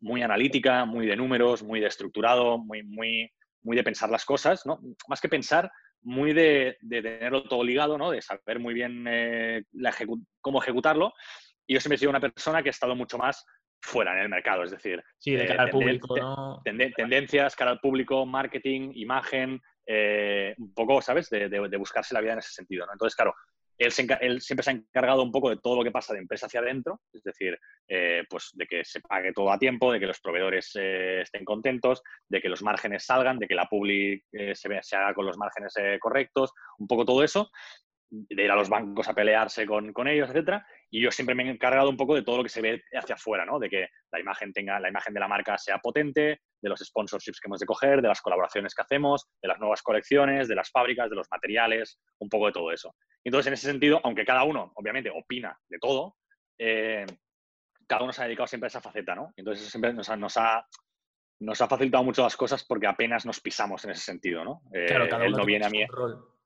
muy 0.00 0.22
analítica, 0.22 0.84
muy 0.84 1.06
de 1.06 1.16
números, 1.16 1.62
muy 1.62 1.80
de 1.80 1.86
estructurado, 1.86 2.58
muy, 2.58 2.82
muy, 2.82 3.30
muy 3.62 3.76
de 3.76 3.82
pensar 3.82 4.10
las 4.10 4.24
cosas, 4.24 4.64
¿no? 4.66 4.78
Más 5.08 5.20
que 5.20 5.28
pensar, 5.28 5.70
muy 6.02 6.32
de, 6.32 6.76
tenerlo 6.88 7.44
todo 7.44 7.64
ligado, 7.64 7.98
¿no? 7.98 8.10
De 8.10 8.22
saber 8.22 8.58
muy 8.58 8.74
bien 8.74 9.04
eh, 9.08 9.64
cómo 10.40 10.62
ejecutarlo. 10.62 11.12
Y 11.66 11.74
yo 11.74 11.80
siempre 11.80 11.96
he 11.96 11.98
sido 11.98 12.10
una 12.10 12.20
persona 12.20 12.62
que 12.62 12.68
ha 12.68 12.70
estado 12.70 12.94
mucho 12.94 13.18
más 13.18 13.44
fuera 13.80 14.12
en 14.12 14.22
el 14.22 14.28
mercado, 14.28 14.62
es 14.62 14.70
decir, 14.70 15.02
sí, 15.18 15.32
de 15.32 15.44
eh, 15.44 15.46
cara 15.46 15.64
al 15.64 15.70
público, 15.70 16.16
¿no? 16.16 16.62
tendencias, 16.64 17.56
cara 17.56 17.70
al 17.70 17.80
público, 17.80 18.26
marketing, 18.26 18.92
imagen, 18.94 19.60
eh, 19.86 20.54
un 20.58 20.72
poco, 20.74 21.00
¿sabes? 21.02 21.28
De, 21.30 21.48
de, 21.48 21.76
buscarse 21.76 22.14
la 22.14 22.20
vida 22.20 22.34
en 22.34 22.38
ese 22.40 22.52
sentido, 22.52 22.86
¿no? 22.86 22.92
Entonces, 22.92 23.16
claro, 23.16 23.34
él, 23.80 24.40
siempre 24.40 24.62
se 24.62 24.70
ha 24.70 24.74
encargado 24.74 25.22
un 25.22 25.32
poco 25.32 25.48
de 25.48 25.56
todo 25.56 25.76
lo 25.76 25.84
que 25.84 25.90
pasa 25.90 26.12
de 26.12 26.18
empresa 26.20 26.46
hacia 26.46 26.60
adentro, 26.60 27.00
es 27.12 27.22
decir, 27.22 27.58
eh, 27.88 28.24
pues 28.28 28.50
de 28.52 28.66
que 28.66 28.84
se 28.84 29.00
pague 29.00 29.32
todo 29.32 29.50
a 29.50 29.58
tiempo, 29.58 29.90
de 29.90 29.98
que 29.98 30.06
los 30.06 30.20
proveedores 30.20 30.72
eh, 30.74 31.22
estén 31.22 31.44
contentos, 31.44 32.02
de 32.28 32.42
que 32.42 32.50
los 32.50 32.62
márgenes 32.62 33.04
salgan, 33.04 33.38
de 33.38 33.48
que 33.48 33.54
la 33.54 33.66
public 33.66 34.24
eh, 34.32 34.54
se, 34.54 34.68
se, 34.82 34.96
haga 34.96 35.14
con 35.14 35.24
los 35.24 35.38
márgenes 35.38 35.74
correctos, 35.98 36.52
un 36.78 36.86
poco 36.86 37.06
todo 37.06 37.24
eso 37.24 37.50
de 38.10 38.44
ir 38.44 38.50
a 38.50 38.56
los 38.56 38.68
bancos 38.68 39.08
a 39.08 39.14
pelearse 39.14 39.64
con, 39.64 39.92
con, 39.92 40.08
ellos, 40.08 40.28
etcétera. 40.28 40.66
Y 40.90 41.00
yo 41.00 41.10
siempre 41.10 41.34
me 41.34 41.44
he 41.44 41.50
encargado 41.50 41.88
un 41.88 41.96
poco 41.96 42.14
de 42.14 42.22
todo 42.22 42.38
lo 42.38 42.42
que 42.42 42.48
se 42.48 42.60
ve 42.60 42.82
hacia 42.92 43.14
afuera, 43.14 43.44
¿no? 43.44 43.58
De 43.58 43.70
que 43.70 43.88
la 44.10 44.20
imagen 44.20 44.52
tenga, 44.52 44.80
la 44.80 44.88
imagen 44.88 45.14
de 45.14 45.20
la 45.20 45.28
marca 45.28 45.56
sea 45.56 45.78
potente, 45.78 46.40
de 46.60 46.68
los 46.68 46.80
sponsorships 46.80 47.40
que 47.40 47.46
hemos 47.46 47.60
de 47.60 47.66
coger, 47.66 48.02
de 48.02 48.08
las 48.08 48.20
colaboraciones 48.20 48.74
que 48.74 48.82
hacemos, 48.82 49.28
de 49.40 49.48
las 49.48 49.60
nuevas 49.60 49.82
colecciones, 49.82 50.48
de 50.48 50.56
las 50.56 50.70
fábricas, 50.70 51.08
de 51.08 51.16
los 51.16 51.28
materiales, 51.30 52.00
un 52.18 52.28
poco 52.28 52.46
de 52.46 52.52
todo 52.52 52.72
eso. 52.72 52.94
Entonces, 53.24 53.46
en 53.46 53.52
ese 53.54 53.66
sentido, 53.66 54.00
aunque 54.02 54.24
cada 54.24 54.42
uno, 54.42 54.72
obviamente, 54.74 55.10
opina 55.10 55.56
de 55.68 55.78
todo, 55.78 56.16
eh, 56.58 57.06
cada 57.86 58.02
uno 58.02 58.12
se 58.12 58.22
ha 58.22 58.24
dedicado 58.24 58.48
siempre 58.48 58.66
a 58.66 58.68
esa 58.68 58.80
faceta, 58.80 59.14
¿no? 59.14 59.32
Entonces 59.36 59.62
eso 59.62 59.70
siempre 59.70 59.92
nos 59.92 60.08
ha, 60.08 60.16
nos 60.16 60.36
ha, 60.36 60.66
nos 61.40 61.60
ha 61.60 61.68
facilitado 61.68 62.04
mucho 62.04 62.22
las 62.22 62.36
cosas 62.36 62.64
porque 62.64 62.86
apenas 62.86 63.24
nos 63.24 63.40
pisamos 63.40 63.84
en 63.84 63.90
ese 63.92 64.02
sentido, 64.02 64.44
¿no? 64.44 64.62
Claro, 64.86 65.08
cada 65.08 65.24
él 65.26 65.32
no 65.32 65.44
viene 65.44 65.66
a 65.66 65.70
mí. 65.70 65.84
rol. 65.86 66.39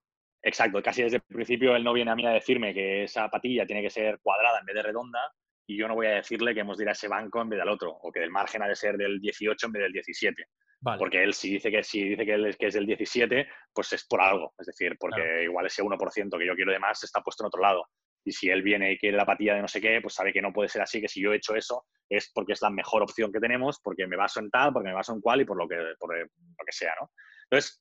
Exacto, 0.47 0.82
casi 0.82 1.03
desde 1.03 1.16
el 1.16 1.22
principio 1.22 1.74
él 1.74 1.82
no 1.82 1.95
viene 1.95 2.11
a 2.11 2.14
mí 2.14 2.26
a 2.26 2.30
decirme 2.30 2.74
que 2.74 3.05
esa 3.05 3.30
patilla 3.30 3.66
tiene 3.66 3.80
que 3.80 3.88
ser 3.88 4.18
cuadrada 4.20 4.59
en 4.61 4.66
vez 4.66 4.74
de 4.74 4.82
redonda 4.82 5.32
y 5.66 5.78
yo 5.78 5.88
no 5.88 5.95
voy 5.95 6.07
a 6.07 6.16
decirle 6.16 6.53
que 6.53 6.61
hemos 6.61 6.76
de 6.76 6.84
ir 6.84 6.90
a 6.90 6.92
ese 6.92 7.09
banco 7.09 7.40
en 7.40 7.49
vez 7.49 7.59
del 7.59 7.70
otro 7.70 7.90
o 7.90 8.12
que 8.12 8.22
el 8.22 8.30
margen 8.30 8.62
ha 8.62 8.68
de 8.68 8.76
ser 8.76 8.99
del 8.99 9.20
18 9.20 9.66
en 9.66 9.72
vez 9.72 9.82
del 9.84 9.92
17. 9.92 10.45
Vale. 10.82 10.99
Porque 10.99 11.22
él 11.22 11.32
si 11.32 11.53
dice 11.53 11.70
que 11.70 11.82
si 11.82 12.11
dice 12.11 12.26
que, 12.26 12.34
él 12.34 12.45
es, 12.45 12.59
que 12.59 12.66
es 12.66 12.74
del 12.74 12.84
17, 12.84 13.49
pues 13.72 13.95
es 13.95 14.07
por 14.07 14.20
algo. 14.20 14.53
Es 14.59 14.66
decir, 14.66 14.99
porque 15.01 15.22
Claro. 15.22 15.42
igual 15.42 15.64
ese 15.64 15.82
1% 15.82 16.38
que 16.38 16.47
yo 16.47 16.55
quiero 16.55 16.72
de 16.72 16.78
más 16.78 17.03
está 17.03 17.22
puesto 17.22 17.42
en 17.42 17.47
otro 17.47 17.62
lado. 17.62 17.86
Y 18.22 18.32
si 18.32 18.51
él 18.51 18.62
viene 18.62 18.92
y 18.92 18.99
quiere 18.99 19.16
la 19.16 19.24
patilla 19.24 19.55
de 19.55 19.62
no 19.62 19.68
sé 19.68 19.80
qué, 19.80 20.01
pues 20.03 20.12
sabe 20.12 20.30
que 20.30 20.42
no 20.42 20.53
puede 20.53 20.68
ser 20.68 20.82
así, 20.82 21.01
que 21.01 21.09
si 21.09 21.22
yo 21.22 21.32
he 21.32 21.36
hecho 21.36 21.55
eso 21.55 21.86
es 22.11 22.30
porque 22.34 22.53
es 22.53 22.61
la 22.61 22.68
mejor 22.68 23.03
opción 23.03 23.32
que 23.32 23.40
tenemos, 23.40 23.80
porque 23.82 24.07
me 24.07 24.16
baso 24.16 24.40
en 24.40 24.51
tal, 24.51 24.74
porque 24.74 24.90
me 24.90 24.95
baso 24.95 25.14
en 25.14 25.22
cual 25.22 25.40
y 25.40 25.45
por 25.47 25.57
lo 25.57 25.66
que, 25.66 25.76
por 25.99 26.14
lo 26.14 26.26
que 26.26 26.72
sea, 26.72 26.92
¿no? 27.01 27.11
Entonces, 27.45 27.78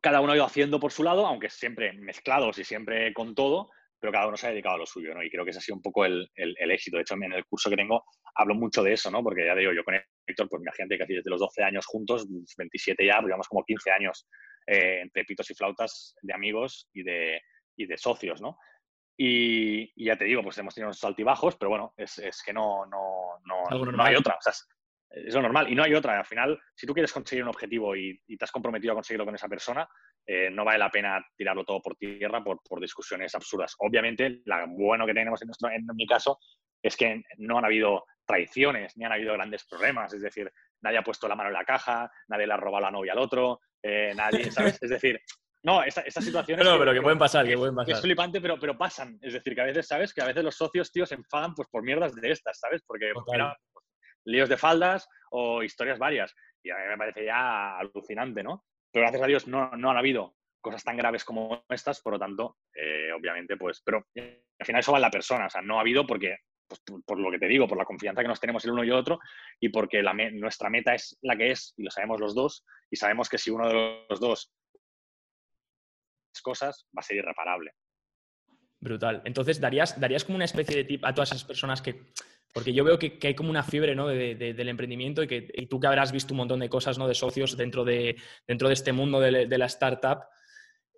cada 0.00 0.20
uno 0.20 0.32
ha 0.32 0.36
ido 0.36 0.44
haciendo 0.44 0.80
por 0.80 0.92
su 0.92 1.02
lado, 1.02 1.26
aunque 1.26 1.50
siempre 1.50 1.92
mezclados 1.92 2.58
y 2.58 2.64
siempre 2.64 3.12
con 3.12 3.34
todo, 3.34 3.70
pero 3.98 4.12
cada 4.12 4.28
uno 4.28 4.36
se 4.36 4.46
ha 4.46 4.50
dedicado 4.50 4.76
a 4.76 4.78
lo 4.78 4.86
suyo, 4.86 5.14
¿no? 5.14 5.22
Y 5.22 5.30
creo 5.30 5.44
que 5.44 5.50
ese 5.50 5.58
ha 5.58 5.62
sido 5.62 5.76
un 5.76 5.82
poco 5.82 6.04
el, 6.06 6.30
el- 6.34 6.54
el 6.58 6.70
éxito. 6.70 6.96
De 6.96 7.02
hecho, 7.02 7.14
en 7.14 7.32
el 7.32 7.44
curso 7.44 7.68
que 7.68 7.76
tengo 7.76 8.02
hablo 8.34 8.54
mucho 8.54 8.82
de 8.82 8.94
eso, 8.94 9.10
¿no? 9.10 9.22
Porque 9.22 9.44
ya 9.44 9.54
digo, 9.54 9.72
yo 9.72 9.84
con 9.84 9.94
Héctor, 10.26 10.48
pues 10.48 10.62
imagínate 10.62 10.96
que 10.98 11.14
desde 11.16 11.28
los 11.30 11.40
12 11.40 11.62
años 11.62 11.84
juntos, 11.86 12.26
27 12.56 13.04
ya, 13.04 13.16
pues 13.16 13.26
llevamos 13.26 13.48
como 13.48 13.62
15 13.64 13.90
años 13.90 14.26
eh, 14.66 15.00
entre 15.02 15.24
pitos 15.24 15.50
y 15.50 15.54
flautas 15.54 16.14
de 16.22 16.32
amigos 16.32 16.88
y 16.94 17.02
de, 17.02 17.42
y 17.76 17.86
de 17.86 17.98
socios, 17.98 18.40
¿no? 18.40 18.56
Y, 19.18 19.92
y 19.96 20.06
ya 20.06 20.16
te 20.16 20.24
digo, 20.24 20.42
pues 20.42 20.56
hemos 20.58 20.74
tenido 20.74 20.88
unos 20.88 21.04
altibajos, 21.04 21.56
pero 21.56 21.68
bueno, 21.68 21.92
es, 21.98 22.18
es 22.20 22.42
que 22.42 22.54
no, 22.54 22.86
no, 22.86 23.38
no, 23.44 23.64
no 23.92 24.02
hay 24.04 24.14
otra. 24.20 24.36
O 24.36 24.40
sea, 24.40 24.52
es, 25.10 25.34
lo 25.34 25.42
normal 25.42 25.70
y 25.70 25.74
no 25.74 25.82
hay 25.82 25.94
otra. 25.94 26.18
Al 26.18 26.24
final, 26.24 26.58
si 26.74 26.86
tú 26.86 26.92
quieres 26.94 27.12
conseguir 27.12 27.42
un 27.44 27.50
objetivo 27.50 27.94
y, 27.96 28.20
y 28.26 28.36
te 28.36 28.44
has 28.44 28.52
comprometido 28.52 28.92
a 28.92 28.96
conseguirlo 28.96 29.24
con 29.26 29.34
esa 29.34 29.48
persona, 29.48 29.88
eh, 30.26 30.50
no 30.50 30.64
vale 30.64 30.78
la 30.78 30.90
pena 30.90 31.24
tirarlo 31.36 31.64
todo 31.64 31.80
por 31.80 31.96
tierra 31.96 32.42
por, 32.42 32.60
por 32.62 32.80
discusiones 32.80 33.34
absurdas. 33.34 33.74
Obviamente, 33.78 34.40
lo 34.44 34.68
bueno 34.68 35.06
que 35.06 35.14
tenemos 35.14 35.40
en, 35.42 35.46
nuestro, 35.48 35.70
en 35.70 35.84
mi 35.94 36.06
caso 36.06 36.38
es 36.82 36.96
que 36.96 37.22
no 37.38 37.58
han 37.58 37.64
habido 37.64 38.04
traiciones 38.26 38.96
ni 38.96 39.04
han 39.04 39.12
habido 39.12 39.32
grandes 39.34 39.66
problemas. 39.66 40.12
Es 40.14 40.22
decir, 40.22 40.50
nadie 40.82 40.98
ha 40.98 41.02
puesto 41.02 41.26
la 41.28 41.34
mano 41.34 41.48
en 41.48 41.54
la 41.54 41.64
caja, 41.64 42.10
nadie 42.28 42.46
le 42.46 42.52
ha 42.52 42.56
robado 42.56 42.84
la 42.84 42.90
novia 42.90 43.12
al 43.12 43.18
otro, 43.18 43.60
eh, 43.82 44.12
nadie, 44.14 44.50
¿sabes? 44.52 44.78
Es 44.80 44.90
decir, 44.90 45.20
no, 45.62 45.82
esta- 45.82 46.00
estas 46.02 46.24
situaciones... 46.24 46.64
No, 46.64 46.78
pero 46.78 46.94
que 46.94 47.02
pueden 47.02 47.18
pasar, 47.18 47.46
que 47.46 47.56
pueden 47.58 47.74
que 47.76 47.82
es 47.82 47.88
pasar. 47.88 48.02
flipante, 48.02 48.40
pero, 48.40 48.58
pero 48.58 48.78
pasan. 48.78 49.18
Es 49.20 49.34
decir, 49.34 49.54
que 49.54 49.60
a 49.60 49.64
veces, 49.64 49.86
¿sabes? 49.86 50.14
Que 50.14 50.22
a 50.22 50.26
veces 50.26 50.42
los 50.44 50.54
socios, 50.54 50.90
tío, 50.90 51.04
se 51.04 51.16
enfadan 51.16 51.54
pues, 51.54 51.68
por 51.70 51.82
mierdas 51.82 52.14
de 52.14 52.30
estas, 52.30 52.58
¿sabes? 52.58 52.82
Porque 52.86 53.12
mira, 53.30 53.54
líos 54.24 54.48
de 54.48 54.56
faldas 54.56 55.08
o 55.30 55.62
historias 55.62 55.98
varias. 55.98 56.34
Y 56.62 56.70
a 56.70 56.76
mí 56.76 56.82
me 56.88 56.98
parece 56.98 57.24
ya 57.24 57.78
alucinante, 57.78 58.42
¿no? 58.42 58.64
Pero 58.92 59.04
gracias 59.04 59.22
a 59.22 59.26
Dios 59.26 59.46
no, 59.46 59.70
no 59.76 59.90
han 59.90 59.96
habido 59.96 60.36
cosas 60.60 60.84
tan 60.84 60.96
graves 60.96 61.24
como 61.24 61.64
estas, 61.68 62.00
por 62.00 62.14
lo 62.14 62.18
tanto, 62.18 62.58
eh, 62.74 63.10
obviamente, 63.12 63.56
pues, 63.56 63.82
pero 63.84 64.06
al 64.14 64.66
final 64.66 64.80
eso 64.80 64.92
va 64.92 64.98
en 64.98 65.02
la 65.02 65.10
persona, 65.10 65.46
o 65.46 65.50
sea, 65.50 65.62
no 65.62 65.78
ha 65.78 65.80
habido 65.80 66.06
porque, 66.06 66.36
pues, 66.68 66.80
por, 67.04 67.18
lo 67.18 67.30
que 67.30 67.38
te 67.38 67.48
digo, 67.48 67.66
por 67.66 67.78
la 67.78 67.84
confianza 67.84 68.22
que 68.22 68.28
nos 68.28 68.40
tenemos 68.40 68.64
el 68.64 68.72
uno 68.72 68.84
y 68.84 68.88
el 68.88 68.94
otro, 68.94 69.18
y 69.58 69.70
porque 69.70 70.02
nuestra 70.32 70.70
meta 70.70 70.94
es 70.94 71.18
la 71.22 71.36
que 71.36 71.52
es, 71.52 71.74
y 71.76 71.82
lo 71.82 71.90
sabemos 71.90 72.20
los 72.20 72.34
dos, 72.34 72.64
y 72.90 72.96
sabemos 72.96 73.28
que 73.28 73.38
si 73.38 73.50
uno 73.50 73.68
de 73.68 74.06
los 74.08 74.20
dos 74.20 74.52
cosas 76.42 76.86
va 76.96 77.00
a 77.00 77.02
ser 77.02 77.18
irreparable. 77.18 77.72
Brutal. 78.78 79.20
Entonces, 79.26 79.60
¿darías, 79.60 80.00
darías 80.00 80.24
como 80.24 80.36
una 80.36 80.46
especie 80.46 80.74
de 80.74 80.84
tip 80.84 81.04
a 81.04 81.14
todas 81.14 81.30
esas 81.30 81.44
personas 81.44 81.82
que... 81.82 82.12
Porque 82.52 82.72
yo 82.72 82.82
veo 82.84 82.98
que, 82.98 83.18
hay 83.22 83.34
como 83.34 83.50
una 83.50 83.62
fiebre 83.62 83.94
¿no? 83.94 84.08
de- 84.08 84.34
de- 84.34 84.54
del 84.54 84.68
emprendimiento 84.68 85.22
y, 85.22 85.28
que, 85.28 85.40
tú 85.68 85.78
que 85.78 85.86
habrás 85.86 86.10
visto 86.10 86.34
un 86.34 86.38
montón 86.38 86.60
de 86.60 86.68
cosas 86.68 86.98
¿no? 86.98 87.06
de 87.06 87.14
socios 87.14 87.56
dentro 87.56 87.84
de, 87.84 88.16
dentro 88.46 88.68
de 88.68 88.74
este 88.74 88.92
mundo 88.92 89.20
de, 89.20 89.46
de 89.46 89.58
la 89.58 89.66
startup, 89.66 90.24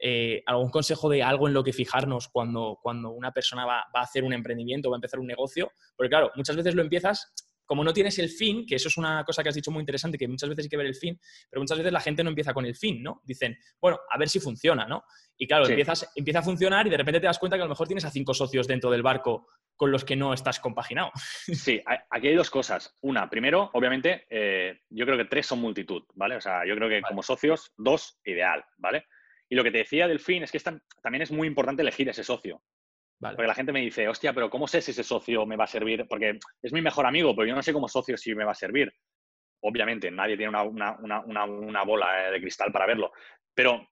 eh, 0.01 0.43
¿algún 0.47 0.71
consejo 0.71 1.09
de 1.09 1.23
algo 1.23 1.47
en 1.49 1.55
lo 1.55 1.63
que 1.63 1.73
fijarnos 1.73 2.29
cuando, 2.29 2.79
cuando 2.83 3.11
una 3.11 3.33
persona 3.33 3.65
va, 3.67 3.85
va 3.95 4.01
a 4.01 4.05
hacer 4.05 4.25
un 4.25 4.33
emprendimiento, 4.33 4.91
va 4.91 4.97
a 4.97 4.99
empezar 4.99 5.21
un 5.21 5.27
negocio? 5.27 5.71
Porque 5.97 6.09
claro, 6.11 6.33
muchas 6.35 6.57
veces 6.57 6.75
lo 6.75 6.83
empiezas, 6.83 7.33
como 7.73 7.85
no 7.85 7.95
tienes 7.95 8.19
el 8.19 8.29
fin, 8.29 8.67
que 8.67 8.75
eso 8.75 8.89
es 8.89 8.99
una 8.99 9.25
cosa 9.25 9.43
que 9.43 9.49
has 9.49 9.55
dicho 9.55 9.71
muy 9.71 9.81
interesante, 9.81 10.19
que 10.19 10.29
muchas 10.29 10.47
veces 10.51 10.67
hay 10.67 10.69
que 10.69 10.77
ver 10.77 10.85
el 10.85 10.95
fin, 10.95 11.19
pero 11.49 11.63
muchas 11.63 11.79
veces 11.79 11.91
la 11.91 12.01
gente 12.03 12.23
no 12.23 12.29
empieza 12.29 12.53
con 12.53 12.67
el 12.67 12.77
fin, 12.77 13.03
¿no? 13.03 13.23
Dicen, 13.25 13.57
bueno, 13.81 13.99
a 14.11 14.19
ver 14.19 14.29
si 14.29 14.41
funciona, 14.41 14.87
¿no? 14.87 15.05
Y 15.39 15.47
claro, 15.47 15.65
Sí. 15.65 15.73
empiezas, 15.73 16.13
empieza 16.15 16.41
a 16.41 16.43
funcionar 16.43 16.87
y 16.87 16.91
de 16.91 16.99
repente 16.99 17.19
te 17.19 17.27
das 17.29 17.39
cuenta 17.39 17.57
que 17.57 17.63
a 17.63 17.65
lo 17.65 17.71
mejor 17.71 17.87
tienes 17.87 18.05
a 18.05 18.11
cinco 18.11 18.35
socios 18.35 18.67
dentro 18.69 18.91
del 18.91 19.03
barco 19.03 19.49
con 19.75 19.91
los 19.91 20.05
que 20.05 20.17
no 20.17 20.35
estás 20.35 20.61
compaginado. 20.61 21.11
Sí, 21.73 21.83
aquí 22.11 22.29
hay 22.29 22.35
dos 22.35 22.51
cosas. 22.51 22.95
Una, 23.01 23.31
primero, 23.31 23.71
obviamente, 23.73 24.27
eh, 24.29 24.81
yo 24.91 25.07
creo 25.07 25.17
que 25.17 25.25
tres 25.25 25.47
son 25.47 25.59
multitud, 25.61 26.03
¿vale? 26.15 26.37
O 26.37 26.41
sea, 26.43 26.67
yo 26.67 26.77
creo 26.77 26.91
que 26.91 27.01
como 27.01 27.23
socios, 27.23 27.73
dos, 27.79 28.21
ideal, 28.27 28.63
¿vale? 28.77 29.07
Y 29.49 29.55
lo 29.55 29.65
que 29.65 29.71
te 29.71 29.79
decía 29.79 30.07
del 30.09 30.21
fin 30.21 30.43
es 30.43 30.51
que 30.51 30.59
es 30.59 30.63
tan- 30.65 30.83
también 31.03 31.23
es 31.23 31.31
muy 31.33 31.49
importante 31.49 31.81
elegir 31.83 32.09
ese 32.11 32.23
socio. 32.23 32.63
Porque 33.31 33.47
la 33.47 33.55
gente 33.55 33.73
me 33.73 33.81
dice, 33.81 34.09
hostia, 34.09 34.33
pero 34.33 34.51
¿cómo 34.51 34.67
sé 34.69 34.81
si 34.83 34.91
ese 34.91 35.05
socio 35.05 35.47
me 35.47 35.57
va 35.57 35.65
a 35.65 35.69
servir? 35.69 36.07
Porque 36.09 36.39
es 36.63 36.73
mi 36.73 36.83
mejor 36.83 37.07
amigo, 37.07 37.35
pero 37.35 37.47
yo 37.49 37.55
no 37.55 37.63
sé 37.63 37.73
como 37.73 37.89
socio 37.89 38.17
si 38.17 38.35
me 38.35 38.45
va 38.45 38.53
a 38.53 38.55
servir. 38.57 38.93
Obviamente, 39.61 40.11
nadie 40.11 40.37
tiene 40.37 40.51
una, 40.51 40.63
una- 40.65 40.97
una- 41.25 41.45
una- 41.45 41.85
bola 41.85 42.31
de 42.31 42.41
cristal 42.41 42.73
para 42.73 42.87
verlo. 42.87 43.13
Pero 43.55 43.89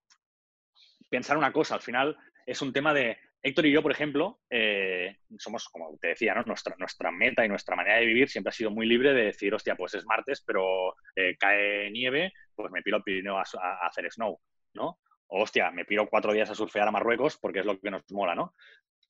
pensar 1.08 1.36
una 1.36 1.52
cosa, 1.52 1.74
al 1.74 1.82
final 1.82 2.16
es 2.46 2.60
un 2.62 2.72
tema 2.72 2.94
de... 2.94 3.18
Héctor 3.42 3.64
y 3.64 3.72
yo, 3.72 3.82
por 3.82 3.90
ejemplo, 3.90 4.40
eh, 4.50 5.16
somos, 5.38 5.66
como 5.70 5.96
te 5.98 6.08
decía, 6.08 6.34
nuestra, 6.44 6.76
nuestra 6.78 7.10
meta 7.10 7.42
y 7.42 7.48
nuestra 7.48 7.74
manera 7.74 7.96
de 7.96 8.04
vivir 8.04 8.28
siempre 8.28 8.50
ha 8.50 8.52
sido 8.52 8.70
muy 8.70 8.86
libre 8.86 9.14
de 9.14 9.24
decir, 9.24 9.54
hostia, 9.54 9.76
pues 9.76 9.94
es 9.94 10.04
martes, 10.04 10.42
pero 10.46 10.94
eh, 11.16 11.36
cae 11.38 11.90
nieve, 11.90 12.34
pues 12.54 12.70
me 12.70 12.82
piro 12.82 12.98
al 12.98 13.02
Pirineo 13.02 13.38
a, 13.38 13.42
a 13.42 13.86
hacer 13.86 14.12
snow, 14.12 14.38
¿no? 14.74 14.98
O, 15.28 15.42
hostia, 15.42 15.70
me 15.70 15.86
piro 15.86 16.06
cuatro 16.10 16.34
días 16.34 16.50
a 16.50 16.54
surfear 16.54 16.86
a 16.86 16.90
Marruecos 16.90 17.38
porque 17.40 17.60
es 17.60 17.64
lo 17.64 17.80
que 17.80 17.90
nos 17.90 18.02
mola, 18.10 18.34
¿no? 18.34 18.54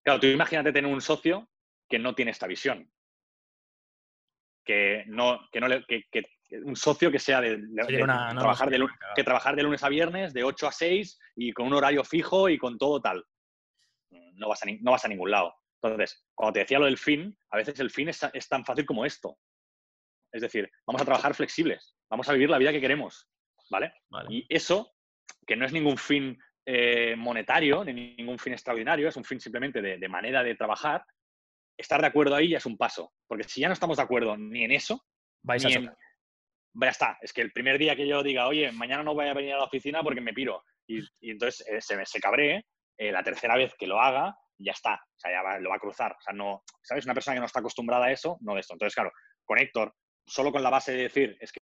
Claro, 0.02 0.20
tú 0.20 0.26
imagínate 0.26 0.72
tener 0.72 0.90
un 0.92 1.00
socio 1.00 1.48
que 1.88 1.98
no 1.98 2.14
tiene 2.14 2.30
esta 2.30 2.46
visión. 2.46 2.90
Que 4.64 5.04
no, 5.06 5.40
que 5.50 5.60
no 5.60 5.68
le, 5.68 5.84
que, 5.86 6.04
que- 6.10 6.24
un 6.64 6.74
socio 6.76 7.12
que 7.12 7.18
sea 7.20 7.40
de, 7.40 7.58
de- 7.58 7.82
Sería 7.84 7.98
de 7.98 8.02
una- 8.04 8.32
no, 8.34 8.40
trabajar 8.40 8.70
de, 8.70 8.78
lu- 8.78 8.86
una 8.86 8.96
cagada. 8.96 9.14
que 9.14 9.24
trabajar 9.24 9.56
de 9.56 9.62
lunes 9.62 9.84
a 9.84 9.88
viernes, 9.88 10.32
de 10.32 10.42
8 10.42 10.66
a 10.66 10.72
6 10.72 11.18
y 11.36 11.52
con 11.52 11.66
un 11.66 11.74
horario 11.74 12.02
fijo 12.04 12.48
y 12.48 12.58
con 12.58 12.76
todo 12.76 13.00
tal. 13.00 13.24
No 14.34 14.48
vas 14.48 14.62
a, 14.62 14.66
ni- 14.66 14.78
no 14.80 14.90
vas 14.92 15.04
a 15.04 15.08
ningún 15.08 15.30
lado. 15.30 15.54
Entonces, 15.82 16.24
cuando 16.34 16.52
te 16.54 16.58
decía 16.60 16.78
lo 16.78 16.86
del 16.86 16.98
fin, 16.98 17.36
a 17.50 17.56
veces 17.56 17.78
el 17.80 17.90
fin 17.90 18.08
es, 18.08 18.20
es 18.32 18.48
tan 18.48 18.64
fácil 18.64 18.84
como 18.84 19.04
esto. 19.04 19.38
Es 20.32 20.42
decir, 20.42 20.70
vamos 20.86 21.00
a 21.02 21.04
trabajar 21.04 21.34
flexibles, 21.34 21.96
vamos 22.08 22.28
a 22.28 22.32
vivir 22.32 22.50
la 22.50 22.58
vida 22.58 22.72
que 22.72 22.80
queremos, 22.80 23.28
¿vale? 23.70 23.92
Vale. 24.08 24.28
Y 24.34 24.46
eso, 24.48 24.92
que 25.46 25.56
no 25.56 25.64
es 25.66 25.72
ningún 25.72 25.96
fin 25.98 26.38
eh, 26.66 27.14
monetario, 27.16 27.84
ni 27.84 28.14
ningún 28.16 28.38
fin 28.38 28.52
extraordinario, 28.52 29.08
es 29.08 29.16
un 29.16 29.24
fin 29.24 29.40
simplemente 29.40 29.80
de, 29.82 29.98
de 29.98 30.08
manera 30.08 30.42
de 30.42 30.54
trabajar, 30.54 31.04
estar 31.76 32.00
de 32.00 32.06
acuerdo 32.06 32.34
ahí 32.34 32.50
ya 32.50 32.58
es 32.58 32.66
un 32.66 32.76
paso. 32.76 33.12
Porque 33.26 33.44
si 33.44 33.60
ya 33.60 33.68
no 33.68 33.74
estamos 33.74 33.96
de 33.96 34.02
acuerdo 34.02 34.36
ni 34.36 34.64
en 34.64 34.72
eso, 34.72 35.04
Vais 35.42 35.64
a 35.64 35.68
ni 35.68 35.74
en- 35.74 35.82
chocar. 35.84 35.98
ya 36.74 36.88
está. 36.88 37.18
Es 37.22 37.32
que 37.32 37.40
el 37.42 37.52
primer 37.52 37.78
día 37.78 37.96
que 37.96 38.06
yo 38.06 38.22
diga, 38.22 38.46
oye, 38.46 38.70
mañana 38.72 39.02
no 39.02 39.14
voy 39.14 39.26
a 39.26 39.34
venir 39.34 39.54
a 39.54 39.58
la 39.58 39.64
oficina 39.64 40.02
porque 40.02 40.20
me 40.20 40.32
piro, 40.34 40.62
y, 40.86 40.98
y 41.20 41.30
entonces 41.30 41.66
eh, 41.68 41.80
se, 41.80 41.96
me- 41.96 42.06
se 42.06 42.20
cabree, 42.20 42.66
eh, 42.98 43.10
la 43.12 43.22
tercera 43.22 43.56
vez 43.56 43.72
que 43.78 43.86
lo 43.86 44.00
haga, 44.00 44.36
ya 44.58 44.72
está. 44.72 44.94
O 44.94 45.18
sea, 45.18 45.30
ya 45.32 45.42
va- 45.42 45.58
lo 45.58 45.70
va 45.70 45.76
a 45.76 45.80
cruzar. 45.80 46.12
O 46.12 46.20
sea, 46.20 46.34
no, 46.34 46.62
¿sabes? 46.82 47.04
Una 47.06 47.14
persona 47.14 47.34
que 47.36 47.40
no 47.40 47.46
está 47.46 47.60
acostumbrada 47.60 48.06
a 48.06 48.12
eso, 48.12 48.36
no 48.42 48.54
de 48.54 48.60
esto. 48.60 48.74
Entonces, 48.74 48.94
claro, 48.94 49.10
con 49.44 49.58
Héctor, 49.58 49.94
solo 50.26 50.52
con 50.52 50.62
la 50.62 50.68
base 50.70 50.92
de 50.92 51.02
decir, 51.04 51.36
es 51.40 51.50
que 51.50 51.60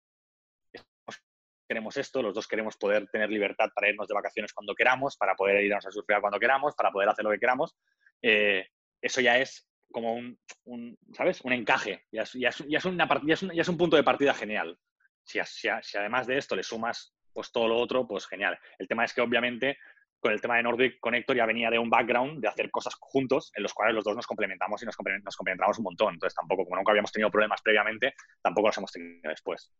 queremos 1.67 1.97
esto, 1.97 2.21
los 2.21 2.33
dos 2.33 2.47
queremos 2.47 2.77
poder 2.77 3.07
tener 3.09 3.29
libertad 3.29 3.69
para 3.75 3.89
irnos 3.89 4.07
de 4.07 4.13
vacaciones 4.13 4.53
cuando 4.53 4.73
queramos, 4.75 5.17
para 5.17 5.35
poder 5.35 5.63
irnos 5.63 5.85
a 5.85 5.91
surfear 5.91 6.21
cuando 6.21 6.39
queramos, 6.39 6.75
para 6.75 6.91
poder 6.91 7.09
hacer 7.09 7.25
lo 7.25 7.31
que 7.31 7.39
queramos. 7.39 7.75
eh, 8.21 8.67
eso 9.01 9.21
ya 9.21 9.37
es 9.37 9.67
como 9.91 10.13
un, 10.15 10.39
un, 10.65 10.97
¿sabes? 11.13 11.41
Un 11.41 11.53
encaje. 11.53 12.05
Ya 12.11 12.23
es, 12.23 12.33
ya 12.33 12.49
es- 12.49 12.65
ya 12.67 12.77
es 12.79 12.85
una 12.85 13.07
ya 13.25 13.33
es 13.35 13.43
un, 13.43 13.51
ya 13.53 13.61
es 13.61 13.67
un 13.69 13.77
punto 13.77 13.95
de 13.95 14.03
partida 14.03 14.33
genial. 14.33 14.77
Si, 15.23 15.39
si 15.45 15.67
si 15.81 15.97
además 15.97 16.25
de 16.27 16.37
esto 16.37 16.55
le 16.55 16.63
sumas 16.63 17.13
pues 17.33 17.51
todo 17.51 17.67
lo 17.67 17.77
otro, 17.77 18.07
pues 18.07 18.25
genial. 18.27 18.57
El 18.79 18.87
tema 18.87 19.05
es 19.05 19.13
que 19.13 19.21
obviamente 19.21 19.77
con 20.19 20.31
el 20.33 20.41
tema 20.41 20.57
de 20.57 20.63
Nordic 20.63 20.99
Connector 20.99 21.35
ya 21.35 21.45
venía 21.45 21.69
de 21.69 21.77
un 21.77 21.89
background 21.89 22.41
de 22.41 22.47
hacer 22.47 22.71
cosas 22.71 22.95
juntos 22.99 23.51
en 23.55 23.61
los 23.61 23.73
cuales 23.73 23.93
los 23.93 24.03
dos 24.03 24.15
nos 24.15 24.25
complementamos 24.25 24.81
y 24.81 24.85
nos 24.85 24.95
complementamos 24.95 25.77
un 25.77 25.83
montón. 25.83 26.13
Entonces 26.15 26.35
tampoco, 26.35 26.63
como 26.63 26.75
nunca 26.77 26.91
habíamos 26.91 27.11
tenido 27.11 27.29
problemas 27.29 27.61
previamente, 27.61 28.15
tampoco 28.41 28.69
los 28.69 28.77
hemos 28.79 28.91
tenido 28.91 29.29
después. 29.29 29.71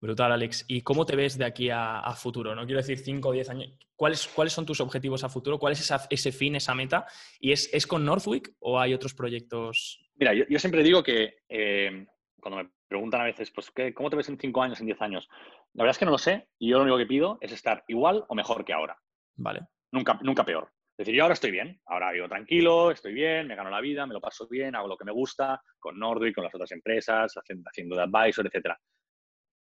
Brutal, 0.00 0.32
Alex. 0.32 0.64
¿Y 0.66 0.80
cómo 0.80 1.04
te 1.04 1.14
ves 1.14 1.36
de 1.36 1.44
aquí 1.44 1.68
a, 1.68 2.00
a 2.00 2.14
futuro? 2.14 2.54
No 2.54 2.64
quiero 2.64 2.78
decir 2.80 2.98
5 2.98 3.28
o 3.28 3.32
10 3.32 3.50
años. 3.50 3.76
¿Cuáles, 3.94 4.26
¿Cuáles 4.28 4.52
son 4.54 4.64
tus 4.64 4.80
objetivos 4.80 5.22
a 5.24 5.28
futuro? 5.28 5.58
¿Cuál 5.58 5.74
es 5.74 5.80
esa- 5.80 6.06
ese 6.08 6.32
fin, 6.32 6.56
esa 6.56 6.74
meta? 6.74 7.06
¿Y 7.38 7.52
es, 7.52 7.68
es 7.72 7.86
con 7.86 8.04
Northwick 8.04 8.54
o 8.60 8.80
hay 8.80 8.94
otros 8.94 9.12
proyectos? 9.14 10.00
Mira, 10.14 10.32
yo, 10.32 10.44
yo 10.48 10.58
siempre 10.58 10.82
digo 10.82 11.02
que 11.02 11.40
eh, 11.48 12.06
cuando 12.40 12.62
me 12.62 12.70
preguntan 12.88 13.20
a 13.20 13.24
veces, 13.24 13.50
pues, 13.50 13.70
¿qué- 13.70 13.92
¿cómo 13.92 14.08
te 14.08 14.16
ves 14.16 14.28
en 14.30 14.38
5 14.38 14.62
años, 14.62 14.80
en 14.80 14.86
10 14.86 15.02
años? 15.02 15.28
La 15.74 15.84
verdad 15.84 15.90
es 15.92 15.98
que 15.98 16.06
no 16.06 16.12
lo 16.12 16.18
sé 16.18 16.48
y 16.58 16.70
yo 16.70 16.78
lo 16.78 16.84
único 16.84 16.96
que 16.98 17.06
pido 17.06 17.36
es 17.42 17.52
estar 17.52 17.84
igual 17.88 18.24
o 18.28 18.34
mejor 18.34 18.64
que 18.64 18.72
ahora. 18.72 18.96
Vale. 19.36 19.60
Nunca, 19.92 20.18
nunca 20.22 20.44
peor. 20.44 20.70
decir, 20.96 21.14
yo 21.14 21.22
ahora 21.22 21.34
estoy 21.34 21.50
bien, 21.50 21.80
ahora 21.86 22.10
vivo 22.12 22.28
tranquilo, 22.28 22.90
estoy 22.90 23.12
bien, 23.14 23.46
me 23.46 23.54
gano 23.56 23.70
la 23.70 23.80
vida, 23.80 24.06
me 24.06 24.12
lo 24.14 24.20
paso 24.20 24.46
bien, 24.48 24.74
hago 24.74 24.86
lo 24.88 24.96
que 24.96 25.04
me 25.04 25.12
gusta 25.12 25.62
con 25.78 25.98
Nordwick, 25.98 26.34
con 26.34 26.44
las 26.44 26.54
otras 26.54 26.72
empresas, 26.72 27.32
haciendo, 27.36 27.68
haciendo 27.70 27.96
de 27.96 28.02
advisor, 28.02 28.46
etc. 28.46 28.76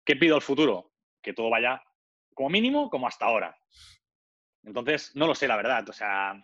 ¿Qué 0.04 0.16
pido 0.16 0.36
al 0.36 0.42
futuro? 0.42 0.92
Que 1.22 1.32
todo 1.32 1.50
vaya 1.50 1.82
como 2.34 2.50
mínimo 2.50 2.90
como 2.90 3.06
hasta 3.06 3.26
ahora. 3.26 3.56
Entonces, 4.64 5.14
no 5.14 5.26
lo 5.26 5.34
sé, 5.34 5.48
la 5.48 5.56
verdad. 5.56 5.88
O 5.88 5.92
sea, 5.92 6.34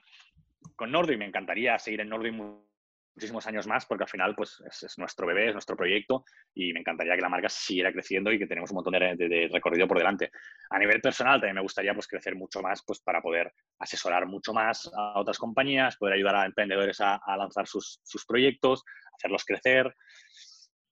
con 0.76 0.90
Nordwick 0.90 1.18
me 1.18 1.26
encantaría 1.26 1.78
seguir 1.78 2.00
en 2.00 2.08
Nordwick 2.08 2.34
muchísimos 2.34 3.46
años 3.48 3.66
más, 3.66 3.84
porque 3.84 4.04
al 4.04 4.08
final 4.08 4.34
pues, 4.36 4.62
es, 4.64 4.96
nuestro 4.96 5.26
bebé, 5.26 5.48
es 5.48 5.52
nuestro 5.52 5.76
proyecto 5.76 6.24
y 6.54 6.72
me 6.72 6.80
encantaría 6.80 7.16
que 7.16 7.20
la 7.20 7.28
marca 7.28 7.48
siguiera 7.48 7.92
creciendo 7.92 8.30
y 8.32 8.38
que 8.38 8.46
tenemos 8.46 8.70
un 8.70 8.76
montón 8.76 8.92
de, 8.92 9.50
recorrido 9.52 9.88
por 9.88 9.98
delante. 9.98 10.30
A 10.70 10.78
nivel 10.78 11.00
personal 11.00 11.40
también 11.40 11.56
me 11.56 11.62
gustaría 11.62 11.92
pues, 11.94 12.06
crecer 12.06 12.36
mucho 12.36 12.62
más 12.62 12.84
pues, 12.86 13.00
para 13.00 13.20
poder 13.20 13.52
asesorar 13.80 14.26
mucho 14.26 14.52
más 14.52 14.88
a 14.94 15.18
otras 15.18 15.38
compañías, 15.38 15.96
poder 15.96 16.14
ayudar 16.14 16.36
a 16.36 16.46
emprendedores 16.46 17.00
a, 17.00 17.20
lanzar 17.36 17.66
sus, 17.66 18.00
proyectos, 18.26 18.84
hacerlos 19.16 19.44
crecer. 19.44 19.92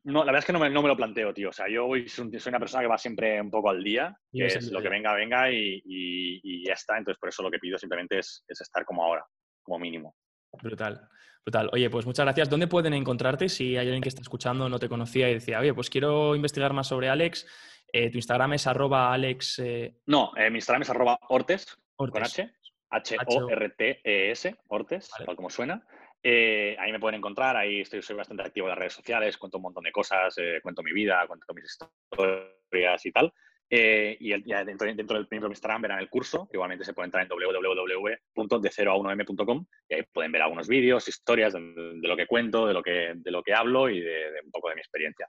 No, 0.06 0.20
la 0.20 0.26
verdad 0.26 0.38
es 0.38 0.44
que 0.44 0.52
no 0.52 0.60
me, 0.60 0.70
no 0.70 0.82
me, 0.82 0.88
lo 0.88 0.96
planteo, 0.96 1.34
tío. 1.34 1.48
O 1.48 1.52
sea, 1.52 1.66
yo 1.68 1.88
soy 2.06 2.30
una 2.46 2.60
persona 2.60 2.82
que 2.82 2.88
va 2.88 2.96
siempre 2.96 3.40
un 3.40 3.50
poco 3.50 3.70
al 3.70 3.82
día, 3.82 4.16
que 4.32 4.46
es 4.46 4.70
lo 4.70 4.80
que 4.80 4.88
venga, 4.88 5.12
venga 5.14 5.50
y, 5.50 5.82
y, 5.84 6.64
ya 6.64 6.74
está. 6.74 6.96
Entonces, 6.96 7.18
por 7.18 7.28
eso 7.28 7.42
lo 7.42 7.50
que 7.50 7.58
pido 7.58 7.76
simplemente 7.76 8.20
es, 8.20 8.44
es 8.46 8.60
estar 8.60 8.84
como 8.84 9.04
ahora, 9.04 9.24
como 9.62 9.80
mínimo. 9.80 10.14
Brutal. 10.62 11.08
Brutal. 11.44 11.70
Oye, 11.72 11.90
pues 11.90 12.06
muchas 12.06 12.24
gracias. 12.24 12.48
¿Dónde 12.48 12.68
pueden 12.68 12.94
encontrarte 12.94 13.48
si 13.48 13.76
hay 13.76 13.86
alguien 13.86 14.00
que 14.00 14.08
está 14.08 14.20
escuchando, 14.20 14.68
no 14.68 14.78
te 14.78 14.88
conocía 14.88 15.28
y 15.28 15.34
decía, 15.34 15.58
oye, 15.58 15.74
pues 15.74 15.90
quiero 15.90 16.36
investigar 16.36 16.72
más 16.72 16.86
sobre 16.86 17.08
Alex? 17.08 17.44
Eh, 17.92 18.08
tu 18.08 18.18
Instagram 18.18 18.52
es 18.52 18.66
arroba 18.68 19.12
Alex. 19.12 19.58
Eh, 19.58 19.96
no, 20.06 20.32
eh, 20.36 20.50
mi 20.50 20.58
Instagram 20.58 20.82
es 20.82 20.90
arroba 20.90 21.18
Ortes, 21.28 21.76
con 21.96 22.22
H. 22.22 22.48
H-O-R-T-E-S, 22.90 24.56
Ortes, 24.68 25.10
tal 25.26 25.34
como 25.34 25.50
suena. 25.50 25.84
Ahí 26.22 26.92
me 26.92 27.00
pueden 27.00 27.18
encontrar, 27.18 27.56
ahí 27.56 27.80
estoy, 27.80 28.02
soy 28.02 28.16
bastante 28.16 28.42
activo 28.42 28.66
en 28.66 28.70
las 28.70 28.78
redes 28.78 28.94
sociales, 28.94 29.36
cuento 29.36 29.58
un 29.58 29.62
montón 29.62 29.84
de 29.84 29.92
cosas, 29.92 30.34
cuento 30.62 30.82
mi 30.82 30.92
vida, 30.92 31.24
cuento 31.26 31.54
mis 31.54 31.64
historias 31.64 33.06
y 33.06 33.12
tal. 33.12 33.32
Eh, 33.68 34.16
y 34.20 34.30
dentro, 34.30 34.86
dentro, 34.86 35.16
del 35.16 35.26
mismo 35.28 35.48
Instagram 35.48 35.82
verán 35.82 35.98
el 35.98 36.08
curso, 36.08 36.48
igualmente 36.52 36.84
se 36.84 36.94
puede 36.94 37.06
entrar 37.06 37.24
en 37.24 37.28
www.de0a1m.com 37.28 39.66
y 39.88 39.94
ahí 39.94 40.04
pueden 40.12 40.30
ver 40.30 40.42
algunos 40.42 40.68
vídeos, 40.68 41.08
historias 41.08 41.54
de, 41.54 41.98
lo 42.00 42.16
que 42.16 42.28
cuento, 42.28 42.68
de 42.68 42.74
lo 42.74 42.82
que, 42.82 43.14
de 43.16 43.30
lo 43.32 43.42
que 43.42 43.54
hablo 43.54 43.90
y 43.90 44.00
de, 44.00 44.40
un 44.44 44.52
poco 44.52 44.68
de 44.68 44.76
mi 44.76 44.80
experiencia. 44.80 45.28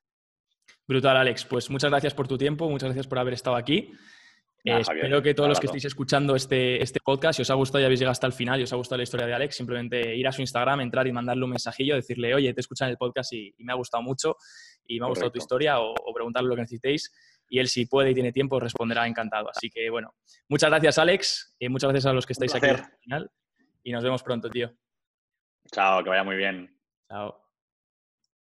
Brutal, 0.88 1.18
Alex. 1.18 1.46
Pues 1.46 1.72
muchas 1.72 1.90
gracias 1.90 2.14
por 2.14 2.28
tu 2.28 2.38
tiempo, 2.38 2.70
muchas 2.70 2.90
gracias 2.90 3.08
por 3.08 3.18
haber 3.18 3.34
estado 3.34 3.56
aquí. 3.56 3.92
Eh, 4.68 4.82
espero 4.82 5.22
que 5.22 5.34
todos 5.34 5.49
los 5.49 5.59
que 5.59 5.68
estéis 5.68 5.86
escuchando 5.86 6.36
este, 6.36 6.82
este 6.82 6.99
podcast, 6.99 7.38
si 7.38 7.41
os 7.41 7.49
ha 7.49 7.53
gustado 7.53 7.82
y 7.82 7.86
habéis 7.86 7.99
llegado 7.99 8.11
hasta 8.11 8.28
el 8.28 8.34
final 8.34 8.59
y 8.59 8.63
os 8.63 8.74
ha 8.74 8.76
gustado 8.76 8.97
la 8.97 9.03
historia 9.03 9.26
de 9.26 9.34
Alex, 9.34 9.55
simplemente 9.55 10.15
ir 10.15 10.28
a 10.28 10.32
su 10.32 10.41
Instagram, 10.41 10.82
entrar 10.82 11.07
y 11.07 11.11
mandarle 11.11 11.43
un 11.43 11.51
mensajillo, 11.51 11.95
decirle, 11.95 12.34
oye, 12.34 12.53
te 12.53 12.61
escuchan 12.61 12.89
el 12.89 12.97
podcast 12.97 13.34
y, 13.34 13.53
me 13.59 13.74
ha 13.74 13.76
gustado 13.76 14.03
mucho 14.03 14.36
y 14.86 14.99
me 14.99 15.05
ha 15.05 15.09
gustado 15.09 15.32
tu 15.32 15.38
historia 15.38 15.80
o, 15.80 15.91
o 15.91 16.13
preguntarle 16.13 16.49
lo 16.49 16.55
que 16.55 16.61
necesitéis 16.61 17.11
y 17.49 17.59
él 17.59 17.68
si 17.68 17.86
puede 17.86 18.11
y 18.11 18.13
tiene 18.13 18.32
tiempo 18.32 18.59
responderá 18.59 19.07
encantado. 19.07 19.49
Así 19.49 19.70
que 19.70 19.89
bueno, 19.89 20.13
muchas 20.49 20.70
gracias 20.70 20.97
Alex 20.97 21.55
y 21.59 21.70
muchas 21.70 21.89
gracias 21.89 22.09
a 22.09 22.13
los 22.13 22.26
que 22.26 22.34
estáis 22.34 22.53
aquí 22.55 22.68
al 22.68 22.86
final 23.01 23.32
y 23.84 23.91
nos 23.91 24.03
vemos 24.03 24.24
pronto, 24.24 24.49
tío. 24.49 24.72
Chao, 25.72 26.03
que 26.03 26.09
vaya 26.09 26.24
muy 26.24 26.36
bien. 26.36 26.78
Chao. 27.09 27.47